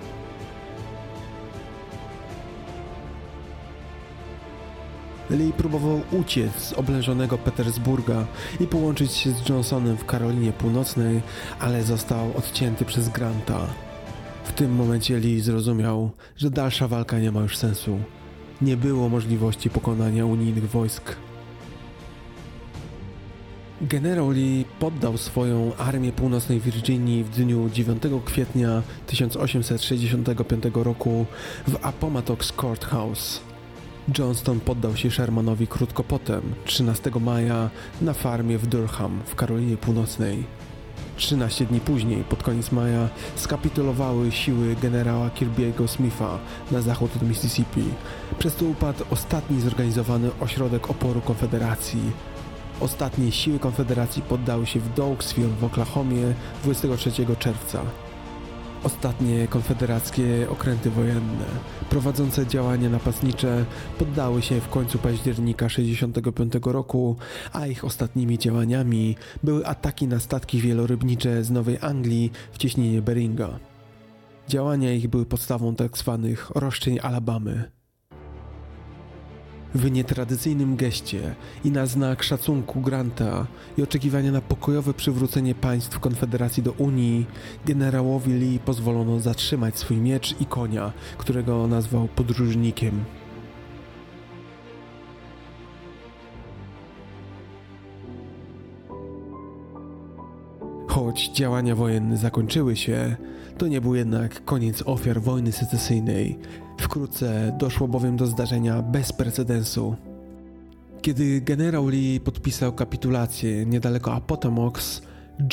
[5.29, 8.25] Lee próbował uciec z oblężonego Petersburga
[8.59, 11.21] i połączyć się z Johnsonem w Karolinie Północnej,
[11.59, 13.67] ale został odcięty przez Granta.
[14.43, 17.99] W tym momencie Lee zrozumiał, że dalsza walka nie ma już sensu.
[18.61, 21.15] Nie było możliwości pokonania unijnych wojsk.
[23.81, 31.25] Generał Lee poddał swoją armię północnej Virginii w dniu 9 kwietnia 1865 roku
[31.67, 33.48] w Appomattox Courthouse.
[34.17, 37.69] Johnston poddał się Shermanowi krótko potem, 13 maja,
[38.01, 40.43] na farmie w Durham w Karolinie Północnej.
[41.17, 46.39] 13 dni później, pod koniec maja, skapitulowały siły generała Kirby'ego Smitha
[46.71, 47.83] na zachód od Mississippi.
[48.39, 52.11] Przez to upadł ostatni zorganizowany ośrodek oporu Konfederacji.
[52.79, 56.33] Ostatnie siły Konfederacji poddały się w Doaksville w Oklahomie
[56.63, 57.81] 23 czerwca.
[58.83, 61.45] Ostatnie konfederackie okręty wojenne,
[61.89, 63.65] prowadzące działania napastnicze,
[63.97, 67.15] poddały się w końcu października 1965 roku,
[67.53, 73.59] a ich ostatnimi działaniami były ataki na statki wielorybnicze z Nowej Anglii w cieśninie Beringa.
[74.47, 76.35] Działania ich były podstawą tzw.
[76.35, 77.78] Tak roszczeń Alabamy.
[79.75, 83.47] W nietradycyjnym geście i na znak szacunku Granta
[83.77, 87.25] i oczekiwania na pokojowe przywrócenie państw Konfederacji do Unii,
[87.65, 93.03] generałowi Lee pozwolono zatrzymać swój miecz i konia, którego nazwał podróżnikiem.
[100.87, 103.15] Choć działania wojenne zakończyły się,
[103.59, 106.39] to nie był jednak koniec ofiar wojny secesyjnej.
[106.77, 109.95] Wkrótce doszło bowiem do zdarzenia bez precedensu.
[111.01, 115.01] Kiedy generał Lee podpisał kapitulację niedaleko Appomattox,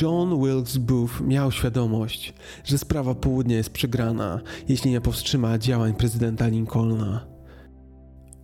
[0.00, 2.34] John Wilkes Booth miał świadomość,
[2.64, 7.26] że sprawa południa jest przegrana, jeśli nie powstrzyma działań prezydenta Lincolna.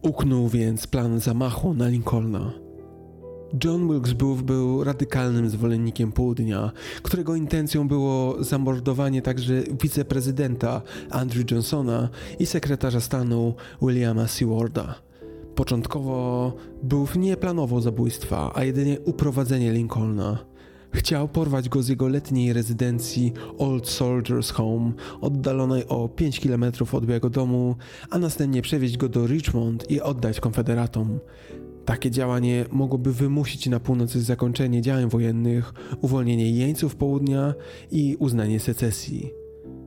[0.02, 2.61] Uknął więc plan zamachu na Lincolna.
[3.64, 6.72] John Wilkes Booth był radykalnym zwolennikiem południa,
[7.02, 12.08] którego intencją było zamordowanie także wiceprezydenta Andrew Johnsona
[12.38, 14.94] i sekretarza stanu Williama Sewarda.
[15.54, 16.52] Początkowo
[16.82, 20.38] Booth nie planował zabójstwa, a jedynie uprowadzenie Lincolna.
[20.92, 27.06] Chciał porwać go z jego letniej rezydencji Old Soldiers Home, oddalonej o 5 km od
[27.06, 27.76] Białego Domu,
[28.10, 31.18] a następnie przewieźć go do Richmond i oddać konfederatom.
[31.84, 37.54] Takie działanie mogłoby wymusić na północy zakończenie działań wojennych, uwolnienie jeńców południa
[37.90, 39.30] i uznanie secesji.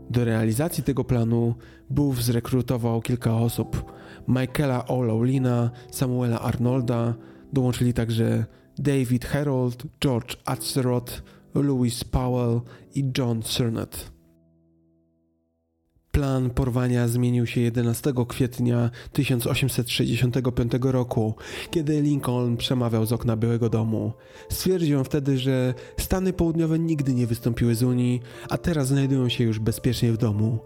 [0.09, 1.55] Do realizacji tego planu
[1.89, 3.93] Booth zrekrutował kilka osób.
[4.27, 7.15] Michaela O'Laughlina, Samuela Arnolda,
[7.53, 8.45] dołączyli także
[8.77, 11.23] David Herold, George Atzerodt,
[11.55, 12.61] Louis Powell
[12.95, 14.14] i John Surnet.
[16.15, 21.35] Plan porwania zmienił się 11 kwietnia 1865 roku,
[21.71, 24.13] kiedy Lincoln przemawiał z okna Białego Domu.
[24.49, 29.59] Stwierdził wtedy, że Stany Południowe nigdy nie wystąpiły z Unii, a teraz znajdują się już
[29.59, 30.59] bezpiecznie w domu.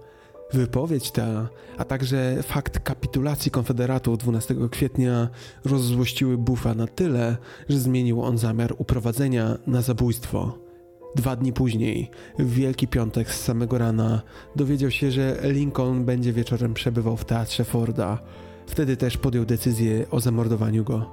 [0.54, 5.30] Wypowiedź ta, a także fakt kapitulacji Konfederatów 12 kwietnia
[5.66, 7.38] rozzłościły Buffa na tyle,
[7.70, 10.69] że zmienił on zamiar uprowadzenia na zabójstwo.
[11.15, 14.22] Dwa dni później, w Wielki Piątek z samego rana,
[14.56, 18.19] dowiedział się, że Lincoln będzie wieczorem przebywał w teatrze Forda.
[18.68, 21.11] Wtedy też podjął decyzję o zamordowaniu go.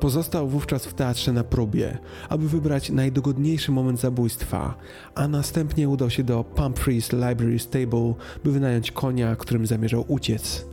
[0.00, 1.98] Pozostał wówczas w teatrze na próbie,
[2.28, 4.74] aby wybrać najdogodniejszy moment zabójstwa,
[5.14, 10.66] a następnie udał się do Pumphrey's Library Stable, by wynająć konia, którym zamierzał uciec.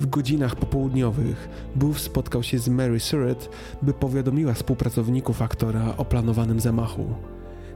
[0.00, 3.50] W godzinach popołudniowych Booth spotkał się z Mary Surratt,
[3.82, 7.14] by powiadomiła współpracowników aktora o planowanym zamachu.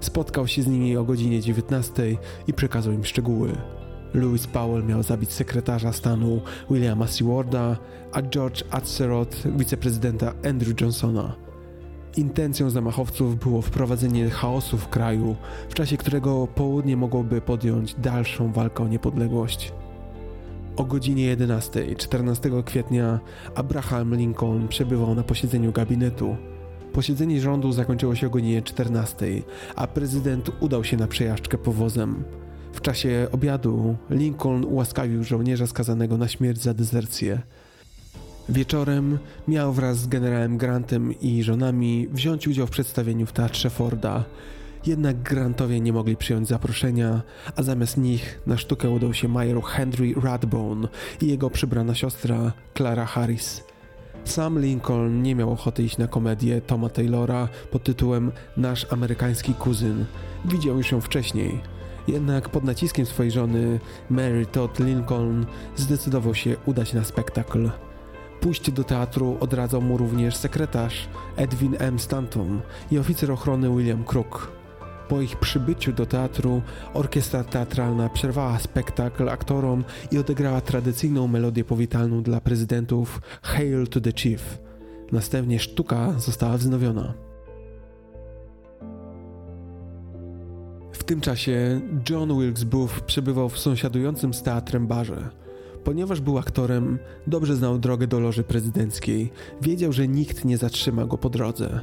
[0.03, 2.17] Spotkał się z nimi o godzinie 19
[2.47, 3.53] i przekazał im szczegóły.
[4.15, 7.77] Louis Powell miał zabić sekretarza stanu Williama Sewarda,
[8.13, 11.37] a George Atzerodt wiceprezydenta Andrew Johnsona.
[12.17, 15.37] Intencją zamachowców było wprowadzenie chaosu w kraju,
[15.69, 19.73] w czasie którego południe mogłoby podjąć dalszą walkę o niepodległość.
[20.77, 23.21] O godzinie 11, 14 kwietnia,
[23.55, 26.37] Abraham Lincoln przebywał na posiedzeniu gabinetu.
[26.93, 29.43] Posiedzenie rządu zakończyło się o godzinie 14,
[29.77, 32.25] a prezydent udał się na przejażdżkę powozem.
[32.73, 37.43] W czasie obiadu Lincoln ułaskawił żołnierza skazanego na śmierć za dezercję.
[38.49, 44.25] Wieczorem miał wraz z generałem Grantem i żonami wziąć udział w przedstawieniu w teatrze Forda.
[44.87, 47.23] Jednak Grantowie nie mogli przyjąć zaproszenia,
[47.57, 50.89] a zamiast nich na sztukę udał się major Henry Radbone
[51.21, 53.72] i jego przybrana siostra Clara Harris.
[54.25, 60.05] Sam Lincoln nie miał ochoty iść na komedię Toma Taylora pod tytułem Nasz amerykański kuzyn.
[60.45, 61.61] Widział już ją wcześniej.
[62.09, 63.81] Jednak pod naciskiem swojej żony
[64.11, 65.47] Mary Todd Lincoln
[65.77, 67.71] zdecydował się udać na spektakl.
[68.41, 71.99] Pójść do teatru odradzał mu również sekretarz Edwin M.
[71.99, 74.62] Stanton i oficer ochrony William Crook.
[75.09, 76.63] Po ich przybyciu do teatru
[76.95, 84.13] orkiestra teatralna przerwała spektakl aktorom i odegrała tradycyjną melodię powitalną dla prezydentów Hail to the
[84.13, 84.59] Chief.
[85.13, 87.15] Następnie sztuka została wznowiona.
[90.93, 91.81] W tym czasie
[92.11, 95.31] John Wilkes Booth przebywał w sąsiadującym z teatrem barze.
[95.85, 101.19] Ponieważ był aktorem, dobrze znał drogę do loży prezydenckiej, wiedział, że nikt nie zatrzyma go
[101.19, 101.81] po drodze.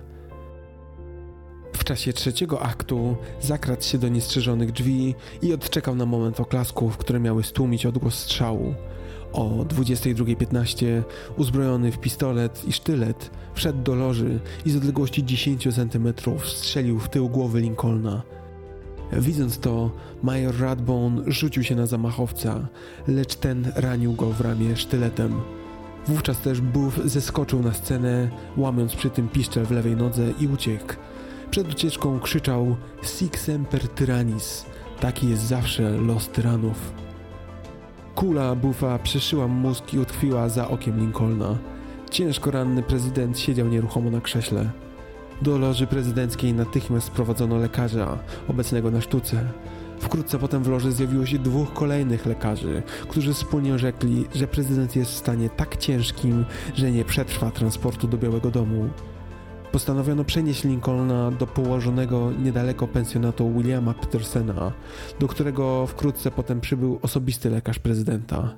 [1.79, 7.19] W czasie trzeciego aktu zakradł się do niestrzeżonych drzwi i odczekał na moment oklasków, które
[7.19, 8.73] miały stłumić odgłos strzału.
[9.33, 11.03] O 22.15
[11.37, 16.13] uzbrojony w pistolet i sztylet wszedł do loży i z odległości 10 cm
[16.45, 18.23] strzelił w tył głowy Lincolna.
[19.13, 19.91] Widząc to,
[20.23, 22.67] major Radbone rzucił się na zamachowca,
[23.07, 25.41] lecz ten ranił go w ramię sztyletem.
[26.07, 30.93] Wówczas też Booth zeskoczył na scenę, łamiąc przy tym piszczel w lewej nodze i uciekł.
[31.51, 34.65] Przed ucieczką krzyczał Sic semper tyrannis,
[34.99, 36.93] taki jest zawsze los tyranów.
[38.15, 41.57] Kula Buffa przeszyła mózg i utkwiła za okiem Lincolna.
[42.11, 44.69] Ciężko ranny prezydent siedział nieruchomo na krześle.
[45.41, 48.17] Do loży prezydenckiej natychmiast sprowadzono lekarza,
[48.47, 49.45] obecnego na sztuce.
[49.99, 55.11] Wkrótce potem w loży zjawiło się dwóch kolejnych lekarzy, którzy wspólnie rzekli, że prezydent jest
[55.11, 56.45] w stanie tak ciężkim,
[56.75, 58.89] że nie przetrwa transportu do Białego Domu.
[59.71, 64.73] Postanowiono przenieść Lincolna do położonego niedaleko pensjonatu Williama Petersena,
[65.19, 68.55] do którego wkrótce potem przybył osobisty lekarz prezydenta.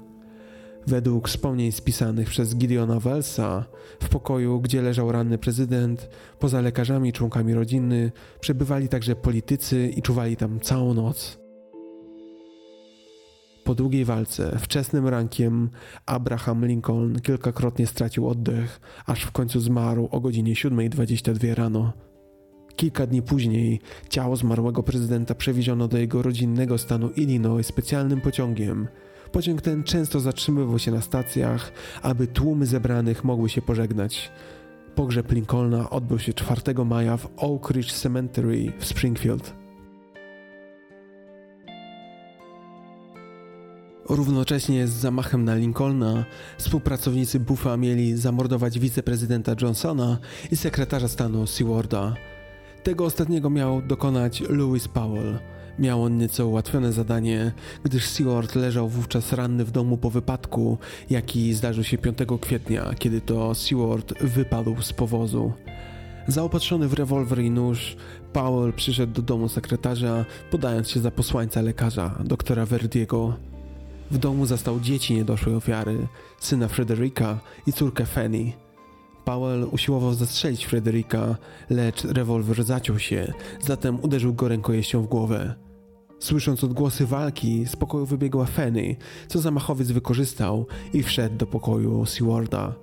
[0.88, 3.66] Według wspomnień spisanych przez Gideona Wellsa,
[4.04, 6.10] w pokoju, gdzie leżał ranny prezydent,
[6.40, 11.41] poza lekarzami i członkami rodziny, przebywali także politycy i czuwali tam całą noc.
[13.64, 15.70] Po długiej walce, wczesnym rankiem,
[16.06, 21.94] Abraham Lincoln kilkakrotnie stracił oddech, aż w końcu zmarł o godzinie 7.22 rano.
[22.76, 23.80] Kilka dni później
[24.10, 28.88] ciało zmarłego prezydenta przewieziono do jego rodzinnego stanu Illinois specjalnym pociągiem.
[29.32, 31.72] Pociąg ten często zatrzymywał się na stacjach,
[32.02, 34.32] aby tłumy zebranych mogły się pożegnać.
[34.96, 39.61] Pogrzeb Lincolna odbył się 4 maja w Oak Ridge Cemetery w Springfield.
[44.12, 46.26] Równocześnie z zamachem na Lincolna
[46.58, 50.18] współpracownicy Buffa mieli zamordować wiceprezydenta Johnsona
[50.52, 52.16] i sekretarza stanu Sewarda.
[52.84, 55.40] Tego ostatniego miał dokonać Lewis Powell.
[55.80, 57.52] Miał on nieco ułatwione zadanie,
[57.84, 60.78] gdyż Seward leżał wówczas ranny w domu po wypadku,
[61.10, 65.54] jaki zdarzył się 5 kwietnia, kiedy to Seward wypadł z powozu.
[66.28, 67.96] Zaopatrzony w rewolwer i nóż,
[68.34, 73.51] Powell przyszedł do domu sekretarza, podając się za posłańca lekarza, doktora Verdiego.
[74.12, 76.08] W domu zastał dzieci niedoszłej ofiary,
[76.40, 78.52] syna Frederika i córkę Fanny.
[79.26, 81.36] Powell usiłował zastrzelić Frederika,
[81.70, 85.56] lecz rewolwer zaciął się, zatem uderzył go rękojeścią w głowę.
[86.20, 88.96] Słysząc odgłosy walki, z pokoju wybiegła Fanny,
[89.28, 92.76] co zamachowiec wykorzystał i wszedł do pokoju Sewarda.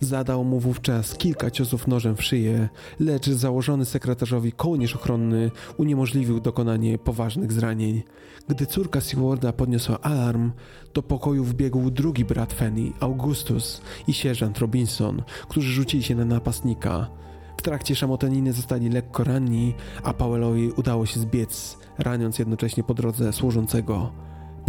[0.00, 2.68] Zadał mu wówczas kilka ciosów nożem w szyję,
[3.00, 8.02] lecz założony sekretarzowi kołnierz ochronny uniemożliwił dokonanie poważnych zranień.
[8.48, 10.52] Gdy córka Sewarda podniosła alarm,
[10.94, 17.10] do pokoju wbiegł drugi brat Fanny, Augustus i sierżant Robinson, którzy rzucili się na napastnika.
[17.56, 23.32] W trakcie szamotaniny zostali lekko ranni, a Powellowi udało się zbiec, raniąc jednocześnie po drodze
[23.32, 24.12] służącego.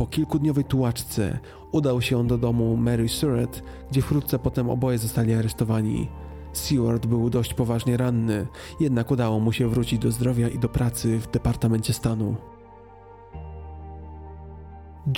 [0.02, 1.40] Po kilkudniowej tułaczce
[1.72, 6.08] udał się on do domu Mary Surratt, gdzie wkrótce potem oboje zostali aresztowani.
[6.54, 8.48] Seward był dość poważnie ranny,
[8.80, 12.36] jednak udało mu się wrócić do zdrowia i do pracy w Departamencie Stanu.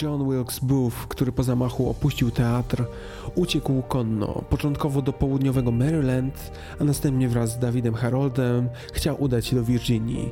[0.01, 2.85] John Wilkes Booth, który po zamachu opuścił teatr,
[3.35, 9.55] uciekł konno, początkowo do południowego Maryland, a następnie wraz z Davidem Haroldem chciał udać się
[9.55, 10.31] do Virginii.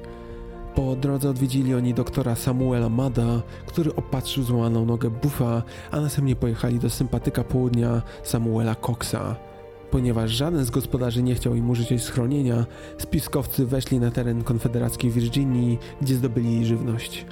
[0.76, 6.80] Po drodze odwiedzili oni doktora Samuela Mada, który opatrzył złamaną nogę Buffa, a następnie pojechali
[6.80, 9.35] do sympatyka południa Samuela Coxa.
[9.91, 12.65] Ponieważ żaden z gospodarzy nie chciał im użyć schronienia,
[12.98, 17.26] spiskowcy weszli na teren konfederackiej Virginii, gdzie zdobyli żywność.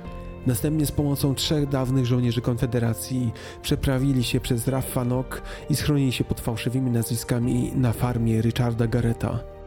[0.48, 6.40] Następnie z pomocą trzech dawnych żołnierzy Konfederacji przeprawili się przez Raffanok i schronili się pod
[6.42, 9.59] fałszywymi nazwiskami na farmie Richarda Garreta.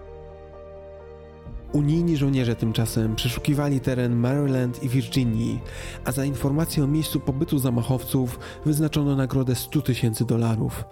[1.73, 5.61] Unijni żołnierze tymczasem przeszukiwali teren Maryland i Virginii,
[6.05, 10.85] a za informację o miejscu pobytu zamachowców wyznaczono nagrodę 100 tysięcy dolarów.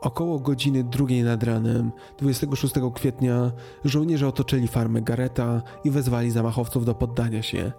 [0.00, 3.52] Około godziny drugiej nad ranem, 26 kwietnia,
[3.84, 7.72] żołnierze otoczyli farmę Gareta i wezwali zamachowców do poddania się.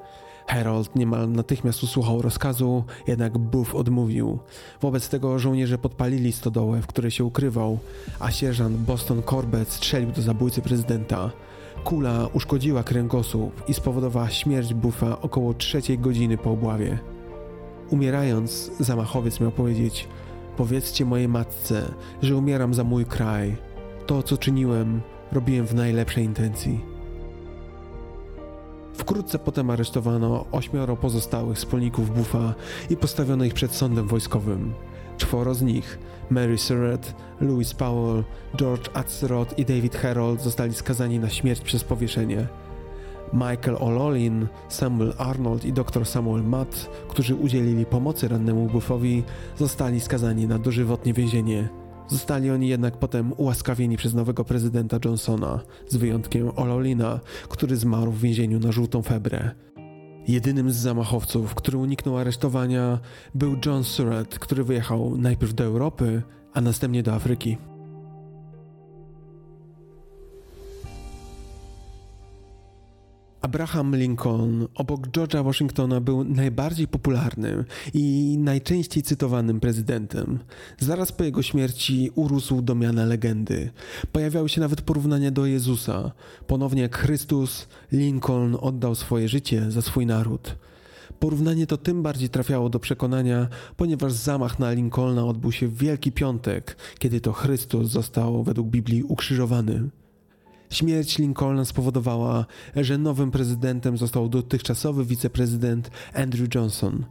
[0.48, 4.40] Harold niemal natychmiast usłuchał rozkazu, jednak Booth odmówił.
[4.82, 7.80] Wobec tego żołnierze podpalili stodołę, w której się ukrywał,
[8.20, 11.32] a sierżant Boston Corbett strzelił do zabójcy prezydenta.
[11.84, 17.00] Kula uszkodziła kręgosłup i spowodowała śmierć Buffa około trzeciej godziny po obławie.
[17.90, 20.08] Umierając, zamachowiec miał powiedzieć:
[20.58, 21.92] Powiedzcie mojej matce,
[22.22, 23.58] że umieram za mój kraj.
[24.06, 25.02] To, co czyniłem,
[25.32, 26.82] robiłem w najlepszej intencji.
[28.94, 32.54] Wkrótce potem aresztowano ośmioro pozostałych wspólników Buffa
[32.90, 34.74] i postawiono ich przed sądem wojskowym.
[35.18, 36.00] Czworo z nich,
[36.30, 38.24] Mary Surratt, Louis Powell,
[38.58, 42.48] George Atzerodt i David Harold zostali skazani na śmierć przez powieszenie.
[43.34, 49.24] Michael O'Loughlin, Samuel Arnold i dr Samuel Matt, którzy udzielili pomocy rannemu Buffowi,
[49.58, 51.70] zostali skazani na dożywotnie więzienie.
[52.08, 57.20] Zostali oni jednak potem ułaskawieni przez nowego prezydenta Johnsona, z wyjątkiem O'Loughlina,
[57.50, 59.52] który zmarł w więzieniu na żółtą febrę.
[60.30, 63.00] Jedynym z zamachowców, który uniknął aresztowania,
[63.36, 66.22] był John Surratt, który wyjechał najpierw do Europy,
[66.54, 67.58] a następnie do Afryki.
[73.42, 80.40] Abraham Lincoln obok George'a Washingtona był najbardziej popularnym i najczęściej cytowanym prezydentem.
[80.80, 83.72] Zaraz po jego śmierci urósł do miana legendy.
[84.12, 86.12] Pojawiały się nawet porównania do Jezusa.
[86.48, 90.56] Ponownie jak Chrystus, Lincoln oddał swoje życie za swój naród.
[91.20, 93.48] Porównanie to tym bardziej trafiało do przekonania,
[93.78, 99.04] ponieważ zamach na Lincolna odbył się w Wielki Piątek, kiedy to Chrystus został według Biblii
[99.04, 99.90] ukrzyżowany.
[100.70, 107.06] Śmierć Lincolna spowodowała, że nowym prezydentem został dotychczasowy wiceprezydent Andrew Johnson.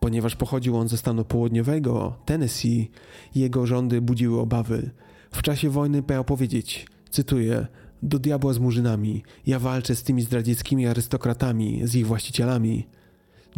[0.00, 2.90] Ponieważ pochodził on ze stanu południowego, Tennessee,
[3.34, 4.90] jego rządy budziły obawy.
[5.30, 7.66] W czasie wojny miał powiedzieć, cytuję,
[8.02, 12.86] do diabła z murzynami, ja walczę z tymi zdradzieckimi arystokratami, z ich właścicielami.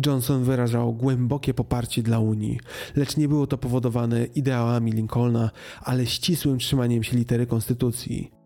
[0.07, 2.61] Johnson wyrażał głębokie poparcie dla Unii,
[2.97, 5.51] lecz nie było to powodowane ideałami Lincolna,
[5.83, 8.38] ale ścisłym trzymaniem się litery konstytucji.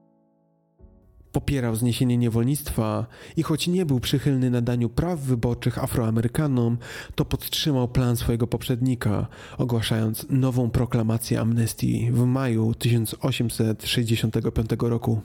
[1.33, 3.07] Popierał zniesienie niewolnictwa
[3.37, 6.79] i choć nie był przychylny nadaniu praw wyborczych Afroamerykanom,
[7.15, 9.27] to podtrzymał plan swojego poprzednika,
[9.59, 15.21] ogłaszając nową proklamację amnestii w maju 1865 roku.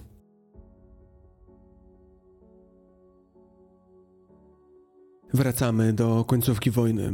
[5.33, 7.13] Wracamy do końcówki wojny.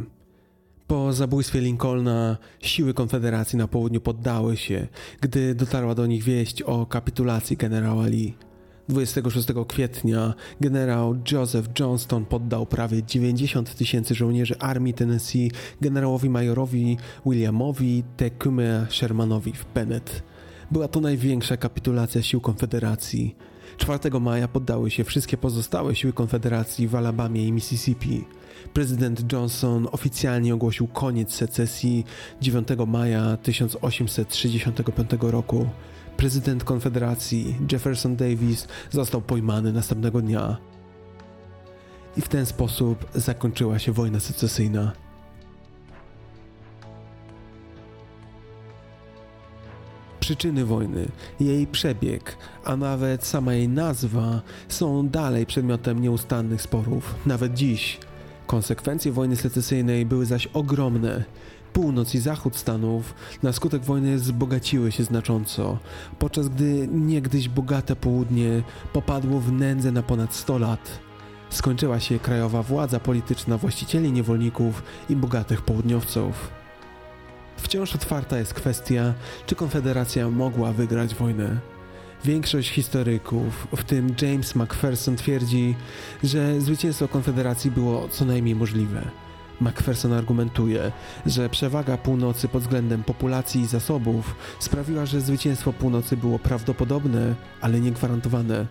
[0.88, 4.88] Po zabójstwie Lincolna siły Konfederacji na południu poddały się,
[5.22, 8.34] gdy dotarła do nich wieść o kapitulacji generała Lee.
[8.90, 15.52] 26 kwietnia generał Joseph Johnston poddał prawie 90 tysięcy żołnierzy armii Tennessee
[15.82, 20.24] generałowi majorowi Williamowi Tecumseh Shermanowi w Bennett.
[20.72, 23.36] Była to największa kapitulacja sił Konfederacji.
[23.78, 28.26] 4 maja poddały się wszystkie pozostałe siły Konfederacji w Alabamie i Mississippi.
[28.74, 32.06] Prezydent Johnson oficjalnie ogłosił koniec secesji
[32.42, 35.70] 9 maja 1865 roku.
[36.18, 40.58] Prezydent Konfederacji Jefferson Davis został pojmany następnego dnia.
[42.18, 44.92] I w ten sposób zakończyła się wojna secesyjna.
[50.20, 51.08] Przyczyny wojny,
[51.40, 58.00] jej przebieg, a nawet sama jej nazwa są dalej przedmiotem nieustannych sporów, nawet dziś.
[58.48, 61.24] Konsekwencje wojny secesyjnej były zaś ogromne.
[61.74, 65.78] Północ i zachód Stanów na skutek wojny wzbogaciły się znacząco,
[66.20, 68.64] podczas gdy niegdyś bogate południe
[68.94, 71.00] popadło w nędzę na ponad 100 lat.
[71.50, 76.50] Skończyła się krajowa władza polityczna właścicieli niewolników i bogatych południowców.
[77.58, 79.14] Wciąż otwarta jest kwestia,
[79.46, 81.60] czy Konfederacja mogła wygrać wojnę.
[82.26, 85.76] Większość historyków, w tym James McPherson, twierdzi,
[86.24, 89.23] że zwycięstwo Konfederacji było co najmniej możliwe.
[89.62, 90.92] McPherson argumentuje,
[91.26, 97.80] że przewaga północy pod względem populacji i zasobów sprawiła, że zwycięstwo północy było prawdopodobne, ale
[97.80, 98.68] nie gwarantowane.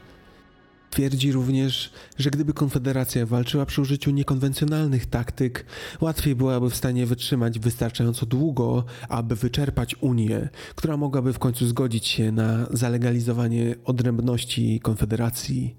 [0.92, 5.66] Twierdzi również, że gdyby Konfederacja walczyła przy użyciu niekonwencjonalnych taktyk,
[6.00, 12.06] łatwiej byłaby w stanie wytrzymać wystarczająco długo, aby wyczerpać Unię, która mogłaby w końcu zgodzić
[12.06, 15.76] się na zalegalizowanie odrębności Konfederacji.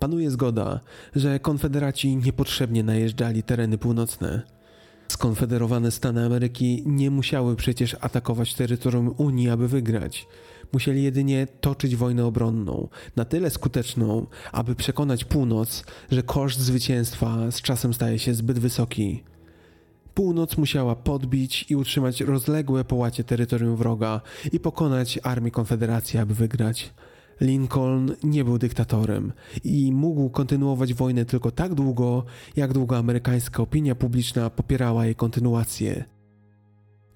[0.00, 0.80] Panuje zgoda,
[1.16, 4.42] że konfederaci niepotrzebnie najeżdżali tereny północne.
[5.08, 10.26] Skonfederowane Stany Ameryki nie musiały przecież atakować terytorium Unii, aby wygrać.
[10.72, 17.62] Musieli jedynie toczyć wojnę obronną, na tyle skuteczną, aby przekonać północ, że koszt zwycięstwa z
[17.62, 19.22] czasem staje się zbyt wysoki.
[20.14, 24.20] Północ musiała podbić i utrzymać rozległe połacie terytorium wroga
[24.52, 26.92] i pokonać armię Konfederacji, aby wygrać.
[27.40, 29.32] Lincoln nie był dyktatorem
[29.64, 32.24] i mógł kontynuować wojnę tylko tak długo,
[32.56, 36.04] jak długo amerykańska opinia publiczna popierała jej kontynuację.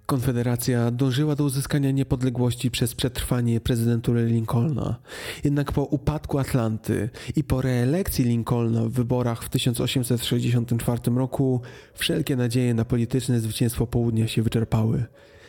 [0.06, 4.96] Konfederacja dążyła do uzyskania niepodległości przez przetrwanie prezydentury Lincolna.
[5.44, 11.60] Jednak po upadku Atlanty i po reelekcji Lincolna w wyborach w 1864 roku
[11.94, 15.04] wszelkie nadzieje na polityczne zwycięstwo południa się wyczerpały.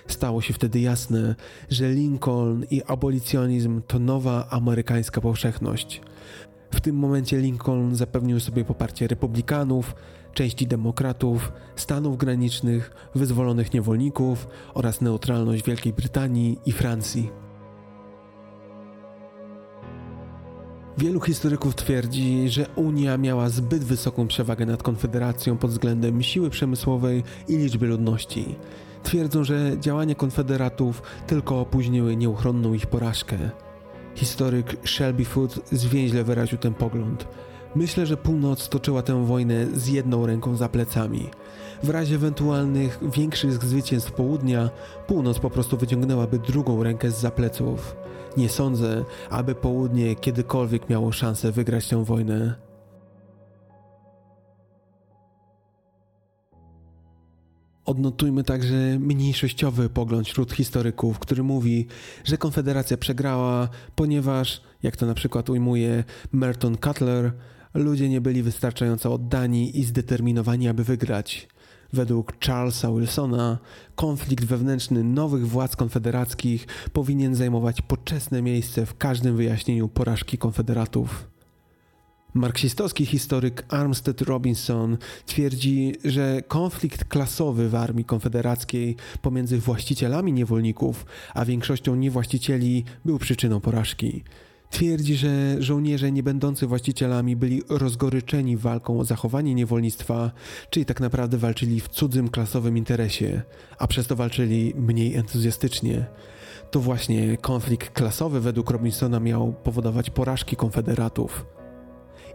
[0.07, 1.35] Stało się wtedy jasne,
[1.69, 6.01] że Lincoln i abolicjonizm to nowa amerykańska powszechność.
[6.71, 9.95] W tym momencie Lincoln zapewnił sobie poparcie republikanów,
[10.33, 17.31] części demokratów, stanów granicznych, wyzwolonych niewolników oraz neutralność Wielkiej Brytanii i Francji.
[20.97, 27.23] Wielu historyków twierdzi, że Unia miała zbyt wysoką przewagę nad Konfederacją pod względem siły przemysłowej
[27.47, 28.55] i liczby ludności.
[29.05, 33.37] Twierdzą, że działania konfederatów tylko opóźniły nieuchronną ich porażkę.
[34.15, 37.27] Historyk Shelby Foot zwięźle wyraził ten pogląd.
[37.75, 41.29] Myślę, że północ toczyła tę wojnę z jedną ręką za plecami.
[41.83, 44.69] W razie ewentualnych większych zwycięstw południa,
[45.07, 47.95] północ po prostu wyciągnęłaby drugą rękę z zapleców.
[48.37, 52.64] Nie sądzę, aby południe kiedykolwiek miało szansę wygrać tę wojnę.
[57.85, 61.87] Odnotujmy także mniejszościowy pogląd wśród historyków, który mówi,
[62.23, 67.31] że Konfederacja przegrała, ponieważ, jak to na przykład ujmuje Merton Cutler,
[67.73, 71.47] ludzie nie byli wystarczająco oddani i zdeterminowani, aby wygrać.
[71.93, 73.57] Według Charlesa Wilsona
[73.95, 81.34] konflikt wewnętrzny nowych władz konfederackich powinien zajmować poczesne miejsce w każdym wyjaśnieniu porażki konfederatów.
[82.35, 91.45] Marksistowski historyk Armstead Robinson twierdzi, że konflikt klasowy w armii konfederackiej pomiędzy właścicielami niewolników a
[91.45, 94.23] większością niewłaścicieli był przyczyną porażki.
[94.69, 100.31] Twierdzi, że żołnierze nie będący właścicielami byli rozgoryczeni walką o zachowanie niewolnictwa,
[100.69, 103.41] czyli tak naprawdę walczyli w cudzym klasowym interesie,
[103.77, 106.05] a przez to walczyli mniej entuzjastycznie.
[106.71, 111.54] To właśnie konflikt klasowy według Robinsona miał powodować porażki konfederatów.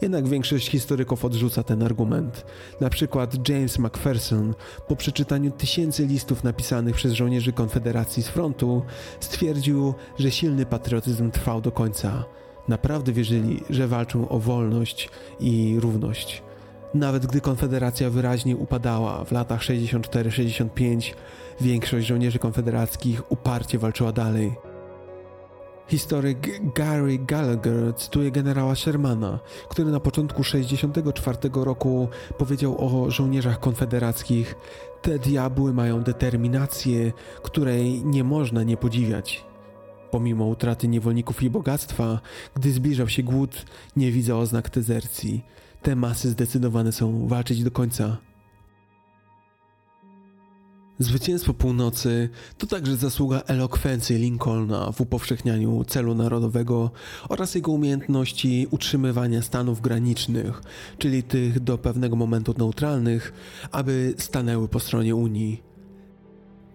[0.00, 2.44] Jednak większość historyków odrzuca ten argument.
[2.80, 4.54] Na przykład James McPherson,
[4.88, 8.82] po przeczytaniu tysięcy listów napisanych przez żołnierzy Konfederacji z frontu,
[9.20, 12.24] stwierdził, że silny patriotyzm trwał do końca.
[12.68, 15.08] Naprawdę wierzyli, że walczą o wolność
[15.40, 16.42] i równość.
[16.94, 21.14] Nawet gdy Konfederacja wyraźnie upadała w latach 64-65,
[21.60, 24.69] większość żołnierzy konfederackich uparcie walczyła dalej.
[25.90, 32.08] Historyk Gary Gallagher cytuje generała Shermana, który na początku 1964 roku
[32.38, 34.54] powiedział o żołnierzach konfederackich:
[35.02, 37.12] Te diabły mają determinację,
[37.42, 39.44] której nie można nie podziwiać.
[40.10, 42.20] Pomimo utraty niewolników i bogactwa,
[42.54, 43.64] gdy zbliżał się głód,
[43.96, 45.44] nie widzę oznak dezercji.
[45.82, 48.29] Te masy zdecydowane są walczyć do końca.
[51.00, 52.28] Zwycięstwo północy
[52.58, 56.90] to także zasługa elokwencji Lincolna w upowszechnianiu celu narodowego
[57.28, 60.62] oraz jego umiejętności utrzymywania stanów granicznych,
[60.98, 63.32] czyli tych do pewnego momentu neutralnych,
[63.70, 65.62] aby stanęły po stronie Unii.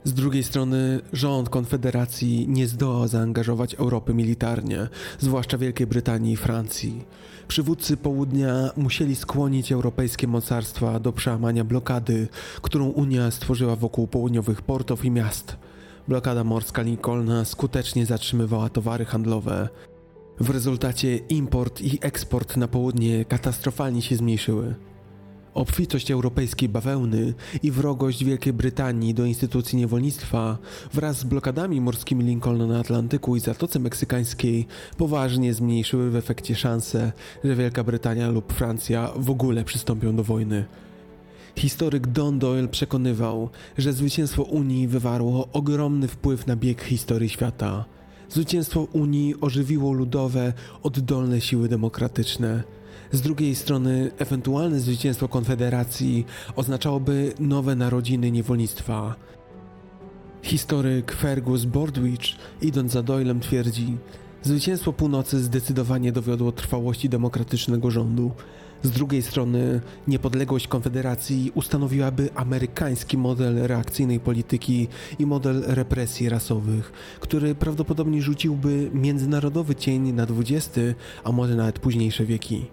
[0.04, 4.88] Z drugiej strony rząd Konfederacji nie zdołał zaangażować Europy militarnie,
[5.20, 7.06] zwłaszcza Wielkiej Brytanii i Francji.
[7.48, 12.28] Przywódcy południa musieli skłonić europejskie mocarstwa do przełamania blokady,
[12.62, 15.58] którą Unia stworzyła wokół południowych portów i miast.
[16.08, 19.70] Blokada morska Lincolna skutecznie zatrzymywała towary handlowe.
[20.40, 24.76] W rezultacie import i eksport na południe katastrofalnie się zmniejszyły.
[25.56, 27.34] Obfitość europejskiej bawełny
[27.64, 30.58] i wrogość Wielkiej Brytanii do instytucji niewolnictwa
[30.94, 34.68] wraz z blokadami morskimi Lincolna na Atlantyku i Zatoce Meksykańskiej
[34.98, 37.12] poważnie zmniejszyły w efekcie szanse,
[37.44, 40.66] że Wielka Brytania lub Francja w ogóle przystąpią do wojny.
[41.56, 47.86] Historyk Don Doyle przekonywał, że zwycięstwo Unii wywarło ogromny wpływ na bieg historii świata.
[48.30, 50.54] Zwycięstwo Unii ożywiło ludowe,
[50.84, 52.64] oddolne siły demokratyczne.
[53.12, 56.26] Z drugiej strony, ewentualne zwycięstwo Konfederacji
[56.56, 59.16] oznaczałoby nowe narodziny niewolnictwa.
[60.42, 63.98] Historyk Fergus Bordwich, idąc za Doylem, twierdzi:
[64.42, 68.32] Zwycięstwo północy zdecydowanie dowiodło trwałości demokratycznego rządu.
[68.84, 74.88] Z drugiej strony, niepodległość Konfederacji ustanowiłaby amerykański model reakcyjnej polityki
[75.20, 80.80] i model represji rasowych, który prawdopodobnie rzuciłby międzynarodowy cień na XX,
[81.24, 82.66] a może nawet późniejsze wieki.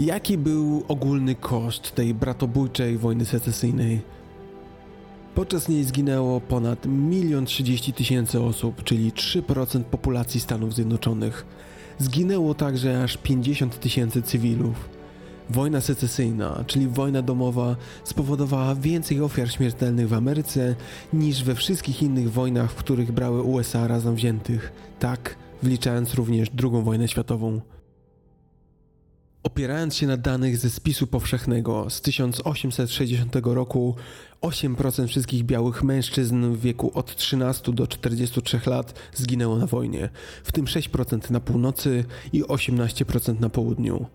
[0.00, 4.00] Jaki był ogólny koszt tej bratobójczej wojny secesyjnej?
[5.34, 11.46] Podczas niej zginęło ponad 1 30 tysięcy osób, czyli 3% populacji Stanów Zjednoczonych.
[11.98, 14.88] Zginęło także aż 50 tysięcy cywilów.
[15.50, 20.74] Wojna secesyjna, czyli wojna domowa, spowodowała więcej ofiar śmiertelnych w Ameryce
[21.12, 26.82] niż we wszystkich innych wojnach, w których brały USA razem wziętych, tak wliczając również II
[26.82, 27.60] wojnę światową.
[29.42, 33.96] Opierając się na danych ze spisu powszechnego z 1860 roku,
[34.42, 40.08] 8% wszystkich białych mężczyzn w wieku od 13 do 43 lat zginęło na wojnie,
[40.44, 44.06] w tym 6% na północy i 18% na południu.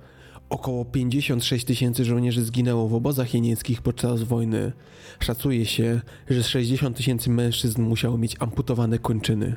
[0.50, 4.72] Około 56 tysięcy żołnierzy zginęło w obozach jenieckich podczas wojny.
[5.20, 9.56] Szacuje się, że 60 tysięcy mężczyzn musiało mieć amputowane kończyny.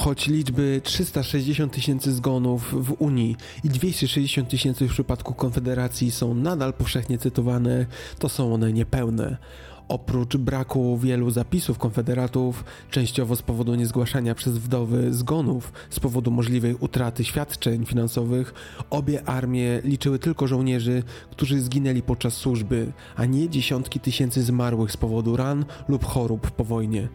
[0.00, 6.72] Choć liczby 360 tysięcy zgonów w Unii i 260 tysięcy w przypadku Konfederacji są nadal
[6.72, 7.86] powszechnie cytowane,
[8.18, 9.36] to są one niepełne.
[9.88, 16.74] Oprócz braku wielu zapisów konfederatów, częściowo z powodu niezgłaszania przez wdowy zgonów z powodu możliwej
[16.74, 18.54] utraty świadczeń finansowych,
[18.90, 24.96] obie armie liczyły tylko żołnierzy, którzy zginęli podczas służby, a nie dziesiątki tysięcy zmarłych z
[24.96, 27.08] powodu ran lub chorób po wojnie.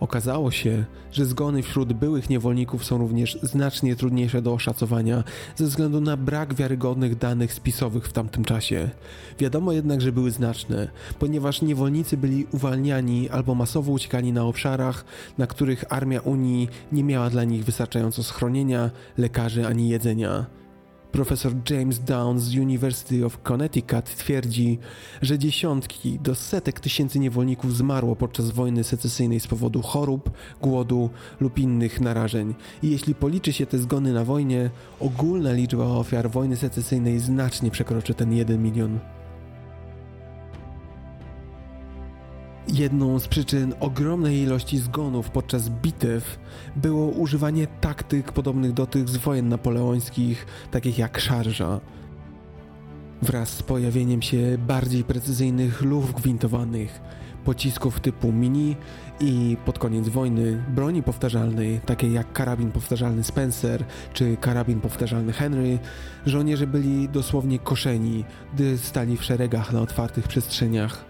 [0.00, 5.24] Okazało się, że zgony wśród byłych niewolników są również znacznie trudniejsze do oszacowania
[5.56, 8.90] ze względu na brak wiarygodnych danych spisowych w tamtym czasie.
[9.38, 10.88] Wiadomo jednak, że były znaczne,
[11.18, 15.04] ponieważ niewolnicy byli uwalniani albo masowo uciekali na obszarach,
[15.38, 20.57] na których armia Unii nie miała dla nich wystarczająco schronienia, lekarzy ani jedzenia.
[21.12, 24.78] Profesor James Downs z University of Connecticut twierdzi,
[25.22, 30.30] że dziesiątki do setek tysięcy niewolników zmarło podczas wojny secesyjnej z powodu chorób,
[30.62, 31.10] głodu
[31.40, 32.54] lub innych narażeń.
[32.82, 34.70] I jeśli policzy się te zgony na wojnie,
[35.00, 38.98] ogólna liczba ofiar wojny secesyjnej znacznie przekroczy ten 1 milion.
[42.72, 46.38] Jedną z przyczyn ogromnej ilości zgonów podczas bitew
[46.76, 51.80] było używanie taktyk podobnych do tych z wojen napoleońskich, takich jak szarża.
[53.22, 57.00] Wraz z pojawieniem się bardziej precyzyjnych luf gwintowanych,
[57.44, 58.76] pocisków typu mini
[59.20, 65.78] i pod koniec wojny broni powtarzalnej, takiej jak karabin powtarzalny Spencer czy karabin powtarzalny Henry,
[66.26, 68.24] żołnierze byli dosłownie koszeni,
[68.54, 71.07] gdy stali w szeregach na otwartych przestrzeniach.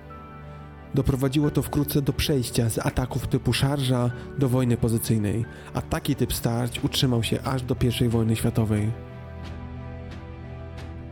[0.94, 5.44] Doprowadziło to wkrótce do przejścia z ataków typu szarża do wojny pozycyjnej,
[5.74, 8.90] a taki typ starć utrzymał się aż do I wojny światowej.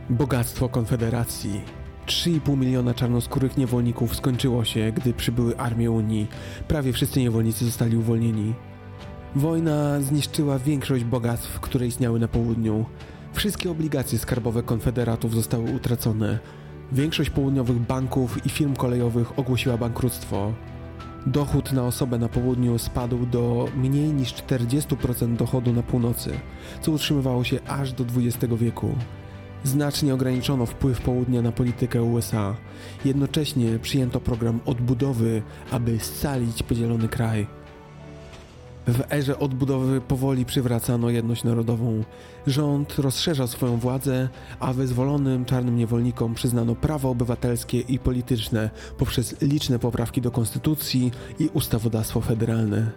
[0.09, 1.61] Bogactwo Konfederacji
[2.07, 6.27] 3,5 miliona czarnoskórych niewolników skończyło się, gdy przybyły armie Unii.
[6.67, 8.53] Prawie wszyscy niewolnicy zostali uwolnieni.
[9.35, 12.85] Wojna zniszczyła większość bogactw, które istniały na południu.
[13.33, 16.39] Wszystkie obligacje skarbowe konfederatów zostały utracone,
[16.91, 20.53] Większość południowych banków i firm kolejowych ogłosiła bankructwo.
[21.25, 26.39] Dochód na osobę na południu spadł do mniej niż 40% dochodu na północy,
[26.81, 28.95] co utrzymywało się aż do XX wieku.
[29.63, 32.55] Znacznie ograniczono wpływ południa na politykę USA.
[33.05, 35.41] Jednocześnie przyjęto program odbudowy,
[35.71, 37.56] aby scalić podzielony kraj.
[38.87, 42.03] W erze odbudowy powoli przywracano jedność narodową.
[42.47, 49.79] Rząd rozszerzał swoją władzę, a wyzwolonym czarnym niewolnikom przyznano prawa obywatelskie i polityczne poprzez liczne
[49.79, 52.91] poprawki do konstytucji i ustawodawstwo federalne.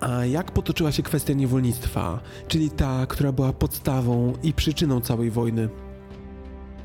[0.00, 5.68] A jak potoczyła się kwestia niewolnictwa, czyli ta, która była podstawą i przyczyną całej wojny?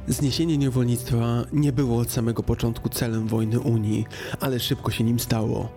[0.07, 4.05] Zniesienie niewolnictwa nie było od samego początku celem wojny Unii,
[4.39, 5.69] ale szybko się nim stało.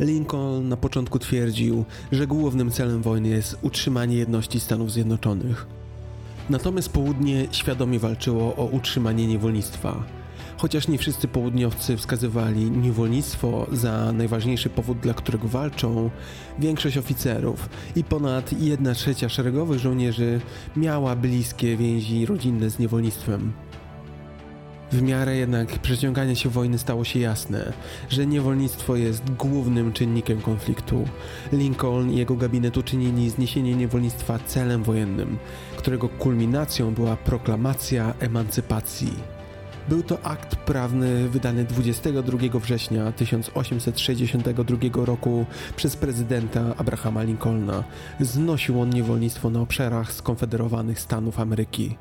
[0.00, 5.66] Lincoln na początku twierdził, że głównym celem wojny jest utrzymanie jedności Stanów Zjednoczonych.
[6.50, 10.04] Natomiast południe świadomie walczyło o utrzymanie niewolnictwa.
[10.56, 16.10] Chociaż nie wszyscy południowcy wskazywali niewolnictwo za najważniejszy powód, dla którego walczą,
[16.58, 20.40] większość oficerów i ponad 1 trzecia szeregowych żołnierzy
[20.76, 23.52] miała bliskie więzi rodzinne z niewolnictwem.
[24.92, 27.72] W miarę jednak przeciągania się wojny stało się jasne,
[28.08, 31.08] że niewolnictwo jest głównym czynnikiem konfliktu.
[31.52, 35.38] Lincoln i jego gabinet uczynili zniesienie niewolnictwa celem wojennym,
[35.76, 39.12] którego kulminacją była proklamacja emancypacji.
[39.88, 45.46] Był to akt prawny wydany 22 września 1862 roku
[45.76, 47.84] przez prezydenta Abrahama Lincolna.
[48.20, 51.96] Znosił on niewolnictwo na obszarach skonfederowanych Stanów Ameryki.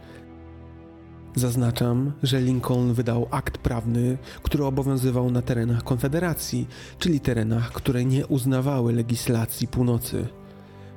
[1.35, 6.67] Zaznaczam, że Lincoln wydał akt prawny, który obowiązywał na terenach Konfederacji,
[6.99, 10.27] czyli terenach, które nie uznawały legislacji północy.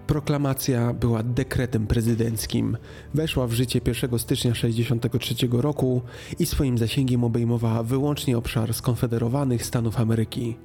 [0.06, 2.77] Proklamacja była dekretem prezydenckim,
[3.15, 6.02] weszła w życie 1 stycznia 1963 roku
[6.39, 10.56] i swoim zasięgiem obejmowała wyłącznie obszar skonfederowanych Stanów Ameryki.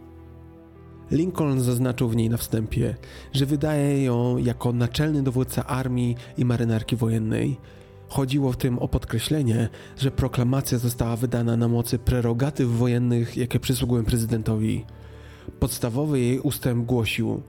[1.12, 2.96] Lincoln zaznaczył w niej na wstępie,
[3.34, 7.58] że wydaje ją jako naczelny dowódca armii i marynarki wojennej
[8.14, 14.06] Chodziło w tym o podkreślenie, że proklamacja została wydana na mocy prerogatyw wojennych, jakie przysługują
[14.06, 14.86] prezydentowi.
[15.60, 17.42] Podstawowy jej ustęp głosił: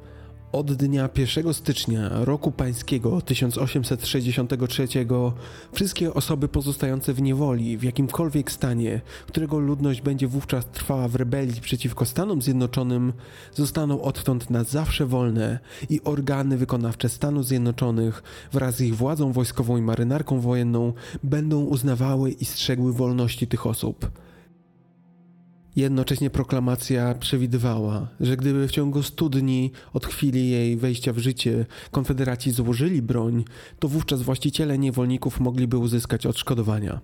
[0.55, 4.89] od dnia 1 stycznia roku pańskiego 1863
[5.72, 11.60] wszystkie osoby pozostające w niewoli w jakimkolwiek stanie, którego ludność będzie wówczas trwała w rebelii
[11.60, 13.12] przeciwko Stanom Zjednoczonym,
[13.55, 15.59] zostaną odtąd na zawsze wolne
[15.90, 18.22] i organy wykonawcze Stanów Zjednoczonych
[18.52, 24.10] wraz z ich władzą wojskową i marynarką wojenną będą uznawały i strzegły wolności tych osób
[25.77, 31.67] Jednocześnie proklamacja przewidywała, że gdyby w ciągu 100 dni od chwili jej wejścia w życie
[31.91, 33.45] konfederaci złożyli broń,
[33.79, 37.01] to wówczas właściciele niewolników mogliby uzyskać odszkodowania.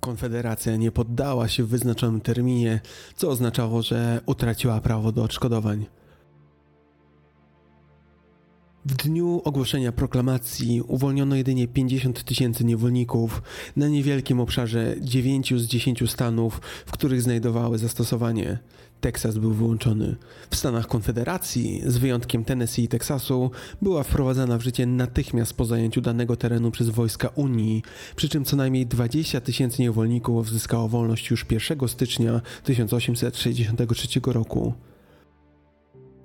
[0.00, 2.80] Konfederacja nie poddała się w wyznaczonym terminie,
[3.16, 5.86] co oznaczało, że utraciła prawo do odszkodowań.
[8.86, 13.42] W dniu ogłoszenia proklamacji uwolniono jedynie 50 tysięcy niewolników
[13.76, 18.58] na niewielkim obszarze 9 z 10 stanów, w których znajdowały zastosowanie.
[19.00, 20.16] Teksas był wyłączony.
[20.50, 23.50] W Stanach Konfederacji, z wyjątkiem Tennessee i Teksasu,
[23.82, 27.82] była wprowadzana w życie natychmiast po zajęciu danego terenu przez wojska Unii,
[28.16, 34.74] przy czym co najmniej 20 tysięcy niewolników zyskało wolność już 1 stycznia 1863 roku.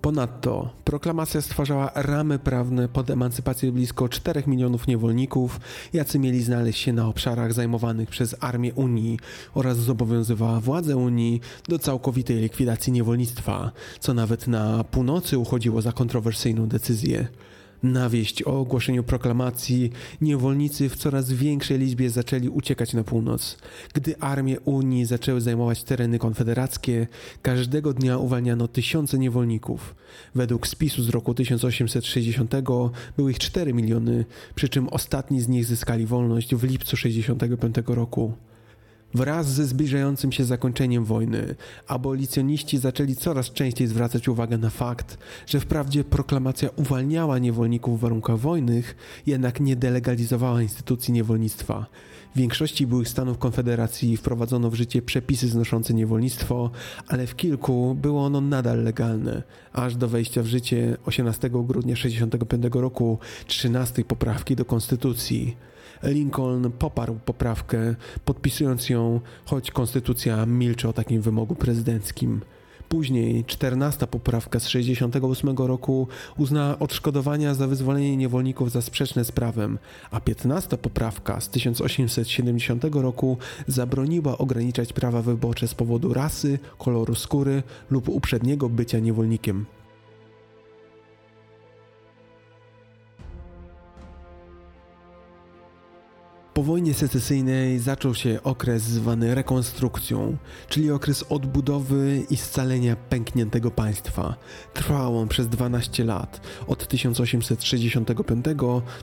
[0.02, 5.60] Ponadto proklamacja stwarzała ramy prawne pod emancypację blisko 4 milionów niewolników,
[5.94, 9.20] jacy mieli znaleźć się na obszarach zajmowanych przez Armię Unii
[9.54, 16.68] oraz zobowiązywała władze Unii do całkowitej likwidacji niewolnictwa, co nawet na północy uchodziło za kontrowersyjną
[16.68, 17.28] decyzję.
[17.84, 19.92] Na wieść o ogłoszeniu proklamacji
[20.22, 23.58] niewolnicy w coraz większej liczbie zaczęli uciekać na północ.
[23.94, 27.08] Gdy armie Unii zaczęły zajmować tereny konfederackie,
[27.42, 29.96] każdego dnia uwalniano tysiące niewolników.
[30.36, 32.56] Według spisu z roku 1860
[33.18, 34.26] były ich 4 miliony,
[34.56, 38.34] przy czym ostatni z nich zyskali wolność w lipcu 65 roku.
[39.14, 41.56] Wraz ze zbliżającym się zakończeniem wojny,
[41.88, 48.38] abolicjoniści zaczęli coraz częściej zwracać uwagę na fakt, że wprawdzie proklamacja uwalniała niewolników w warunkach
[48.38, 48.96] wojnych,
[49.26, 51.86] jednak nie delegalizowała instytucji niewolnictwa.
[52.36, 56.72] W większości byłych stanów Konfederacji wprowadzono w życie przepisy znoszące niewolnictwo,
[57.08, 62.76] ale w kilku było ono nadal legalne, aż do wejścia w życie 18 grudnia 1965
[62.76, 65.69] roku 13 poprawki do Konstytucji.
[66.04, 67.96] Lincoln poparł poprawkę,
[68.26, 72.42] podpisując ją, choć konstytucja milczy o takim wymogu prezydenckim.
[72.90, 76.08] Później 14 poprawka z 68 roku
[76.38, 79.78] uznała odszkodowania za wyzwolenie niewolników za sprzeczne z prawem,
[80.12, 87.64] a 15 poprawka z 1870 roku zabroniła ograniczać prawa wyborcze z powodu rasy, koloru skóry
[87.90, 89.66] lub uprzedniego bycia niewolnikiem.
[96.60, 100.38] Po wojnie secesyjnej zaczął się okres zwany rekonstrukcją,
[100.70, 104.36] czyli okres odbudowy i scalenia pękniętego państwa.
[104.74, 108.46] Trwał on przez 12 lat, od 1865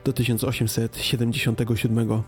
[0.05, 2.23] do 1877.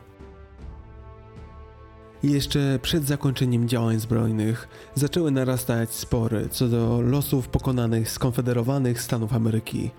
[2.23, 9.91] Jeszcze przed zakończeniem działań zbrojnych zaczęły narastać spory co do losów pokonanych skonfederowanych Stanów Ameryki.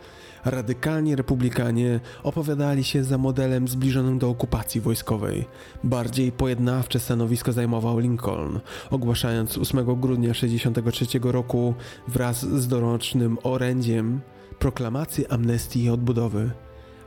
[0.46, 5.46] Radykalni republikanie opowiadali się za modelem zbliżonym do okupacji wojskowej.
[5.84, 8.60] Bardziej pojednawcze stanowisko zajmował Lincoln,
[8.90, 11.74] ogłaszając 8 grudnia 1963 roku
[12.08, 14.22] wraz z dorocznym orędziem
[14.60, 16.52] proklamację amnestii i odbudowy.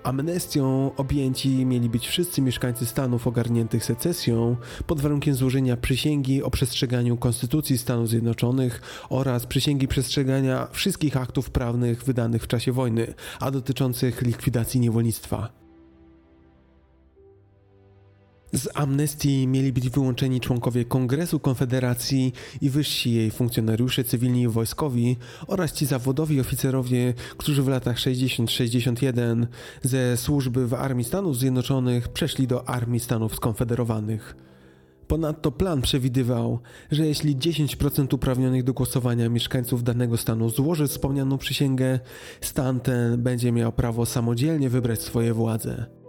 [0.03, 4.57] Amnestią objęci mieli być wszyscy mieszkańcy Stanów ogarniętych secesją
[4.87, 12.05] pod warunkiem złożenia przysięgi o przestrzeganiu Konstytucji Stanów Zjednoczonych oraz przysięgi przestrzegania wszystkich aktów prawnych
[12.05, 15.62] wydanych w czasie wojny, a dotyczących likwidacji niewolnictwa.
[18.55, 25.17] Z amnestii mieli być wyłączeni członkowie Kongresu Konfederacji i wyżsi jej funkcjonariusze cywilni i wojskowi
[25.47, 29.47] oraz ci zawodowi oficerowie, którzy w latach 60-61
[29.83, 34.37] ze służby w Armii Stanów Zjednoczonych przeszli do Armii Stanów Skonfederowanych.
[35.07, 36.59] Ponadto plan przewidywał,
[36.91, 42.01] że jeśli 10% uprawnionych do głosowania mieszkańców danego stanu złoży wspomnianą przysięgę,
[42.41, 46.02] stan ten będzie miał prawo samodzielnie wybrać swoje władze.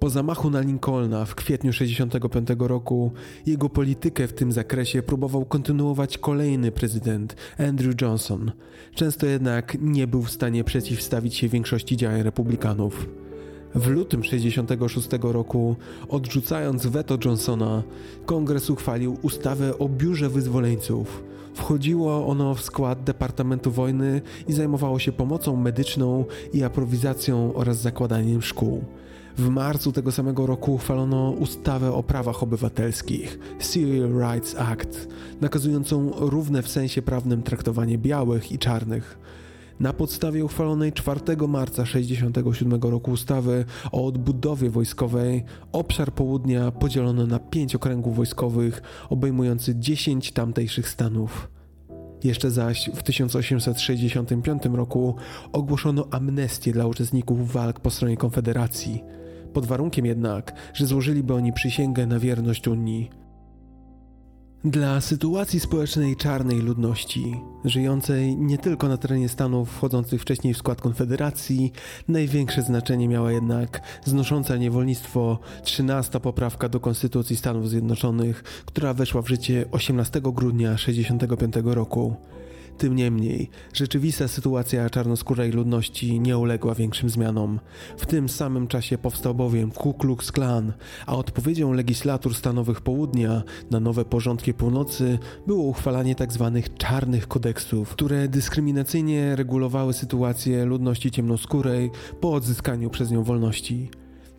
[0.00, 3.12] Po zamachu na Lincolna w kwietniu 1965 roku
[3.46, 8.52] jego politykę w tym zakresie próbował kontynuować kolejny prezydent Andrew Johnson.
[8.94, 13.08] Często jednak nie był w stanie przeciwstawić się większości działań republikanów.
[13.74, 15.76] W lutym 1966 roku,
[16.08, 17.82] odrzucając weto Johnsona,
[18.26, 21.22] kongres uchwalił ustawę o biurze wyzwoleńców.
[21.54, 28.42] Wchodziło ono w skład Departamentu Wojny i zajmowało się pomocą medyczną i aprowizacją oraz zakładaniem
[28.42, 28.84] szkół.
[29.38, 33.38] W marcu tego samego roku uchwalono ustawę o prawach obywatelskich
[33.72, 35.08] Civil Rights Act,
[35.40, 39.18] nakazującą równe w sensie prawnym traktowanie białych i czarnych.
[39.80, 47.38] Na podstawie uchwalonej 4 marca 1967 roku ustawy o odbudowie wojskowej obszar południa podzielono na
[47.38, 51.50] pięć okręgów wojskowych obejmujący 10 tamtejszych stanów.
[52.24, 55.14] Jeszcze zaś w 1865 roku
[55.52, 59.04] ogłoszono amnestię dla uczestników walk po stronie Konfederacji
[59.50, 63.10] pod warunkiem jednak, że złożyliby oni przysięgę na wierność Unii.
[64.64, 70.80] Dla sytuacji społecznej czarnej ludności, żyjącej nie tylko na terenie Stanów wchodzących wcześniej w skład
[70.80, 71.72] Konfederacji,
[72.08, 79.28] największe znaczenie miała jednak znosząca niewolnictwo 13 poprawka do Konstytucji Stanów Zjednoczonych, która weszła w
[79.28, 82.16] życie 18 grudnia 1965 roku.
[82.80, 87.60] Tym niemniej, rzeczywista sytuacja czarnoskórej ludności nie uległa większym zmianom.
[87.96, 90.72] W tym samym czasie powstał bowiem Ku Klux Klan,
[91.06, 96.52] a odpowiedzią legislatur stanowych południa na nowe porządki północy było uchwalanie tzw.
[96.54, 101.90] Tak czarnych kodeksów, które dyskryminacyjnie regulowały sytuację ludności ciemnoskórej
[102.20, 103.90] po odzyskaniu przez nią wolności.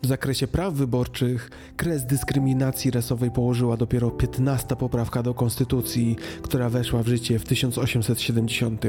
[0.02, 7.02] W zakresie praw wyborczych kres dyskryminacji rasowej położyła dopiero 15 poprawka do konstytucji, która weszła
[7.02, 8.84] w życie w 1870.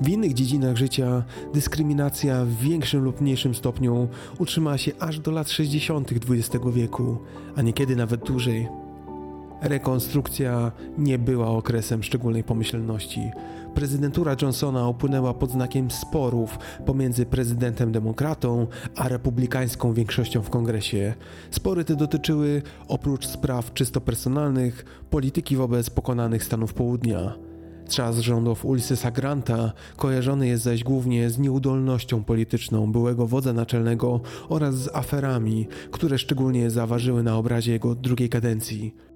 [0.00, 4.08] W innych dziedzinach życia dyskryminacja w większym lub mniejszym stopniu
[4.38, 6.12] utrzymała się aż do lat 60.
[6.12, 7.18] XX wieku,
[7.56, 8.83] a niekiedy nawet dłużej.
[9.64, 13.30] Rekonstrukcja nie była okresem szczególnej pomyślności.
[13.74, 18.66] Prezydentura Johnsona upłynęła pod znakiem sporów pomiędzy prezydentem demokratą
[18.96, 21.14] a republikańską większością w kongresie.
[21.50, 27.34] Spory te dotyczyły, oprócz spraw czysto personalnych, polityki wobec pokonanych Stanów Południa.
[27.88, 34.74] Czas rządów Ulyssesa Granta kojarzony jest zaś głównie z nieudolnością polityczną byłego wodza naczelnego oraz
[34.74, 39.13] z aferami, które szczególnie zaważyły na obrazie jego drugiej kadencji.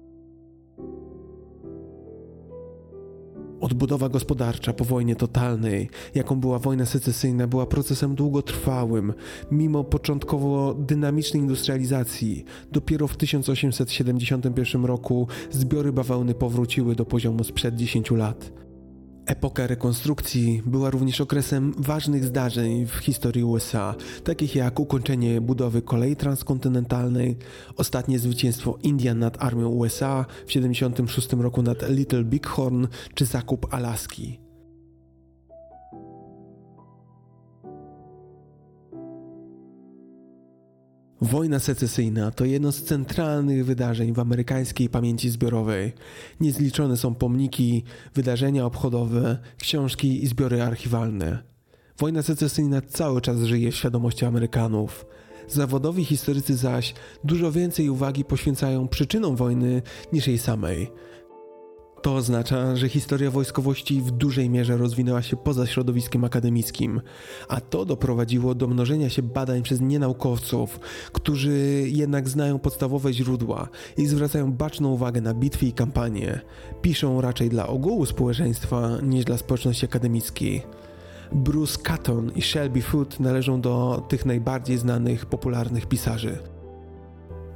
[3.61, 9.13] Odbudowa gospodarcza po wojnie totalnej, jaką była wojna secesyjna, była procesem długotrwałym.
[9.51, 18.11] Mimo początkowo dynamicznej industrializacji, dopiero w 1871 roku zbiory bawełny powróciły do poziomu sprzed 10
[18.11, 18.68] lat.
[19.29, 26.15] Epoka rekonstrukcji była również okresem ważnych zdarzeń w historii USA, takich jak ukończenie budowy kolei
[26.15, 27.37] transkontynentalnej,
[27.75, 34.48] ostatnie zwycięstwo Indian nad armią USA w 1976 roku nad Little Bighorn czy zakup Alaski.
[41.21, 45.93] Wojna secesyjna to jedno z centralnych wydarzeń w amerykańskiej pamięci zbiorowej.
[46.39, 47.83] Niezliczone są pomniki,
[48.15, 51.43] wydarzenia obchodowe, książki i zbiory archiwalne.
[51.97, 55.05] Wojna secesyjna cały czas żyje w świadomości Amerykanów.
[55.47, 56.93] Zawodowi historycy zaś
[57.23, 59.81] dużo więcej uwagi poświęcają przyczynom wojny
[60.13, 60.91] niż jej samej.
[62.01, 67.01] To oznacza, że historia wojskowości w dużej mierze rozwinęła się poza środowiskiem akademickim,
[67.47, 70.79] a to doprowadziło do mnożenia się badań przez nienaukowców,
[71.13, 73.67] którzy jednak znają podstawowe źródła
[73.97, 76.41] i zwracają baczną uwagę na bitwy i kampanie.
[76.81, 80.63] Piszą raczej dla ogółu społeczeństwa niż dla społeczności akademickiej.
[81.31, 86.37] Bruce Catton i Shelby Foote należą do tych najbardziej znanych popularnych pisarzy.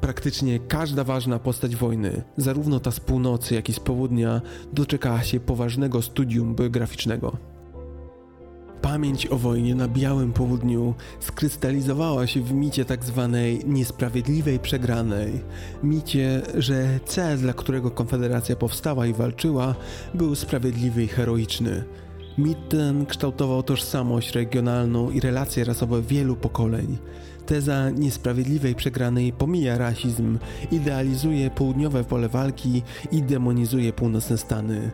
[0.03, 4.41] Praktycznie każda ważna postać wojny, zarówno ta z północy, jak i z południa,
[4.73, 7.37] doczekała się poważnego studium biograficznego.
[8.81, 15.43] Pamięć o wojnie na Białym Południu skrystalizowała się w micie tak zwanej niesprawiedliwej przegranej.
[15.83, 19.75] Micie, że cel, dla którego Konfederacja powstała i walczyła,
[20.13, 21.83] był sprawiedliwy i heroiczny.
[22.37, 26.97] Mit ten kształtował tożsamość regionalną i relacje rasowe wielu pokoleń.
[27.45, 30.37] Teza niesprawiedliwej przegranej pomija rasizm,
[30.71, 34.91] idealizuje południowe pole walki i demonizuje północne Stany.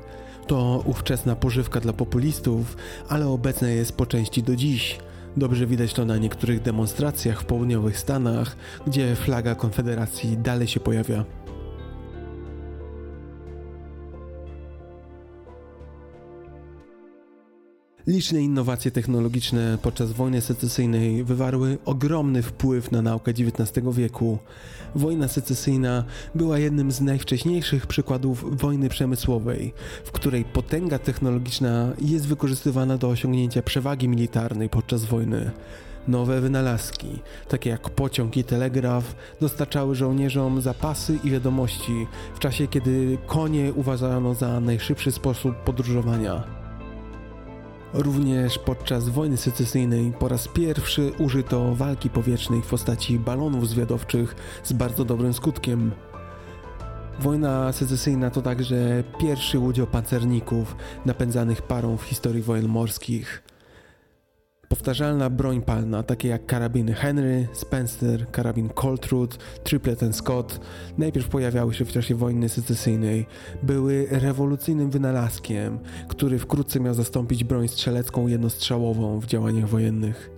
[0.48, 2.78] To ówczesna pożywka dla populistów,
[3.10, 5.00] ale obecna jest po części do dziś.
[5.38, 8.56] Dobrze widać to na niektórych demonstracjach w południowych Stanach,
[8.88, 11.26] gdzie flaga Konfederacji dalej się pojawia.
[18.10, 24.38] Liczne innowacje technologiczne podczas wojny secesyjnej wywarły ogromny wpływ na naukę XIX wieku.
[24.96, 26.04] Wojna secesyjna
[26.36, 29.74] była jednym z najwcześniejszych przykładów wojny przemysłowej,
[30.04, 35.52] w której potęga technologiczna jest wykorzystywana do osiągnięcia przewagi militarnej podczas wojny.
[36.08, 37.20] Nowe wynalazki,
[37.50, 44.34] takie jak pociąg i telegraf, dostarczały żołnierzom zapasy i wiadomości w czasie, kiedy konie uważano
[44.34, 46.59] za najszybszy sposób podróżowania.
[47.94, 54.74] Również podczas wojny secesyjnej po raz pierwszy użyto walki powietrznej w postaci balonów zwiadowczych z
[54.74, 55.92] bardzo dobrym skutkiem.
[57.20, 60.76] Wojna secesyjna to także pierwszy udział pancerników
[61.06, 63.49] napędzanych parą w historii wojen morskich.
[64.70, 70.60] Powtarzalna broń palna, takie jak karabiny Henry, Spencer, karabin Coltrud, Triplet Scott,
[70.98, 73.26] najpierw pojawiały się w czasie wojny secesyjnej.
[73.64, 80.30] Były rewolucyjnym wynalazkiem, który wkrótce miał zastąpić broń strzelecką jednostrzałową w działaniach wojennych.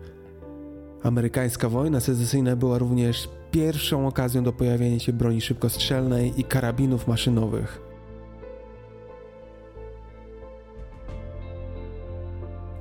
[1.03, 7.90] Amerykańska wojna secesyjna była również pierwszą okazją do pojawienia się broni szybkostrzelnej i karabinów maszynowych.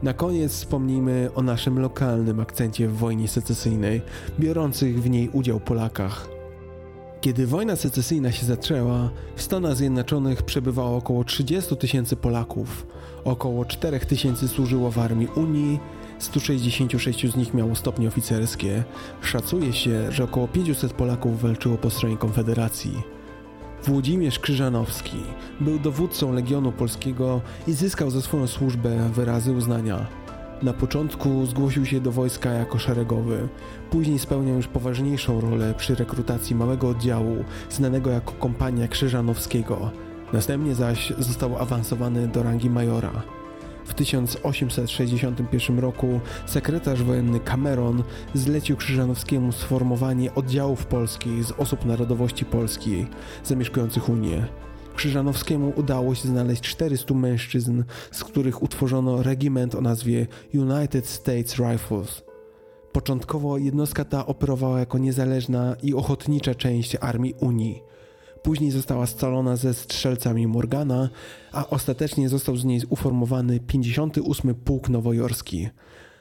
[0.02, 4.02] Na koniec wspomnijmy o naszym lokalnym akcencie w wojnie secesyjnej,
[4.38, 6.28] biorących w niej udział Polakach.
[7.20, 12.86] Kiedy wojna secesyjna się zaczęła, w Stanach Zjednoczonych przebywało około 30 tysięcy Polaków.
[13.24, 15.78] Około 4 tysięcy służyło w armii Unii,
[16.18, 18.84] 166 z nich miało stopnie oficerskie.
[19.22, 23.19] Szacuje się, że około 500 Polaków walczyło po stronie Konfederacji.
[23.84, 25.16] Włodzimierz Krzyżanowski
[25.60, 30.06] był dowódcą Legionu Polskiego i zyskał za swoją służbę wyrazy uznania.
[30.62, 33.48] Na początku zgłosił się do wojska jako szeregowy,
[33.90, 39.90] później spełniał już poważniejszą rolę przy rekrutacji małego oddziału znanego jako Kompania Krzyżanowskiego.
[40.32, 43.39] Następnie zaś został awansowany do rangi majora.
[43.90, 48.02] W 1861 roku sekretarz wojenny Cameron
[48.34, 53.06] zlecił Krzyżanowskiemu sformowanie oddziałów polskich z osób narodowości polskiej
[53.44, 54.46] zamieszkujących Unię.
[54.96, 62.22] Krzyżanowskiemu udało się znaleźć 400 mężczyzn, z których utworzono regiment o nazwie United States Rifles.
[62.92, 67.89] Początkowo jednostka ta operowała jako niezależna i ochotnicza część armii Unii.
[68.42, 71.08] Później została scalona ze strzelcami Morgana,
[71.52, 75.68] a ostatecznie został z niej uformowany 58 Pułk Nowojorski.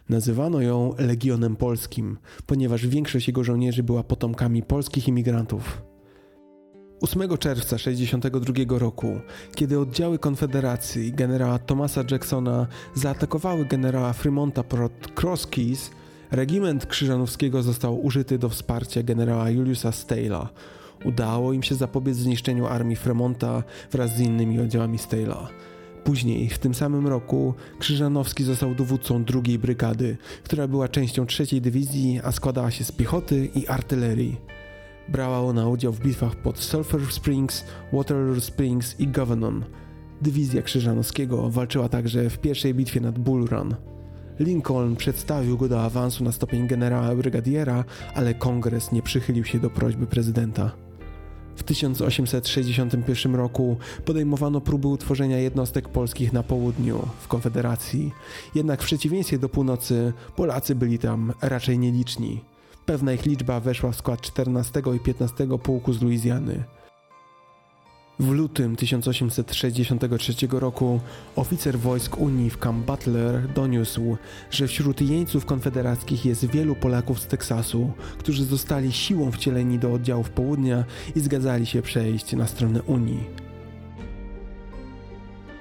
[0.09, 5.81] Nazywano ją Legionem Polskim, ponieważ większość jego żołnierzy była potomkami polskich imigrantów.
[7.01, 9.19] 8 czerwca 1962 roku,
[9.55, 14.91] kiedy oddziały Konfederacji generała Thomasa Jacksona zaatakowały generała Fremonta pod
[15.23, 15.91] Cross Keys,
[16.31, 20.47] regiment Krzyżanowskiego został użyty do wsparcia generała Juliusa Stale'a,
[21.05, 25.47] Udało im się zapobiec zniszczeniu armii Fremonta wraz z innymi oddziałami Stale'a.
[26.03, 32.19] Później, w tym samym roku, Krzyżanowski został dowódcą drugiej brygady, która była częścią trzeciej dywizji,
[32.23, 34.37] a składała się z piechoty i artylerii.
[35.09, 39.65] Brała ona udział w bitwach pod Sulphur Springs, Waterloo Springs i Governon.
[40.21, 43.75] Dywizja Krzyżanowskiego walczyła także w pierwszej bitwie nad Bull Run.
[44.39, 47.85] Lincoln przedstawił go do awansu na stopień generała brygadiera,
[48.15, 50.88] ale kongres nie przychylił się do prośby prezydenta.
[51.59, 58.11] W 1861 roku podejmowano próby utworzenia jednostek polskich na południu, w Konfederacji.
[58.55, 62.41] Jednak w przeciwieństwie do północy, Polacy byli tam raczej nieliczni.
[62.85, 66.63] Pewna ich liczba weszła w skład 14 i 15 pułku z Luizjany.
[68.19, 70.99] W lutym 1863 roku
[71.35, 74.17] oficer wojsk Unii w Camp Butler doniósł,
[74.51, 80.29] że wśród jeńców konfederackich jest wielu Polaków z Teksasu, którzy zostali siłą wcieleni do oddziałów
[80.29, 80.83] południa
[81.15, 83.23] i zgadzali się przejść na stronę Unii.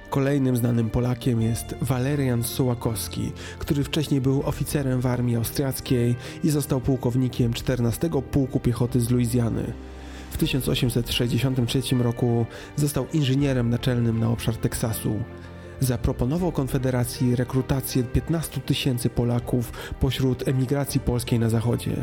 [0.09, 6.81] Kolejnym znanym Polakiem jest Walerian Sołakowski, który wcześniej był oficerem w armii austriackiej i został
[6.81, 9.73] pułkownikiem 14 Pułku Piechoty z Luizjany.
[10.39, 12.45] W 1863 roku
[12.75, 15.19] został inżynierem naczelnym na obszar Teksasu.
[15.79, 21.95] Zaproponował Konfederacji rekrutację 15 tysięcy Polaków pośród emigracji polskiej na zachodzie.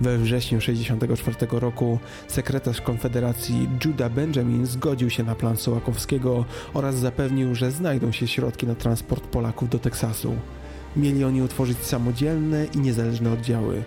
[0.00, 1.98] We wrześniu 1964 roku
[2.28, 6.44] sekretarz Konfederacji Judah Benjamin zgodził się na plan Sołakowskiego
[6.74, 10.34] oraz zapewnił, że znajdą się środki na transport Polaków do Teksasu.
[10.96, 13.82] Mieli oni utworzyć samodzielne i niezależne oddziały.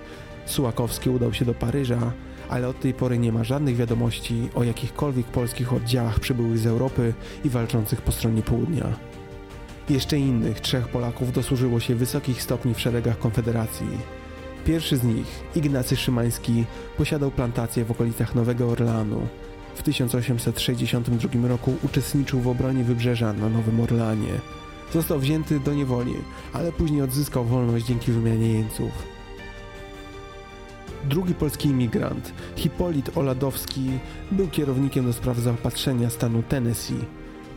[0.46, 2.12] Sułakowski udał się do Paryża,
[2.50, 7.14] ale od tej pory nie ma żadnych wiadomości o jakichkolwiek polskich oddziałach przybyłych z Europy
[7.46, 8.86] i walczących po stronie południa.
[9.90, 13.88] Jeszcze innych trzech Polaków dosłużyło się wysokich stopni w szeregach Konfederacji.
[14.66, 16.66] Pierwszy z nich, Ignacy Szymański,
[16.98, 19.28] posiadał plantację w okolicach Nowego Orleanu.
[19.76, 24.40] W 1862 roku uczestniczył w obronie wybrzeża na Nowym Orleanie.
[24.94, 26.14] Został wzięty do niewoli,
[26.54, 29.19] ale później odzyskał wolność dzięki wymianie jeńców.
[31.04, 34.00] Drugi polski imigrant, Hipolit Oladowski,
[34.32, 37.06] był kierownikiem do spraw zaopatrzenia stanu Tennessee.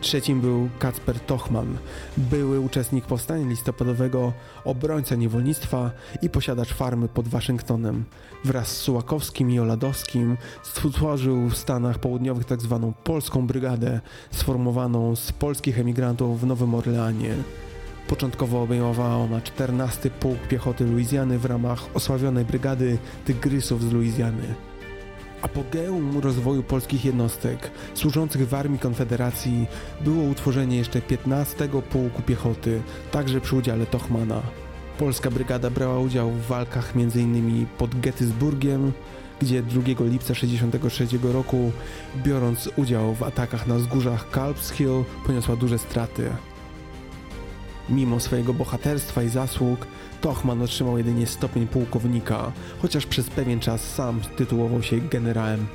[0.01, 1.77] Trzecim był Kacper Tochman,
[2.17, 4.33] były uczestnik powstania listopadowego,
[4.65, 5.91] obrońca niewolnictwa
[6.23, 8.05] i posiadacz farmy pod Waszyngtonem.
[8.45, 12.93] Wraz z Sułakowskim i Oladowskim stworzył w Stanach Południowych tzw.
[12.95, 14.01] Tak Polską Brygadę,
[14.31, 17.35] sformowaną z polskich emigrantów w Nowym Orleanie.
[18.13, 24.55] Początkowo obejmowała ona 14 Pułk Piechoty Luizjany w ramach osławionej brygady Tygrysów z Luizjany.
[25.43, 29.67] Apogeum rozwoju polskich jednostek służących w Armii Konfederacji
[30.01, 34.43] było utworzenie jeszcze 15 Pułku Piechoty, także przy udziale Tochmana.
[34.99, 37.67] Polska brygada brała udział w walkach m.in.
[37.79, 38.93] pod Gettysburgiem,
[39.41, 41.73] gdzie 2 lipca 1963 roku,
[42.17, 46.31] biorąc udział w atakach na wzgórzach Calps Hill, poniosła duże straty.
[47.89, 49.87] Mimo swojego bohaterstwa i zasług,
[50.21, 52.53] Tochman otrzymał jedynie stopień pułkownika,
[52.83, 55.67] chociaż przez pewien czas sam tytułował się generałem.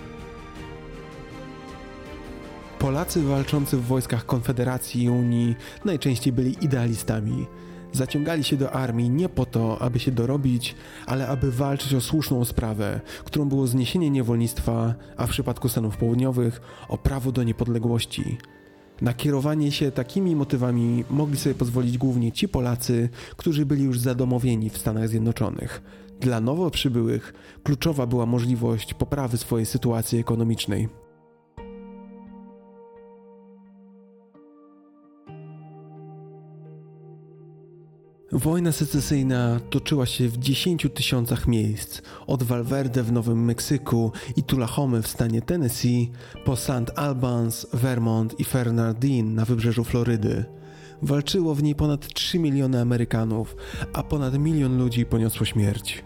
[2.79, 5.55] Polacy walczący w wojskach Konfederacji i Unii
[5.85, 7.47] najczęściej byli idealistami.
[7.91, 10.75] Zaciągali się do armii nie po to, aby się dorobić,
[11.05, 16.61] ale aby walczyć o słuszną sprawę, którą było zniesienie niewolnictwa, a w przypadku Stanów Południowych
[16.87, 18.37] o prawo do niepodległości.
[19.01, 24.69] Na kierowanie się takimi motywami mogli sobie pozwolić głównie ci Polacy, którzy byli już zadomowieni
[24.69, 25.81] w Stanach Zjednoczonych.
[26.19, 27.33] Dla nowo przybyłych
[27.63, 31.06] kluczowa była możliwość poprawy swojej sytuacji ekonomicznej.
[38.31, 45.01] Wojna secesyjna toczyła się w 10 tysiącach miejsc, od Valverde w Nowym Meksyku i Tullahome
[45.01, 46.11] w stanie Tennessee,
[46.45, 46.91] po St.
[46.95, 50.45] Albans, Vermont i Fernandine na wybrzeżu Florydy.
[51.01, 53.55] Walczyło w niej ponad 3 miliony Amerykanów,
[53.93, 56.05] a ponad milion ludzi poniosło śmierć.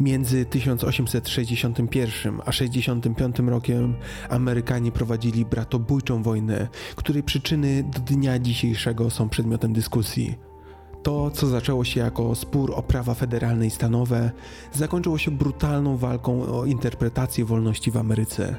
[0.00, 3.94] Między 1861 a 65 rokiem
[4.28, 10.53] Amerykanie prowadzili bratobójczą wojnę, której przyczyny do dnia dzisiejszego są przedmiotem dyskusji.
[11.04, 14.30] To, co zaczęło się jako spór o prawa federalne i stanowe,
[14.72, 18.56] zakończyło się brutalną walką o interpretację wolności w Ameryce.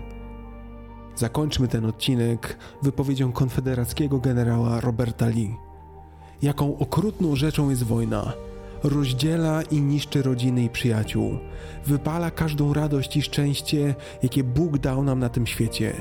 [1.15, 5.55] Zakończmy ten odcinek wypowiedzią konfederackiego generała Roberta Lee.
[6.41, 8.33] Jaką okrutną rzeczą jest wojna.
[8.83, 11.37] Rozdziela i niszczy rodziny i przyjaciół.
[11.85, 15.93] Wypala każdą radość i szczęście, jakie Bóg dał nam na tym świecie.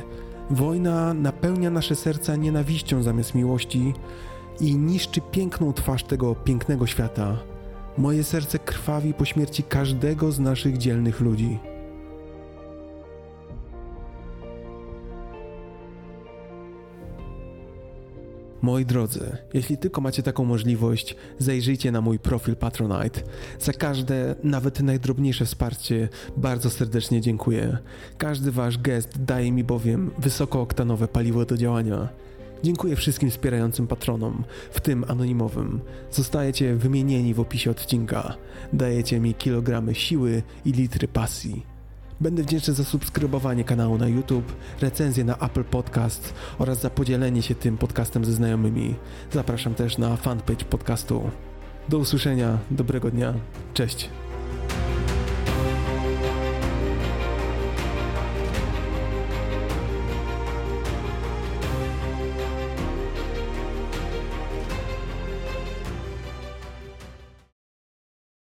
[0.50, 3.94] Wojna napełnia nasze serca nienawiścią zamiast miłości,
[4.60, 7.36] i niszczy piękną twarz tego pięknego świata.
[7.98, 11.59] Moje serce krwawi po śmierci każdego z naszych dzielnych ludzi.
[18.64, 23.20] Moi drodzy, jeśli tylko macie taką możliwość, zajrzyjcie na mój profil Patronite.
[23.59, 27.78] Za każde, nawet najdrobniejsze wsparcie bardzo serdecznie dziękuję.
[28.18, 32.09] Każdy wasz gest daje mi bowiem wysokooktanowe paliwo do działania.
[32.65, 35.81] Dziękuję wszystkim wspierającym patronom, w tym anonimowym.
[36.11, 38.35] Zostajecie wymienieni w opisie odcinka.
[38.73, 41.66] Dajecie mi kilogramy siły i litry pasji.
[42.20, 47.55] Będę wdzięczny za subskrybowanie kanału na YouTube, recenzję na Apple Podcast oraz za podzielenie się
[47.55, 48.95] tym podcastem ze znajomymi.
[49.32, 51.31] Zapraszam też na fanpage podcastu.
[51.89, 53.35] Do usłyszenia, dobrego dnia,
[53.74, 54.09] cześć.